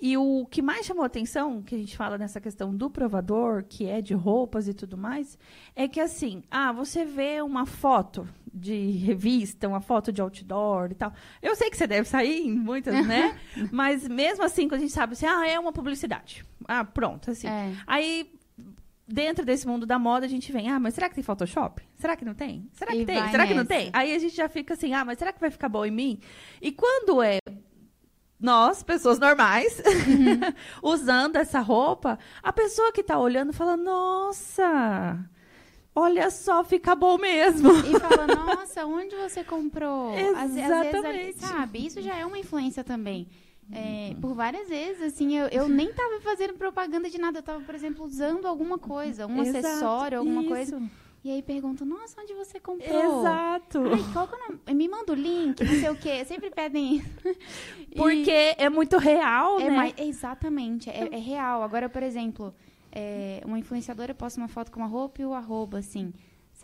E 0.00 0.16
o 0.16 0.44
que 0.50 0.60
mais 0.60 0.84
chamou 0.84 1.04
atenção, 1.04 1.62
que 1.62 1.74
a 1.74 1.78
gente 1.78 1.96
fala 1.96 2.18
nessa 2.18 2.40
questão 2.40 2.76
do 2.76 2.90
provador, 2.90 3.64
que 3.64 3.86
é 3.86 4.02
de 4.02 4.12
roupas 4.12 4.66
e 4.66 4.74
tudo 4.74 4.98
mais, 4.98 5.38
é 5.76 5.86
que 5.86 6.00
assim, 6.00 6.42
ah, 6.50 6.72
você 6.72 7.04
vê 7.04 7.40
uma 7.40 7.64
foto 7.64 8.28
de 8.52 8.90
revista, 8.90 9.68
uma 9.68 9.80
foto 9.80 10.12
de 10.12 10.20
outdoor 10.20 10.90
e 10.90 10.94
tal. 10.94 11.12
Eu 11.40 11.54
sei 11.54 11.70
que 11.70 11.76
você 11.76 11.86
deve 11.86 12.08
sair 12.08 12.46
em 12.46 12.52
muitas, 12.52 13.06
né? 13.06 13.38
Mas 13.70 14.06
mesmo 14.06 14.44
assim, 14.44 14.68
quando 14.68 14.80
a 14.80 14.82
gente 14.82 14.92
sabe 14.92 15.12
assim, 15.12 15.26
ah, 15.26 15.46
é 15.46 15.58
uma 15.58 15.72
publicidade. 15.72 16.44
Ah, 16.66 16.84
pronto, 16.84 17.30
assim. 17.30 17.46
É. 17.46 17.72
Aí 17.86 18.30
dentro 19.06 19.44
desse 19.44 19.66
mundo 19.66 19.86
da 19.86 19.98
moda, 19.98 20.26
a 20.26 20.28
gente 20.28 20.50
vem, 20.50 20.70
ah, 20.70 20.80
mas 20.80 20.94
será 20.94 21.08
que 21.08 21.14
tem 21.14 21.24
Photoshop? 21.24 21.82
Será 21.94 22.16
que 22.16 22.24
não 22.24 22.34
tem? 22.34 22.68
Será 22.72 22.92
que 22.92 23.02
e 23.02 23.06
tem? 23.06 23.16
Será 23.16 23.30
nessa. 23.30 23.46
que 23.46 23.54
não 23.54 23.66
tem? 23.66 23.90
Aí 23.92 24.14
a 24.14 24.18
gente 24.18 24.34
já 24.34 24.48
fica 24.48 24.74
assim, 24.74 24.92
ah, 24.94 25.04
mas 25.04 25.18
será 25.18 25.32
que 25.32 25.40
vai 25.40 25.50
ficar 25.50 25.68
bom 25.68 25.84
em 25.84 25.90
mim? 25.90 26.20
E 26.60 26.72
quando 26.72 27.22
é 27.22 27.38
nós, 28.40 28.82
pessoas 28.82 29.18
normais, 29.18 29.80
uhum. 29.80 30.40
usando 30.82 31.36
essa 31.36 31.60
roupa, 31.60 32.18
a 32.42 32.52
pessoa 32.52 32.92
que 32.92 33.00
está 33.00 33.18
olhando 33.18 33.52
fala, 33.52 33.76
nossa, 33.76 35.18
olha 35.94 36.30
só, 36.30 36.64
fica 36.64 36.94
bom 36.94 37.16
mesmo. 37.16 37.70
E 37.70 37.98
fala, 37.98 38.26
nossa, 38.26 38.84
onde 38.84 39.14
você 39.16 39.44
comprou? 39.44 40.14
Exatamente. 40.14 40.96
Às, 40.96 41.04
às 41.04 41.16
vezes, 41.16 41.40
sabe, 41.40 41.86
isso 41.86 42.02
já 42.02 42.16
é 42.16 42.26
uma 42.26 42.38
influência 42.38 42.82
também. 42.82 43.28
É, 43.72 44.14
por 44.20 44.34
várias 44.34 44.68
vezes, 44.68 45.02
assim, 45.02 45.36
eu, 45.36 45.46
eu 45.48 45.68
nem 45.68 45.92
tava 45.92 46.20
fazendo 46.20 46.54
propaganda 46.54 47.08
de 47.08 47.18
nada. 47.18 47.38
Eu 47.38 47.42
tava, 47.42 47.60
por 47.60 47.74
exemplo, 47.74 48.04
usando 48.04 48.46
alguma 48.46 48.78
coisa, 48.78 49.26
um 49.26 49.42
Exato, 49.42 49.66
acessório, 49.66 50.18
alguma 50.18 50.40
isso. 50.42 50.50
coisa. 50.50 50.82
E 51.24 51.30
aí 51.30 51.42
perguntam, 51.42 51.86
nossa, 51.86 52.20
onde 52.20 52.34
você 52.34 52.60
comprou? 52.60 53.20
Exato. 53.20 53.78
Ai, 53.78 54.12
qual 54.12 54.28
que 54.28 54.36
é? 54.70 54.74
Me 54.74 54.86
manda 54.86 55.12
o 55.12 55.14
link, 55.14 55.64
não 55.64 55.74
sei 55.74 55.88
o 55.88 55.96
quê. 55.96 56.22
Sempre 56.26 56.50
pedem. 56.50 57.02
Porque 57.96 58.54
é 58.58 58.68
muito 58.68 58.98
real, 58.98 59.58
é 59.58 59.70
né? 59.70 59.70
Mais, 59.70 59.94
exatamente, 59.96 60.90
é, 60.90 61.08
é, 61.10 61.16
real. 61.16 61.62
Agora, 61.62 61.88
por 61.88 62.02
exemplo, 62.02 62.54
é, 62.92 63.40
uma 63.46 63.58
influenciadora 63.58 64.14
posta 64.14 64.38
uma 64.38 64.48
foto 64.48 64.70
com 64.70 64.80
uma 64.80 64.86
roupa 64.86 65.22
e 65.22 65.24
o 65.24 65.32
arroba, 65.32 65.78
assim 65.78 66.12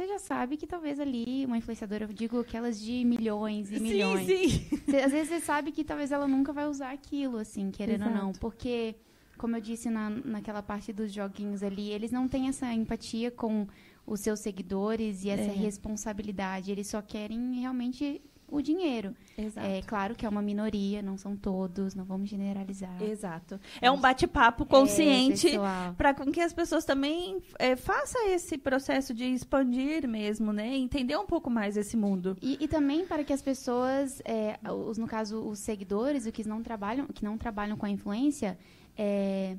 você 0.01 0.07
já 0.07 0.19
sabe 0.19 0.57
que 0.57 0.67
talvez 0.67 0.99
ali 0.99 1.45
uma 1.45 1.59
influenciadora, 1.59 2.05
eu 2.05 2.09
digo 2.09 2.41
aquelas 2.41 2.81
de 2.81 3.05
milhões 3.05 3.71
e 3.71 3.77
sim, 3.77 3.83
milhões. 3.83 4.27
Sim. 4.27 4.79
Você, 4.87 4.97
às 4.97 5.13
vezes 5.13 5.29
você 5.29 5.41
sabe 5.41 5.73
que 5.73 5.85
talvez 5.85 6.11
ela 6.11 6.27
nunca 6.27 6.55
vai 6.55 6.67
usar 6.67 6.91
aquilo, 6.91 7.37
assim, 7.37 7.71
querendo 7.71 8.05
Exato. 8.05 8.11
ou 8.11 8.25
não. 8.25 8.33
Porque, 8.33 8.97
como 9.37 9.57
eu 9.57 9.61
disse 9.61 9.91
na, 9.91 10.09
naquela 10.09 10.63
parte 10.63 10.91
dos 10.91 11.13
joguinhos 11.13 11.63
ali, 11.63 11.91
eles 11.91 12.11
não 12.11 12.27
têm 12.27 12.49
essa 12.49 12.73
empatia 12.73 13.31
com 13.31 13.67
os 14.07 14.21
seus 14.21 14.41
seguidores 14.41 15.23
e 15.23 15.29
essa 15.29 15.51
é. 15.51 15.55
responsabilidade. 15.55 16.73
Eles 16.73 16.87
só 16.87 17.03
querem 17.03 17.61
realmente 17.61 18.23
o 18.51 18.61
dinheiro. 18.61 19.15
Exato. 19.37 19.67
É 19.67 19.83
claro 19.83 20.15
que 20.15 20.27
é 20.27 20.29
uma 20.29 20.43
minoria, 20.43 21.03
não 21.03 21.17
são 21.17 21.37
todos, 21.37 21.95
não 21.95 22.05
vamos 22.05 22.29
generalizar. 22.29 23.03
Exato. 23.03 23.59
É 23.81 23.91
um 23.91 23.99
bate-papo 23.99 24.67
consciente 24.67 25.49
é, 25.49 25.93
para 25.97 26.15
que 26.15 26.41
as 26.41 26.53
pessoas 26.53 26.85
também 26.85 27.43
é, 27.59 27.77
façam 27.77 28.29
esse 28.29 28.59
processo 28.59 29.15
de 29.15 29.25
expandir 29.25 30.07
mesmo, 30.09 30.53
né? 30.53 30.77
Entender 30.77 31.17
um 31.17 31.27
pouco 31.27 31.51
mais 31.51 31.77
esse 31.77 31.97
mundo. 31.97 32.37
E, 32.43 32.59
e 32.61 32.69
também 32.69 33.07
para 33.07 33.25
que 33.25 33.33
as 33.33 33.43
pessoas, 33.43 34.21
é, 34.25 34.59
os, 34.71 34.99
no 34.99 35.07
caso, 35.07 35.41
os 35.41 35.59
seguidores, 35.59 36.27
o 36.27 36.33
que 36.33 36.47
não 36.47 36.63
trabalham, 36.63 37.07
que 37.07 37.25
não 37.25 37.39
trabalham 37.39 37.77
com 37.77 37.87
a 37.87 37.91
influência, 37.91 38.59
é, 38.97 39.57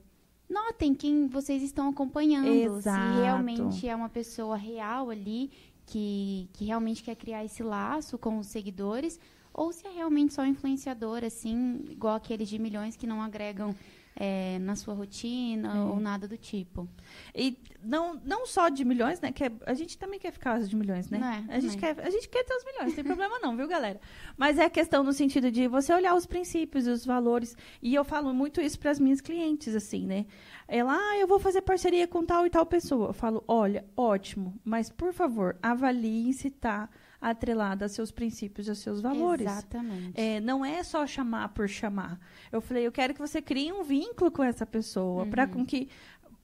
notem 0.51 0.93
quem 0.93 1.27
vocês 1.27 1.63
estão 1.63 1.89
acompanhando. 1.89 2.47
Exato. 2.47 3.15
Se 3.15 3.21
realmente 3.21 3.87
é 3.87 3.95
uma 3.95 4.09
pessoa 4.09 4.57
real 4.57 5.09
ali 5.09 5.49
que, 5.85 6.49
que 6.53 6.65
realmente 6.65 7.03
quer 7.03 7.15
criar 7.15 7.43
esse 7.43 7.63
laço 7.63 8.17
com 8.17 8.39
os 8.39 8.47
seguidores, 8.47 9.19
ou 9.53 9.71
se 9.71 9.85
é 9.85 9.91
realmente 9.91 10.33
só 10.33 10.45
influenciador, 10.45 11.23
assim, 11.23 11.83
igual 11.89 12.15
aqueles 12.15 12.47
de 12.47 12.57
milhões 12.57 12.95
que 12.95 13.05
não 13.05 13.21
agregam 13.21 13.75
é, 14.15 14.59
na 14.59 14.75
sua 14.75 14.93
rotina 14.93 15.75
é. 15.75 15.79
ou 15.79 15.99
nada 15.99 16.27
do 16.27 16.37
tipo. 16.37 16.87
E 17.35 17.57
não, 17.83 18.19
não 18.23 18.45
só 18.45 18.69
de 18.69 18.83
milhões, 18.83 19.19
né? 19.19 19.31
Que 19.31 19.45
é, 19.45 19.51
a 19.65 19.73
gente 19.73 19.97
também 19.97 20.19
quer 20.19 20.31
ficar 20.31 20.59
de 20.59 20.75
milhões, 20.75 21.09
né? 21.09 21.45
É, 21.49 21.55
a, 21.55 21.59
gente 21.59 21.77
quer, 21.77 21.99
a 21.99 22.09
gente 22.09 22.29
quer 22.29 22.43
ter 22.43 22.53
os 22.53 22.65
milhões, 22.65 22.87
não 22.87 22.95
tem 22.95 23.03
problema 23.03 23.39
não, 23.39 23.55
viu, 23.55 23.67
galera? 23.67 23.99
Mas 24.37 24.59
é 24.59 24.65
a 24.65 24.69
questão 24.69 25.03
no 25.03 25.13
sentido 25.13 25.51
de 25.51 25.67
você 25.67 25.93
olhar 25.93 26.15
os 26.15 26.25
princípios 26.25 26.87
e 26.87 26.89
os 26.89 27.05
valores. 27.05 27.55
E 27.81 27.93
eu 27.95 28.03
falo 28.03 28.33
muito 28.33 28.61
isso 28.61 28.79
para 28.79 28.91
as 28.91 28.99
minhas 28.99 29.21
clientes, 29.21 29.75
assim, 29.75 30.05
né? 30.05 30.25
Ela, 30.67 30.95
ah, 30.95 31.17
eu 31.17 31.27
vou 31.27 31.39
fazer 31.39 31.61
parceria 31.61 32.07
com 32.07 32.25
tal 32.25 32.45
e 32.45 32.49
tal 32.49 32.65
pessoa. 32.65 33.09
Eu 33.09 33.13
falo, 33.13 33.43
olha, 33.47 33.85
ótimo, 33.95 34.59
mas 34.63 34.89
por 34.89 35.13
favor, 35.13 35.57
avalie 35.61 36.33
se 36.33 36.47
está 36.47 36.89
atrelada 37.21 37.85
a 37.85 37.89
seus 37.89 38.11
princípios 38.11 38.67
e 38.67 38.71
a 38.71 38.75
seus 38.75 38.99
valores. 38.99 39.45
Exatamente. 39.45 40.19
É, 40.19 40.41
não 40.41 40.65
é 40.65 40.83
só 40.83 41.05
chamar 41.05 41.49
por 41.49 41.69
chamar. 41.69 42.19
Eu 42.51 42.59
falei, 42.59 42.87
eu 42.87 42.91
quero 42.91 43.13
que 43.13 43.19
você 43.19 43.41
crie 43.41 43.71
um 43.71 43.83
vínculo 43.83 44.31
com 44.31 44.43
essa 44.43 44.65
pessoa, 44.65 45.23
uhum. 45.23 45.29
para 45.29 45.47
com 45.47 45.63
que 45.63 45.87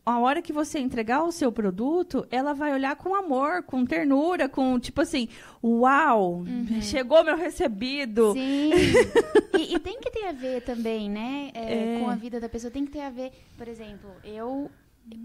a 0.06 0.20
hora 0.20 0.42
que 0.42 0.54
você 0.54 0.80
entregar 0.80 1.24
o 1.24 1.34
seu 1.34 1.52
produto, 1.52 2.26
ela 2.32 2.54
vai 2.54 2.72
olhar 2.72 2.96
com 2.96 3.14
amor, 3.14 3.64
com 3.64 3.84
ternura, 3.84 4.48
com 4.48 4.80
tipo 4.80 5.02
assim, 5.02 5.28
uau, 5.62 6.36
uhum. 6.36 6.82
chegou 6.82 7.26
meu 7.26 7.36
recebido. 7.36 8.32
Sim. 8.32 8.72
e, 9.60 9.76
e, 9.76 9.80
tem 9.80 10.00
que 10.00 10.10
ter 10.10 10.28
a 10.28 10.32
ver 10.32 10.62
também, 10.62 11.10
né, 11.10 11.52
é, 11.54 11.96
é. 11.96 12.00
com 12.00 12.10
a 12.10 12.16
vida 12.16 12.40
da 12.40 12.48
pessoa. 12.48 12.72
Tem 12.72 12.86
que 12.86 12.92
ter 12.92 13.02
a 13.02 13.10
ver, 13.10 13.34
por 13.58 13.68
exemplo, 13.68 14.10
eu, 14.24 14.72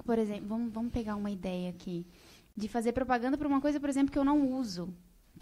por 0.05 0.19
exemplo, 0.19 0.47
vamos, 0.49 0.73
vamos 0.73 0.91
pegar 0.91 1.15
uma 1.15 1.31
ideia 1.31 1.71
aqui. 1.71 2.05
de 2.57 2.67
fazer 2.67 2.93
propaganda 2.93 3.39
para 3.39 3.47
uma 3.47 3.61
coisa, 3.61 3.79
por 3.79 3.89
exemplo, 3.89 4.11
que 4.11 4.19
eu 4.19 4.25
não 4.25 4.49
uso. 4.49 4.93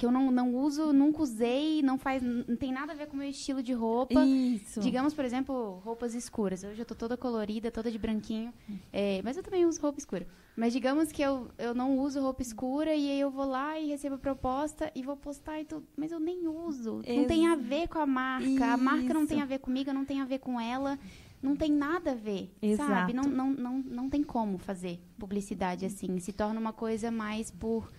Que 0.00 0.06
eu 0.06 0.10
não, 0.10 0.30
não 0.30 0.54
uso, 0.54 0.94
nunca 0.94 1.20
usei, 1.20 1.82
não 1.82 1.98
faz. 1.98 2.22
não 2.22 2.56
tem 2.56 2.72
nada 2.72 2.92
a 2.92 2.96
ver 2.96 3.06
com 3.06 3.12
o 3.12 3.18
meu 3.18 3.28
estilo 3.28 3.62
de 3.62 3.74
roupa. 3.74 4.24
Isso. 4.24 4.80
Digamos, 4.80 5.12
por 5.12 5.26
exemplo, 5.26 5.78
roupas 5.84 6.14
escuras. 6.14 6.64
Hoje 6.64 6.80
eu 6.80 6.86
tô 6.86 6.94
toda 6.94 7.18
colorida, 7.18 7.70
toda 7.70 7.90
de 7.90 7.98
branquinho. 7.98 8.50
É, 8.90 9.20
mas 9.22 9.36
eu 9.36 9.42
também 9.42 9.66
uso 9.66 9.78
roupa 9.78 9.98
escura. 9.98 10.26
Mas 10.56 10.72
digamos 10.72 11.12
que 11.12 11.20
eu, 11.20 11.50
eu 11.58 11.74
não 11.74 11.98
uso 11.98 12.18
roupa 12.18 12.40
escura 12.40 12.94
e 12.94 13.10
aí 13.10 13.20
eu 13.20 13.30
vou 13.30 13.44
lá 13.44 13.78
e 13.78 13.88
recebo 13.88 14.14
a 14.14 14.18
proposta 14.18 14.90
e 14.94 15.02
vou 15.02 15.18
postar 15.18 15.60
e 15.60 15.66
tudo. 15.66 15.86
Mas 15.94 16.10
eu 16.12 16.18
nem 16.18 16.48
uso. 16.48 17.02
Não 17.06 17.26
tem 17.26 17.46
a 17.46 17.54
ver 17.54 17.86
com 17.86 17.98
a 17.98 18.06
marca. 18.06 18.72
A 18.72 18.78
marca 18.78 19.12
não 19.12 19.26
tem 19.26 19.36
Isso. 19.36 19.44
a 19.44 19.46
ver 19.46 19.58
comigo, 19.58 19.92
não 19.92 20.06
tem 20.06 20.22
a 20.22 20.24
ver 20.24 20.38
com 20.38 20.58
ela. 20.58 20.98
Não 21.42 21.54
tem 21.54 21.70
nada 21.70 22.12
a 22.12 22.14
ver, 22.14 22.54
Exato. 22.62 22.90
sabe? 22.90 23.12
Não, 23.12 23.24
não, 23.24 23.50
não, 23.50 23.78
não 23.78 24.08
tem 24.08 24.22
como 24.22 24.56
fazer 24.56 24.98
publicidade 25.18 25.84
assim. 25.84 26.18
Se 26.20 26.32
torna 26.32 26.58
uma 26.58 26.72
coisa 26.72 27.10
mais 27.10 27.50
por, 27.50 27.90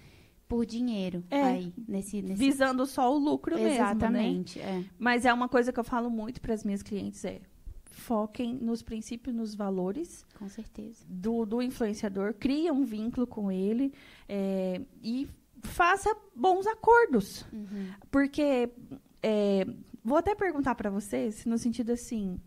por 0.52 0.66
dinheiro 0.66 1.24
É. 1.30 1.41
aí, 1.41 1.74
nesse... 1.88 2.22
nesse... 2.22 2.36
Visando 2.36 2.86
só 2.86 3.10
o 3.10 3.18
lucro 3.18 3.56
mesmo, 3.56 3.70
né? 3.70 3.76
Exatamente, 3.76 4.60
é. 4.60 4.84
Mas 4.99 5.26
é 5.26 5.34
uma 5.34 5.47
coisa 5.47 5.72
que 5.72 5.80
eu 5.80 5.84
falo 5.86 6.10
muito 6.10 6.41
para 6.41 6.54
as 6.54 6.66
minhas 6.66 6.84
clientes 6.84 7.24
é 7.24 7.39
foquem 7.89 8.54
nos 8.56 8.82
princípios, 8.82 9.34
nos 9.34 9.56
valores 9.56 10.26
Com 10.38 10.49
certeza. 10.49 11.06
do, 11.08 11.45
do 11.45 11.62
influenciador, 11.62 12.34
cria 12.34 12.74
um 12.74 12.84
vínculo 12.84 13.26
com 13.26 13.49
ele 13.49 13.93
é, 14.28 14.82
e 15.02 15.26
faça 15.64 16.14
bons 16.36 16.68
acordos. 16.68 17.45
Uhum. 17.54 17.88
Porque 18.10 18.70
é, 19.24 19.66
vou 20.04 20.18
até 20.18 20.36
perguntar 20.36 20.76
para 20.76 20.89
você, 20.89 21.32
se 21.32 21.47
no 21.47 21.58
sentido 21.58 21.93
assim, 21.93 22.38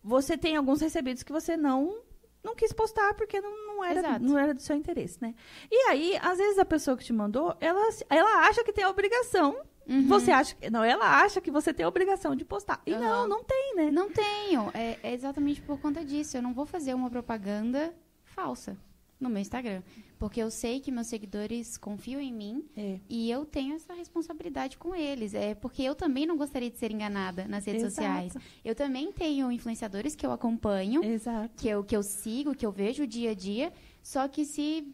você 0.00 0.38
tem 0.38 0.54
alguns 0.54 0.80
recebidos 0.80 1.24
que 1.24 1.32
você 1.32 1.56
não 1.56 2.02
não 2.44 2.54
quis 2.54 2.72
postar 2.72 3.14
porque 3.14 3.40
não, 3.40 3.66
não 3.78 3.84
era 3.84 4.00
Exato. 4.00 4.24
não 4.24 4.38
era 4.38 4.54
do 4.54 4.60
seu 4.60 4.76
interesse, 4.76 5.18
né? 5.20 5.34
E 5.70 5.88
aí, 5.88 6.18
às 6.20 6.38
vezes 6.38 6.58
a 6.58 6.64
pessoa 6.64 6.96
que 6.96 7.04
te 7.04 7.12
mandou, 7.12 7.56
ela 7.60 7.80
ela 8.10 8.48
acha 8.48 8.64
que 8.64 8.72
tem 8.72 8.84
a 8.84 8.90
obrigação. 8.90 9.56
Uhum. 9.86 10.06
Você 10.06 10.30
acha 10.30 10.54
que 10.54 10.68
não, 10.68 10.84
ela 10.84 11.22
acha 11.22 11.40
que 11.40 11.50
você 11.50 11.72
tem 11.72 11.84
a 11.84 11.88
obrigação 11.88 12.36
de 12.36 12.44
postar. 12.44 12.82
E 12.84 12.90
não, 12.90 13.20
Aham. 13.20 13.28
não 13.28 13.42
tem, 13.44 13.74
né? 13.76 13.90
Não 13.90 14.10
tenho. 14.10 14.70
É, 14.74 14.98
é 15.02 15.14
exatamente 15.14 15.62
por 15.62 15.80
conta 15.80 16.04
disso. 16.04 16.36
Eu 16.36 16.42
não 16.42 16.52
vou 16.52 16.66
fazer 16.66 16.92
uma 16.92 17.08
propaganda 17.08 17.94
falsa 18.24 18.76
no 19.20 19.28
meu 19.28 19.40
Instagram. 19.40 19.82
Porque 20.18 20.40
eu 20.40 20.50
sei 20.50 20.80
que 20.80 20.90
meus 20.90 21.06
seguidores 21.08 21.76
confiam 21.76 22.20
em 22.20 22.32
mim 22.32 22.64
É. 22.76 22.98
e 23.08 23.30
eu 23.30 23.44
tenho 23.44 23.74
essa 23.74 23.92
responsabilidade 23.94 24.76
com 24.78 24.94
eles. 24.94 25.34
É 25.34 25.54
porque 25.54 25.82
eu 25.82 25.94
também 25.94 26.26
não 26.26 26.36
gostaria 26.36 26.70
de 26.70 26.76
ser 26.78 26.90
enganada 26.90 27.46
nas 27.46 27.64
redes 27.64 27.82
Exato. 27.82 27.94
sociais. 27.96 28.34
Eu 28.64 28.74
também 28.74 29.12
tenho 29.12 29.50
influenciadores 29.50 30.14
que 30.14 30.24
eu 30.26 30.32
acompanho, 30.32 31.02
Exato. 31.04 31.50
que 31.56 31.68
eu, 31.68 31.82
que 31.84 31.96
eu 31.96 32.02
sigo, 32.02 32.54
que 32.54 32.64
eu 32.66 32.72
vejo 32.72 33.06
dia 33.06 33.30
a 33.30 33.34
dia. 33.34 33.72
Só 34.02 34.26
que 34.28 34.44
se 34.44 34.86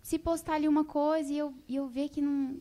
se 0.00 0.18
postar 0.18 0.54
ali 0.54 0.66
uma 0.66 0.84
coisa 0.84 1.32
e 1.32 1.38
eu, 1.38 1.54
e 1.68 1.76
eu 1.76 1.86
ver 1.86 2.08
que 2.08 2.20
não. 2.20 2.60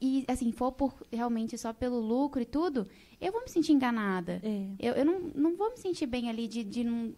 E 0.00 0.24
assim, 0.26 0.50
for 0.50 0.72
por 0.72 0.92
realmente 1.12 1.56
só 1.56 1.72
pelo 1.72 2.00
lucro 2.00 2.42
e 2.42 2.44
tudo, 2.44 2.88
eu 3.20 3.30
vou 3.30 3.40
me 3.42 3.48
sentir 3.48 3.72
enganada. 3.72 4.40
É. 4.42 4.66
Eu, 4.80 4.94
eu 4.94 5.04
não, 5.04 5.20
não 5.32 5.56
vou 5.56 5.70
me 5.70 5.76
sentir 5.76 6.06
bem 6.06 6.28
ali 6.28 6.48
de, 6.48 6.64
de 6.64 6.82
não 6.82 7.14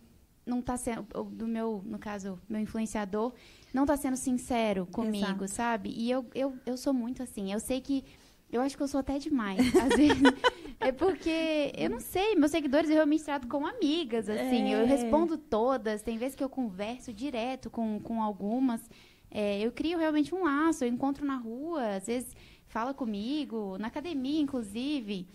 não 0.47 0.61
tá 0.61 0.77
sendo 0.77 1.07
do 1.31 1.47
meu 1.47 1.83
no 1.85 1.99
caso 1.99 2.39
meu 2.49 2.61
influenciador 2.61 3.33
não 3.73 3.87
tá 3.87 3.97
sendo 3.97 4.17
sincero 4.17 4.87
comigo 4.87 5.45
Exato. 5.45 5.49
sabe? 5.49 5.91
E 5.97 6.11
eu, 6.11 6.27
eu 6.35 6.55
eu 6.67 6.77
sou 6.77 6.93
muito 6.93 7.23
assim. 7.23 7.53
Eu 7.53 7.61
sei 7.61 7.81
que 7.81 8.05
eu 8.53 8.61
acho 8.61 8.77
que 8.77 8.83
eu 8.83 8.89
sou 8.89 9.01
até 9.01 9.19
demais 9.19 9.59
às 9.75 9.89
vezes. 9.97 10.23
É 10.79 10.93
porque 10.93 11.73
eu 11.77 11.91
não 11.91 12.01
sei 12.01 12.35
meus 12.37 12.51
seguidores 12.51 12.89
eu 12.89 12.97
realmente 12.97 13.25
trato 13.25 13.49
como 13.49 13.67
amigas 13.67 14.29
assim. 14.29 14.73
É. 14.73 14.83
eu 14.83 14.87
respondo 14.87 15.37
todas. 15.39 16.03
Tem 16.03 16.19
vezes 16.19 16.37
que 16.37 16.45
eu 16.45 16.49
converso 16.49 17.13
direto 17.13 17.71
com, 17.71 17.99
com 18.01 18.23
algumas. 18.23 18.89
É, 19.31 19.61
eu 19.61 19.73
crio 19.73 19.99
realmente 19.99 20.33
um 20.33 20.45
laço 20.45 20.85
eu 20.85 20.89
encontro 20.89 21.27
na 21.27 21.37
rua 21.37 21.97
às 21.97 22.07
vezes 22.07 22.37
fala 22.69 22.95
comigo 22.95 23.77
na 23.79 23.89
academia 23.89 24.41
inclusive 24.41 25.27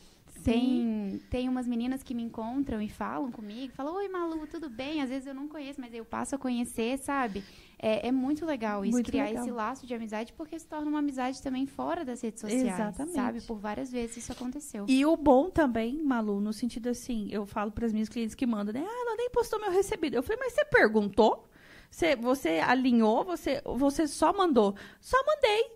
tem, 0.43 1.21
tem 1.29 1.49
umas 1.49 1.67
meninas 1.67 2.03
que 2.03 2.13
me 2.13 2.23
encontram 2.23 2.81
e 2.81 2.89
falam 2.89 3.31
comigo, 3.31 3.73
falam, 3.73 3.95
oi 3.95 4.07
Malu, 4.07 4.45
tudo 4.47 4.69
bem? 4.69 5.01
Às 5.01 5.09
vezes 5.09 5.27
eu 5.27 5.33
não 5.33 5.47
conheço, 5.47 5.79
mas 5.79 5.93
eu 5.93 6.03
passo 6.05 6.35
a 6.35 6.37
conhecer, 6.37 6.97
sabe? 6.99 7.43
É, 7.77 8.07
é 8.07 8.11
muito 8.11 8.45
legal 8.45 8.83
isso, 8.83 8.91
Muito 8.91 9.09
criar 9.09 9.25
legal. 9.25 9.43
esse 9.43 9.51
laço 9.51 9.87
de 9.87 9.93
amizade, 9.93 10.33
porque 10.33 10.59
se 10.59 10.67
torna 10.67 10.89
uma 10.89 10.99
amizade 10.99 11.41
também 11.41 11.65
fora 11.65 12.03
das 12.03 12.21
redes 12.21 12.41
sociais, 12.41 12.65
Exatamente. 12.65 13.15
sabe? 13.15 13.41
Por 13.41 13.57
várias 13.57 13.91
vezes 13.91 14.17
isso 14.17 14.31
aconteceu. 14.31 14.85
E 14.87 15.05
o 15.05 15.15
bom 15.15 15.49
também, 15.49 16.01
Malu, 16.03 16.41
no 16.41 16.51
sentido 16.51 16.89
assim, 16.89 17.29
eu 17.31 17.45
falo 17.45 17.71
para 17.71 17.85
as 17.85 17.93
minhas 17.93 18.09
clientes 18.09 18.35
que 18.35 18.45
mandam, 18.45 18.73
né? 18.73 18.83
Ah, 18.85 19.01
ela 19.05 19.15
nem 19.15 19.29
postou 19.29 19.59
meu 19.61 19.71
recebido. 19.71 20.15
Eu 20.15 20.23
falei, 20.23 20.39
mas 20.41 20.53
você 20.53 20.65
perguntou? 20.65 21.47
Você, 21.89 22.15
você 22.15 22.59
alinhou? 22.59 23.23
Você, 23.23 23.61
você 23.65 24.07
só 24.07 24.31
mandou? 24.33 24.75
Só 24.99 25.17
mandei. 25.25 25.71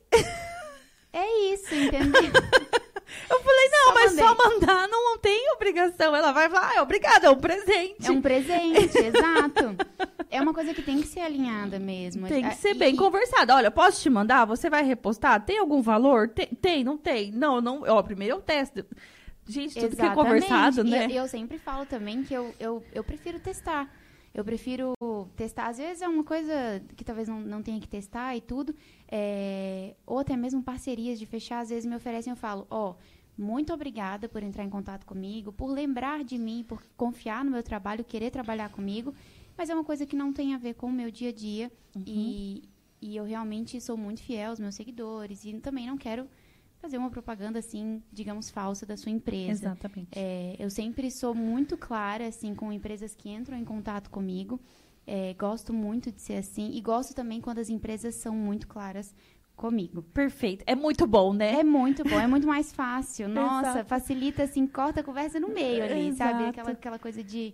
É 1.11 1.53
isso, 1.53 1.73
entendeu? 1.73 2.31
Eu 3.29 3.39
falei, 3.41 3.69
não, 3.69 3.83
Só 3.85 3.93
mas 3.93 4.11
mandei. 4.11 4.25
só 4.25 4.35
mandar 4.49 4.87
não 4.87 5.17
tem 5.17 5.51
obrigação. 5.53 6.15
Ela 6.15 6.31
vai 6.31 6.49
falar, 6.49 6.69
ah, 6.73 6.77
é 6.77 6.81
obrigada, 6.81 7.27
é 7.27 7.29
um 7.29 7.39
presente. 7.39 8.05
É 8.07 8.11
um 8.11 8.21
presente, 8.21 8.97
exato. 8.97 9.75
É 10.29 10.41
uma 10.41 10.53
coisa 10.53 10.73
que 10.73 10.81
tem 10.81 11.01
que 11.01 11.07
ser 11.07 11.21
alinhada 11.21 11.79
mesmo. 11.79 12.27
Tem 12.27 12.41
que 12.43 12.49
Ah, 12.49 12.55
ser 12.55 12.71
e- 12.75 12.79
bem 12.79 12.93
e- 12.93 12.97
conversado. 12.97 13.53
Olha, 13.53 13.71
posso 13.71 14.01
te 14.01 14.09
mandar? 14.09 14.45
Você 14.45 14.69
vai 14.69 14.83
repostar? 14.83 15.43
Tem 15.45 15.59
algum 15.59 15.81
valor? 15.81 16.29
Tem, 16.29 16.47
tem 16.47 16.83
não 16.83 16.97
tem? 16.97 17.31
Não, 17.31 17.61
não. 17.61 17.83
Ó, 17.87 18.01
primeiro 18.03 18.35
eu 18.35 18.41
testo. 18.41 18.85
Gente, 19.45 19.73
tudo 19.73 19.95
que 19.95 20.01
é 20.01 20.05
Exatamente. 20.05 20.15
conversado, 20.47 20.87
E 20.87 20.89
né? 20.89 21.05
eu, 21.09 21.23
eu 21.23 21.27
sempre 21.27 21.57
falo 21.57 21.85
também 21.85 22.23
que 22.23 22.33
eu, 22.33 22.53
eu, 22.59 22.83
eu 22.93 23.03
prefiro 23.03 23.39
testar. 23.39 23.89
Eu 24.33 24.43
prefiro 24.43 24.93
testar. 25.35 25.67
Às 25.67 25.77
vezes 25.77 26.01
é 26.01 26.07
uma 26.07 26.23
coisa 26.23 26.83
que 26.95 27.03
talvez 27.03 27.27
não, 27.27 27.39
não 27.39 27.61
tenha 27.61 27.79
que 27.79 27.87
testar 27.87 28.35
e 28.35 28.41
tudo. 28.41 28.75
é, 29.09 29.95
ou 30.05 30.19
até 30.19 30.35
mesmo 30.35 30.63
parcerias 30.63 31.19
de 31.19 31.25
fechar. 31.25 31.59
Às 31.59 31.69
vezes 31.69 31.85
me 31.85 31.95
oferecem 31.95 32.31
eu 32.31 32.37
falo, 32.37 32.65
ó, 32.69 32.95
muito 33.37 33.73
obrigada 33.73 34.27
por 34.27 34.41
entrar 34.41 34.63
em 34.63 34.69
contato 34.69 35.05
comigo, 35.05 35.51
por 35.51 35.67
lembrar 35.67 36.23
de 36.23 36.37
mim, 36.37 36.63
por 36.67 36.81
confiar 36.97 37.45
no 37.45 37.51
meu 37.51 37.63
trabalho, 37.63 38.03
querer 38.03 38.31
trabalhar 38.31 38.69
comigo. 38.69 39.13
Mas 39.57 39.69
é 39.69 39.73
uma 39.75 39.83
coisa 39.83 40.05
que 40.05 40.15
não 40.15 40.33
tem 40.33 40.55
a 40.55 40.57
ver 40.57 40.73
com 40.73 40.87
o 40.87 40.91
meu 40.91 41.11
dia 41.11 41.29
a 41.29 41.33
dia. 41.33 41.71
Uhum. 41.95 42.03
E, 42.07 42.63
e 43.01 43.15
eu 43.15 43.23
realmente 43.23 43.79
sou 43.79 43.95
muito 43.95 44.21
fiel 44.21 44.49
aos 44.49 44.59
meus 44.59 44.75
seguidores. 44.75 45.45
E 45.45 45.53
também 45.59 45.85
não 45.85 45.97
quero 45.97 46.27
fazer 46.83 46.97
uma 46.97 47.09
propaganda 47.09 47.59
assim, 47.59 48.03
digamos, 48.11 48.49
falsa 48.49 48.85
da 48.85 48.97
sua 48.97 49.09
empresa. 49.09 49.67
Exatamente. 49.67 50.09
É, 50.13 50.57
eu 50.59 50.69
sempre 50.69 51.09
sou 51.09 51.33
muito 51.33 51.77
clara, 51.77 52.27
assim, 52.27 52.53
com 52.53 52.73
empresas 52.73 53.15
que 53.15 53.29
entram 53.29 53.57
em 53.57 53.63
contato 53.63 54.09
comigo. 54.09 54.59
É, 55.07 55.33
gosto 55.33 55.71
muito 55.73 56.11
de 56.11 56.21
ser 56.21 56.35
assim. 56.35 56.71
E 56.73 56.81
gosto 56.81 57.15
também 57.15 57.39
quando 57.39 57.59
as 57.59 57.69
empresas 57.69 58.15
são 58.15 58.35
muito 58.35 58.67
claras 58.67 59.15
comigo. 59.55 60.01
Perfeito. 60.13 60.61
É 60.67 60.75
muito 60.75 61.07
bom, 61.07 61.33
né? 61.33 61.61
É 61.61 61.63
muito 61.63 62.03
bom, 62.03 62.19
é 62.19 62.27
muito 62.27 62.45
mais 62.45 62.73
fácil. 62.73 63.29
Nossa, 63.29 63.69
Exato. 63.69 63.85
facilita, 63.87 64.43
assim, 64.43 64.67
corta 64.67 64.99
a 64.99 65.03
conversa 65.03 65.39
no 65.39 65.47
meio 65.47 65.85
ali, 65.85 66.11
sabe? 66.13 66.33
Exato. 66.33 66.49
Aquela, 66.49 66.71
aquela 66.71 66.99
coisa 66.99 67.23
de. 67.23 67.53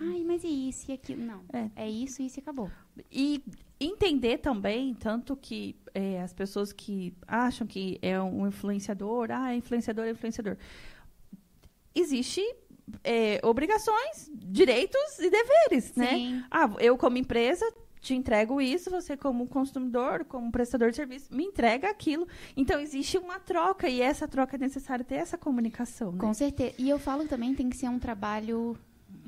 Ai, 0.00 0.22
mas 0.24 0.44
e 0.44 0.68
isso 0.68 0.90
e 0.90 0.94
aquilo? 0.94 1.24
Não. 1.24 1.42
É. 1.52 1.70
É, 1.84 1.90
isso, 1.90 2.22
isso 2.22 2.38
e 2.38 2.40
acabou. 2.40 2.70
E 3.10 3.42
entender 3.80 4.38
também, 4.38 4.94
tanto 4.94 5.36
que 5.36 5.76
é, 5.94 6.20
as 6.22 6.32
pessoas 6.32 6.72
que 6.72 7.14
acham 7.26 7.66
que 7.66 7.98
é 8.02 8.20
um 8.20 8.46
influenciador, 8.46 9.28
ah, 9.30 9.52
é 9.52 9.56
influenciador, 9.56 10.04
é 10.04 10.10
influenciador. 10.10 10.56
Existe 11.94 12.42
é, 13.02 13.40
obrigações, 13.42 14.30
direitos 14.34 15.18
e 15.18 15.30
deveres, 15.30 15.94
né? 15.94 16.10
Sim. 16.10 16.44
Ah, 16.50 16.70
eu 16.78 16.96
como 16.96 17.18
empresa 17.18 17.66
te 18.00 18.14
entrego 18.14 18.60
isso, 18.60 18.90
você 18.90 19.16
como 19.16 19.46
consumidor, 19.48 20.24
como 20.24 20.52
prestador 20.52 20.90
de 20.90 20.96
serviço, 20.96 21.34
me 21.34 21.44
entrega 21.44 21.90
aquilo. 21.90 22.26
Então 22.56 22.80
existe 22.80 23.18
uma 23.18 23.38
troca 23.40 23.88
e 23.88 24.00
essa 24.00 24.28
troca 24.28 24.56
é 24.56 24.58
necessário 24.58 25.04
ter 25.04 25.16
essa 25.16 25.36
comunicação, 25.36 26.12
né? 26.12 26.18
Com 26.18 26.32
certeza. 26.32 26.74
E 26.78 26.88
eu 26.88 26.98
falo 26.98 27.26
também 27.26 27.54
tem 27.54 27.68
que 27.68 27.76
ser 27.76 27.88
um 27.88 27.98
trabalho 27.98 28.78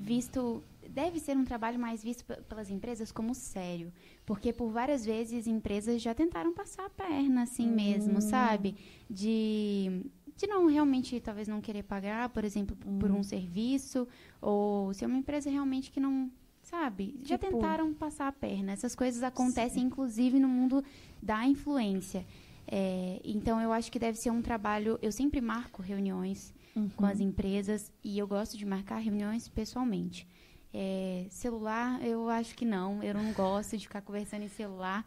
visto. 0.01 0.63
Deve 0.89 1.21
ser 1.21 1.37
um 1.37 1.45
trabalho 1.45 1.79
mais 1.79 2.03
visto 2.03 2.25
pe- 2.25 2.41
pelas 2.49 2.69
empresas 2.69 3.13
como 3.13 3.33
sério. 3.35 3.93
Porque 4.27 4.53
por 4.53 4.71
várias 4.71 5.05
vezes 5.05 5.47
empresas 5.47 6.03
já 6.03 6.13
tentaram 6.15 6.53
passar 6.53 6.87
a 6.87 6.91
perna 6.91 7.43
assim 7.43 7.69
mesmo, 7.69 8.21
sabe? 8.21 8.75
De, 9.09 10.03
de 10.37 10.47
não 10.49 10.67
realmente, 10.67 11.21
talvez 11.21 11.47
não 11.47 11.61
querer 11.61 11.85
pagar, 11.85 12.29
por 12.31 12.45
exemplo, 12.45 12.77
por 12.99 13.11
um 13.11 13.23
serviço. 13.23 14.09
Ou 14.41 14.93
se 14.95 15.05
é 15.05 15.07
uma 15.07 15.19
empresa 15.19 15.49
realmente 15.51 15.91
que 15.91 16.01
não. 16.01 16.31
Sabe? 16.63 17.17
Já 17.25 17.39
Tipo- 17.39 17.53
tentaram 17.53 17.93
passar 17.95 18.29
a 18.29 18.33
perna. 18.33 18.73
Essas 18.73 18.95
coisas 18.95 19.23
acontecem, 19.23 19.83
inclusive, 19.85 20.39
no 20.39 20.49
mundo 20.49 20.85
da 21.23 21.45
influência. 21.47 22.25
É, 22.67 23.21
então, 23.25 23.61
eu 23.61 23.73
acho 23.73 23.91
que 23.91 23.99
deve 23.99 24.17
ser 24.19 24.31
um 24.31 24.43
trabalho. 24.43 24.99
Eu 25.03 25.11
sempre 25.11 25.41
marco 25.41 25.83
reuniões 25.83 26.53
com 26.97 27.05
as 27.07 27.21
empresas 27.21 27.91
e 28.03 28.19
eu 28.19 28.27
gosto 28.27 28.57
de 28.57 28.65
marcar 28.65 28.99
reuniões 28.99 29.49
pessoalmente. 29.49 30.27
É, 30.73 31.27
celular, 31.31 32.01
eu 32.05 32.29
acho 32.29 32.55
que 32.55 32.65
não. 32.65 33.03
Eu 33.03 33.15
não 33.15 33.33
gosto 33.33 33.77
de 33.77 33.87
ficar 33.87 34.01
conversando 34.03 34.45
em 34.45 34.49
celular. 34.49 35.05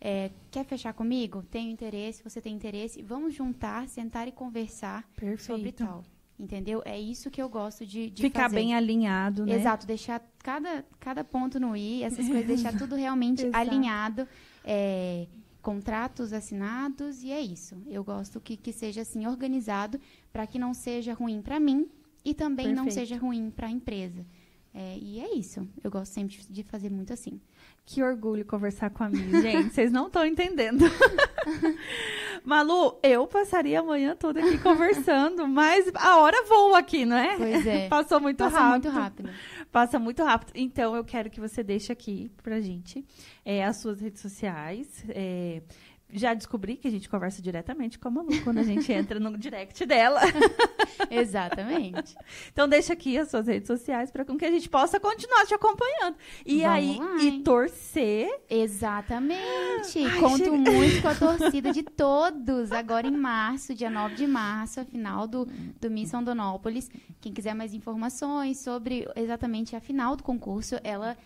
É, 0.00 0.30
quer 0.50 0.64
fechar 0.64 0.92
comigo? 0.92 1.42
Tenho 1.50 1.70
interesse, 1.70 2.22
você 2.22 2.40
tem 2.40 2.54
interesse. 2.54 3.02
Vamos 3.02 3.34
juntar, 3.34 3.88
sentar 3.88 4.28
e 4.28 4.32
conversar 4.32 5.08
sobre 5.38 5.72
Perfeito. 5.72 5.84
tal. 5.84 6.04
Entendeu? 6.38 6.80
É 6.84 6.96
isso 7.00 7.32
que 7.32 7.42
eu 7.42 7.48
gosto 7.48 7.84
de, 7.84 8.10
de 8.10 8.22
Ficar 8.22 8.44
fazer. 8.44 8.54
bem 8.56 8.72
alinhado, 8.74 9.44
né? 9.44 9.56
Exato, 9.56 9.84
deixar 9.86 10.22
cada, 10.38 10.84
cada 11.00 11.24
ponto 11.24 11.58
no 11.58 11.76
i, 11.76 12.04
essas 12.04 12.28
coisas, 12.28 12.46
deixar 12.46 12.78
tudo 12.78 12.94
realmente 12.94 13.48
alinhado. 13.52 14.28
é, 14.64 15.26
contratos 15.68 16.32
assinados 16.32 17.22
e 17.22 17.30
é 17.30 17.42
isso. 17.42 17.76
Eu 17.86 18.02
gosto 18.02 18.40
que, 18.40 18.56
que 18.56 18.72
seja 18.72 19.02
assim 19.02 19.26
organizado 19.26 20.00
para 20.32 20.46
que 20.46 20.58
não 20.58 20.72
seja 20.72 21.12
ruim 21.12 21.42
para 21.42 21.60
mim 21.60 21.86
e 22.24 22.32
também 22.32 22.68
não 22.68 22.84
Perfeito. 22.84 22.94
seja 22.94 23.20
ruim 23.20 23.50
para 23.50 23.66
a 23.66 23.70
empresa. 23.70 24.24
É, 24.72 24.96
e 24.98 25.20
é 25.20 25.34
isso. 25.34 25.68
Eu 25.84 25.90
gosto 25.90 26.12
sempre 26.12 26.38
de- 26.48 26.62
fazer 26.62 26.90
muito 26.90 27.12
assim. 27.12 27.38
Que 27.84 28.02
orgulho 28.02 28.46
conversar 28.46 28.88
com 28.90 29.04
a 29.04 29.08
Miss, 29.10 29.42
gente. 29.42 29.74
Vocês 29.74 29.92
não 29.92 30.06
estão 30.06 30.24
entendendo. 30.24 30.84
Malu, 32.44 32.98
eu 33.02 33.26
passaria 33.26 33.80
a 33.80 33.82
manhã 33.82 34.14
toda 34.16 34.40
aqui 34.40 34.58
conversando, 34.58 35.46
mas 35.48 35.90
a 35.94 36.18
hora 36.18 36.44
voa 36.46 36.78
aqui, 36.78 37.04
não 37.04 37.16
é? 37.16 37.36
Pois 37.36 37.66
é. 37.66 37.88
Passou 37.90 38.20
muito 38.20 38.38
Passa 38.38 38.58
rápido. 38.58 38.70
muito 38.72 38.88
rápido. 38.90 39.30
Passa 39.70 39.98
muito 39.98 40.22
rápido. 40.24 40.52
Então, 40.54 40.96
eu 40.96 41.04
quero 41.04 41.28
que 41.30 41.40
você 41.40 41.62
deixe 41.62 41.92
aqui 41.92 42.30
pra 42.42 42.60
gente 42.60 43.04
é, 43.44 43.64
as 43.64 43.80
suas 43.80 44.00
redes 44.00 44.20
sociais. 44.20 45.04
é, 45.10 45.62
já 46.10 46.32
descobri 46.32 46.76
que 46.76 46.88
a 46.88 46.90
gente 46.90 47.08
conversa 47.08 47.42
diretamente 47.42 47.98
com 47.98 48.08
a 48.08 48.10
Malu 48.10 48.30
quando 48.42 48.58
a 48.58 48.62
gente 48.62 48.90
entra 48.92 49.20
no 49.20 49.36
direct 49.36 49.84
dela. 49.84 50.20
Exatamente. 51.10 52.16
Então, 52.52 52.68
deixa 52.68 52.92
aqui 52.94 53.18
as 53.18 53.28
suas 53.28 53.46
redes 53.46 53.66
sociais 53.66 54.10
para 54.10 54.24
que 54.24 54.44
a 54.44 54.50
gente 54.50 54.68
possa 54.68 54.98
continuar 54.98 55.44
te 55.46 55.54
acompanhando. 55.54 56.16
E 56.46 56.60
Vamos 56.62 56.74
aí, 56.74 56.98
lá, 56.98 57.16
e 57.22 57.42
torcer 57.42 58.28
Exatamente. 58.48 59.98
Ai, 60.04 60.20
Conto 60.20 60.38
chega. 60.44 60.56
muito 60.56 61.02
com 61.02 61.08
a 61.08 61.14
torcida 61.14 61.72
de 61.72 61.82
todos. 61.96 62.72
Agora 62.72 63.06
em 63.06 63.16
março, 63.16 63.74
dia 63.74 63.90
9 63.90 64.14
de 64.14 64.26
março, 64.26 64.80
a 64.80 64.84
final 64.84 65.26
do, 65.26 65.46
do 65.80 65.90
Miss 65.90 66.12
Rondonópolis. 66.12 66.90
Quem 67.20 67.32
quiser 67.32 67.54
mais 67.54 67.74
informações 67.74 68.58
sobre 68.58 69.06
exatamente 69.16 69.76
a 69.76 69.80
final 69.80 70.16
do 70.16 70.22
concurso, 70.22 70.76
ela 70.82 71.16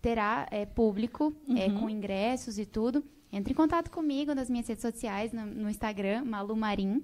terá 0.00 0.46
é, 0.50 0.66
público, 0.66 1.32
é, 1.56 1.66
Uhum. 1.68 1.80
com 1.80 1.90
ingressos 1.90 2.58
e 2.58 2.66
tudo. 2.66 3.04
Entre 3.32 3.52
em 3.52 3.56
contato 3.56 3.90
comigo 3.90 4.34
nas 4.34 4.50
minhas 4.50 4.68
redes 4.68 4.82
sociais, 4.82 5.32
no, 5.32 5.44
no 5.46 5.70
Instagram, 5.70 6.24
Malu 6.24 6.54
Marim. 6.54 7.02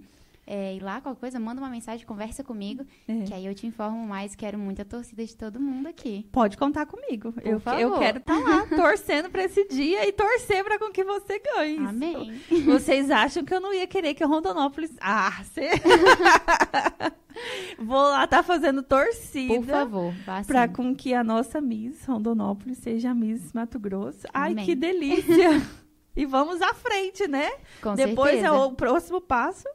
É, 0.50 0.74
e 0.74 0.80
lá, 0.80 0.98
qualquer 0.98 1.20
coisa, 1.20 1.38
manda 1.38 1.60
uma 1.60 1.68
mensagem, 1.68 2.06
conversa 2.06 2.42
comigo, 2.42 2.82
É. 3.06 3.22
que 3.24 3.34
aí 3.34 3.44
eu 3.44 3.54
te 3.54 3.66
informo 3.66 4.06
mais. 4.06 4.34
Quero 4.34 4.58
muito 4.58 4.80
a 4.80 4.84
torcida 4.84 5.22
de 5.22 5.36
todo 5.36 5.60
mundo 5.60 5.88
aqui. 5.88 6.26
Pode 6.32 6.56
contar 6.56 6.86
comigo. 6.86 7.32
Por 7.34 7.42
eu, 7.44 7.52
eu 7.52 7.60
favor. 7.60 7.98
quero 7.98 8.16
estar 8.16 8.38
lá 8.38 8.64
torcendo 8.74 9.28
para 9.28 9.44
esse 9.44 9.68
dia 9.68 10.08
e 10.08 10.12
torcer 10.12 10.64
para 10.64 10.78
com 10.78 10.90
que 10.90 11.04
você 11.04 11.38
ganhe. 11.38 11.76
Amém. 11.86 12.40
Vocês 12.64 13.10
acham 13.10 13.44
que 13.44 13.52
eu 13.52 13.60
não 13.60 13.74
ia 13.74 13.86
querer 13.86 14.14
que 14.14 14.24
a 14.24 14.26
Rondonópolis. 14.26 14.90
Ah, 15.02 15.38
você. 15.44 15.68
Vou 17.78 18.00
lá 18.02 18.24
estar 18.24 18.42
fazendo 18.42 18.82
torcida. 18.82 19.54
Por 19.54 19.64
favor. 19.66 20.14
Para 20.46 20.66
com 20.66 20.94
que 20.96 21.12
a 21.14 21.22
nossa 21.22 21.60
Miss 21.60 22.04
Rondonópolis 22.06 22.78
seja 22.78 23.10
a 23.10 23.14
Miss 23.14 23.52
Mato 23.52 23.78
Grosso. 23.78 24.26
Ai, 24.32 24.52
Amém. 24.52 24.64
que 24.64 24.74
delícia! 24.74 25.62
e 26.18 26.26
vamos 26.26 26.60
à 26.60 26.74
frente, 26.74 27.28
né? 27.28 27.48
Com 27.80 27.94
Depois 27.94 28.32
certeza. 28.32 28.48
é 28.48 28.50
o 28.50 28.72
próximo 28.72 29.20
passo, 29.20 29.68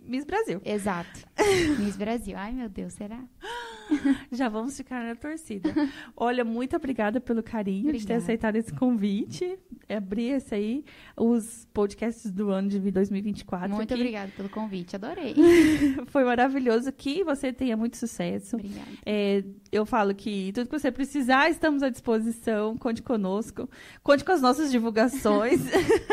Miss 0.00 0.24
Brasil. 0.24 0.60
Exato. 0.64 1.20
Miss 1.78 1.94
Brasil. 1.94 2.34
Ai, 2.38 2.52
meu 2.52 2.70
Deus, 2.70 2.94
será? 2.94 3.22
Já 4.32 4.48
vamos 4.48 4.76
ficar 4.76 5.04
na 5.04 5.14
torcida. 5.14 5.72
Olha, 6.16 6.44
muito 6.44 6.74
obrigada 6.74 7.20
pelo 7.20 7.42
carinho 7.42 7.84
de 7.84 7.90
ter 7.92 7.96
Obrigada. 8.14 8.22
aceitado 8.22 8.56
esse 8.56 8.72
convite. 8.72 9.58
Abrir 9.88 10.30
esse 10.36 10.54
aí, 10.54 10.84
os 11.16 11.66
podcasts 11.72 12.30
do 12.30 12.48
ano 12.50 12.68
de 12.70 12.78
2024. 12.90 13.68
Muito 13.68 13.88
que 13.88 13.94
obrigada 13.94 14.32
pelo 14.36 14.48
convite, 14.48 14.96
adorei. 14.96 15.34
Foi 16.08 16.24
maravilhoso. 16.24 16.90
Que 16.92 17.22
você 17.22 17.52
tenha 17.52 17.76
muito 17.76 17.96
sucesso. 17.98 18.56
Obrigada. 18.56 18.88
É, 19.04 19.44
eu 19.70 19.84
falo 19.84 20.14
que 20.14 20.50
tudo 20.54 20.68
que 20.68 20.78
você 20.78 20.90
precisar, 20.90 21.50
estamos 21.50 21.82
à 21.82 21.90
disposição. 21.90 22.76
Conte 22.78 23.02
conosco. 23.02 23.68
Conte 24.02 24.24
com 24.24 24.32
as 24.32 24.40
nossas 24.40 24.70
divulgações 24.70 25.60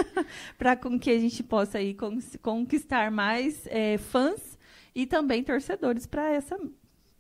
para 0.58 0.76
com 0.76 1.00
que 1.00 1.10
a 1.10 1.20
gente 1.20 1.42
possa 1.44 1.78
aí 1.78 1.94
con- 1.94 2.20
conquistar 2.42 3.10
mais 3.12 3.66
é, 3.68 3.98
fãs 3.98 4.58
e 4.94 5.06
também 5.06 5.44
torcedores 5.44 6.06
para 6.06 6.30
essa 6.30 6.58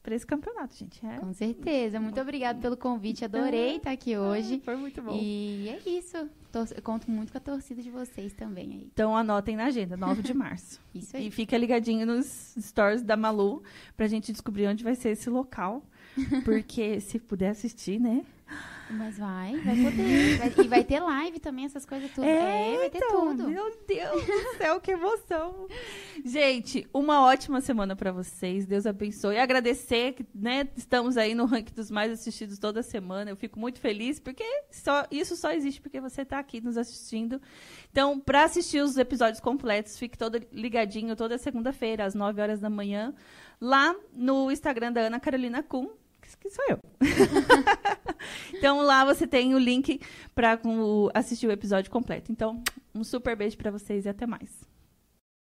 para 0.04 0.16
esse 0.16 0.26
campeonato, 0.26 0.76
gente. 0.76 1.06
É, 1.06 1.18
Com 1.18 1.34
certeza. 1.34 2.00
Muito 2.00 2.20
obrigada 2.20 2.60
pelo 2.60 2.76
convite, 2.76 3.24
adorei 3.24 3.78
estar 3.78 3.92
aqui 3.92 4.18
hoje. 4.18 4.62
Foi 4.66 4.76
muito 4.76 5.02
bom. 5.02 5.18
E 5.20 5.70
é 5.70 5.90
isso. 5.90 6.18
Eu 6.18 6.82
conto 6.84 7.10
muito 7.10 7.32
com 7.32 7.38
a 7.38 7.42
torcida 7.42 7.82
de 7.82 7.90
vocês 7.90 8.34
também 8.34 8.72
aí. 8.74 8.90
Então 8.94 9.16
anotem 9.16 9.56
na 9.56 9.66
agenda, 9.66 9.96
9 9.96 10.22
de 10.22 10.34
março. 10.34 10.82
Isso 10.94 11.16
aí. 11.16 11.28
E 11.28 11.32
fica 11.32 11.58
ligadinho 11.58 12.06
nos 12.06 12.56
stories 12.60 13.02
da 13.02 13.16
Malu 13.16 13.64
pra 13.96 14.08
gente 14.08 14.32
descobrir 14.34 14.68
onde 14.68 14.84
vai 14.84 14.96
ser 14.96 15.10
esse 15.10 15.30
local. 15.30 15.82
Porque 16.44 17.00
se 17.00 17.20
puder 17.20 17.50
assistir, 17.52 18.00
né? 18.00 18.26
Mas 18.90 19.18
vai, 19.18 19.58
vai 19.60 19.76
poder. 19.76 20.38
Vai- 20.38 20.66
e 20.66 20.68
vai 20.68 20.84
ter 20.84 21.00
live 21.00 21.40
também, 21.40 21.64
essas 21.66 21.86
coisas 21.86 22.12
tudo. 22.12 22.26
É, 22.26 22.76
vai 22.78 22.90
ter 22.90 22.98
então, 22.98 23.30
tudo. 23.38 23.48
Meu 23.48 23.72
Deus 23.88 24.26
do 24.26 24.58
céu, 24.58 24.82
que 24.82 24.92
emoção. 24.92 25.68
Gente, 26.26 26.86
uma 26.94 27.22
ótima 27.24 27.62
semana 27.62 27.96
pra 27.96 28.12
vocês. 28.12 28.66
Deus 28.66 28.86
abençoe. 28.86 29.36
E 29.36 29.40
agradecer 29.40 30.14
que, 30.14 30.26
né, 30.36 30.68
estamos 30.76 31.16
aí 31.16 31.34
no 31.34 31.46
ranking 31.46 31.74
dos 31.74 31.90
mais 31.90 32.12
assistidos 32.12 32.60
toda 32.60 32.84
semana. 32.84 33.32
Eu 33.32 33.38
fico 33.38 33.58
muito 33.58 33.80
feliz 33.80 34.20
porque 34.20 34.44
só, 34.70 35.06
isso 35.10 35.38
só 35.38 35.52
existe 35.52 35.80
porque 35.80 36.02
você 36.02 36.26
tá 36.26 36.38
aqui 36.40 36.60
nos 36.60 36.78
assistindo. 36.78 37.42
Então, 37.92 38.20
pra 38.20 38.44
assistir 38.44 38.82
os 38.82 38.98
episódios 38.98 39.40
completos, 39.40 39.98
fique 39.98 40.18
todo 40.18 40.42
ligadinho 40.52 41.16
toda 41.16 41.38
segunda-feira 41.38 42.04
às 42.06 42.14
9 42.14 42.42
horas 42.42 42.60
da 42.60 42.70
manhã, 42.70 43.14
lá 43.60 43.96
no 44.14 44.52
Instagram 44.52 44.92
da 44.92 45.02
Ana 45.02 45.20
Carolina 45.20 45.64
Kuhn, 45.64 45.88
que 46.38 46.50
sou 46.50 46.66
eu. 46.70 46.80
Então 48.54 48.82
lá 48.82 49.04
você 49.04 49.26
tem 49.26 49.56
o 49.56 49.58
link 49.58 50.00
para 50.36 50.60
assistir 51.16 51.48
o 51.48 51.52
episódio 51.52 51.90
completo. 51.90 52.32
Então, 52.32 52.64
um 52.94 53.04
super 53.04 53.36
beijo 53.36 53.58
para 53.58 53.72
vocês 53.72 54.06
e 54.06 54.10
até 54.10 54.28
mais. 54.28 54.71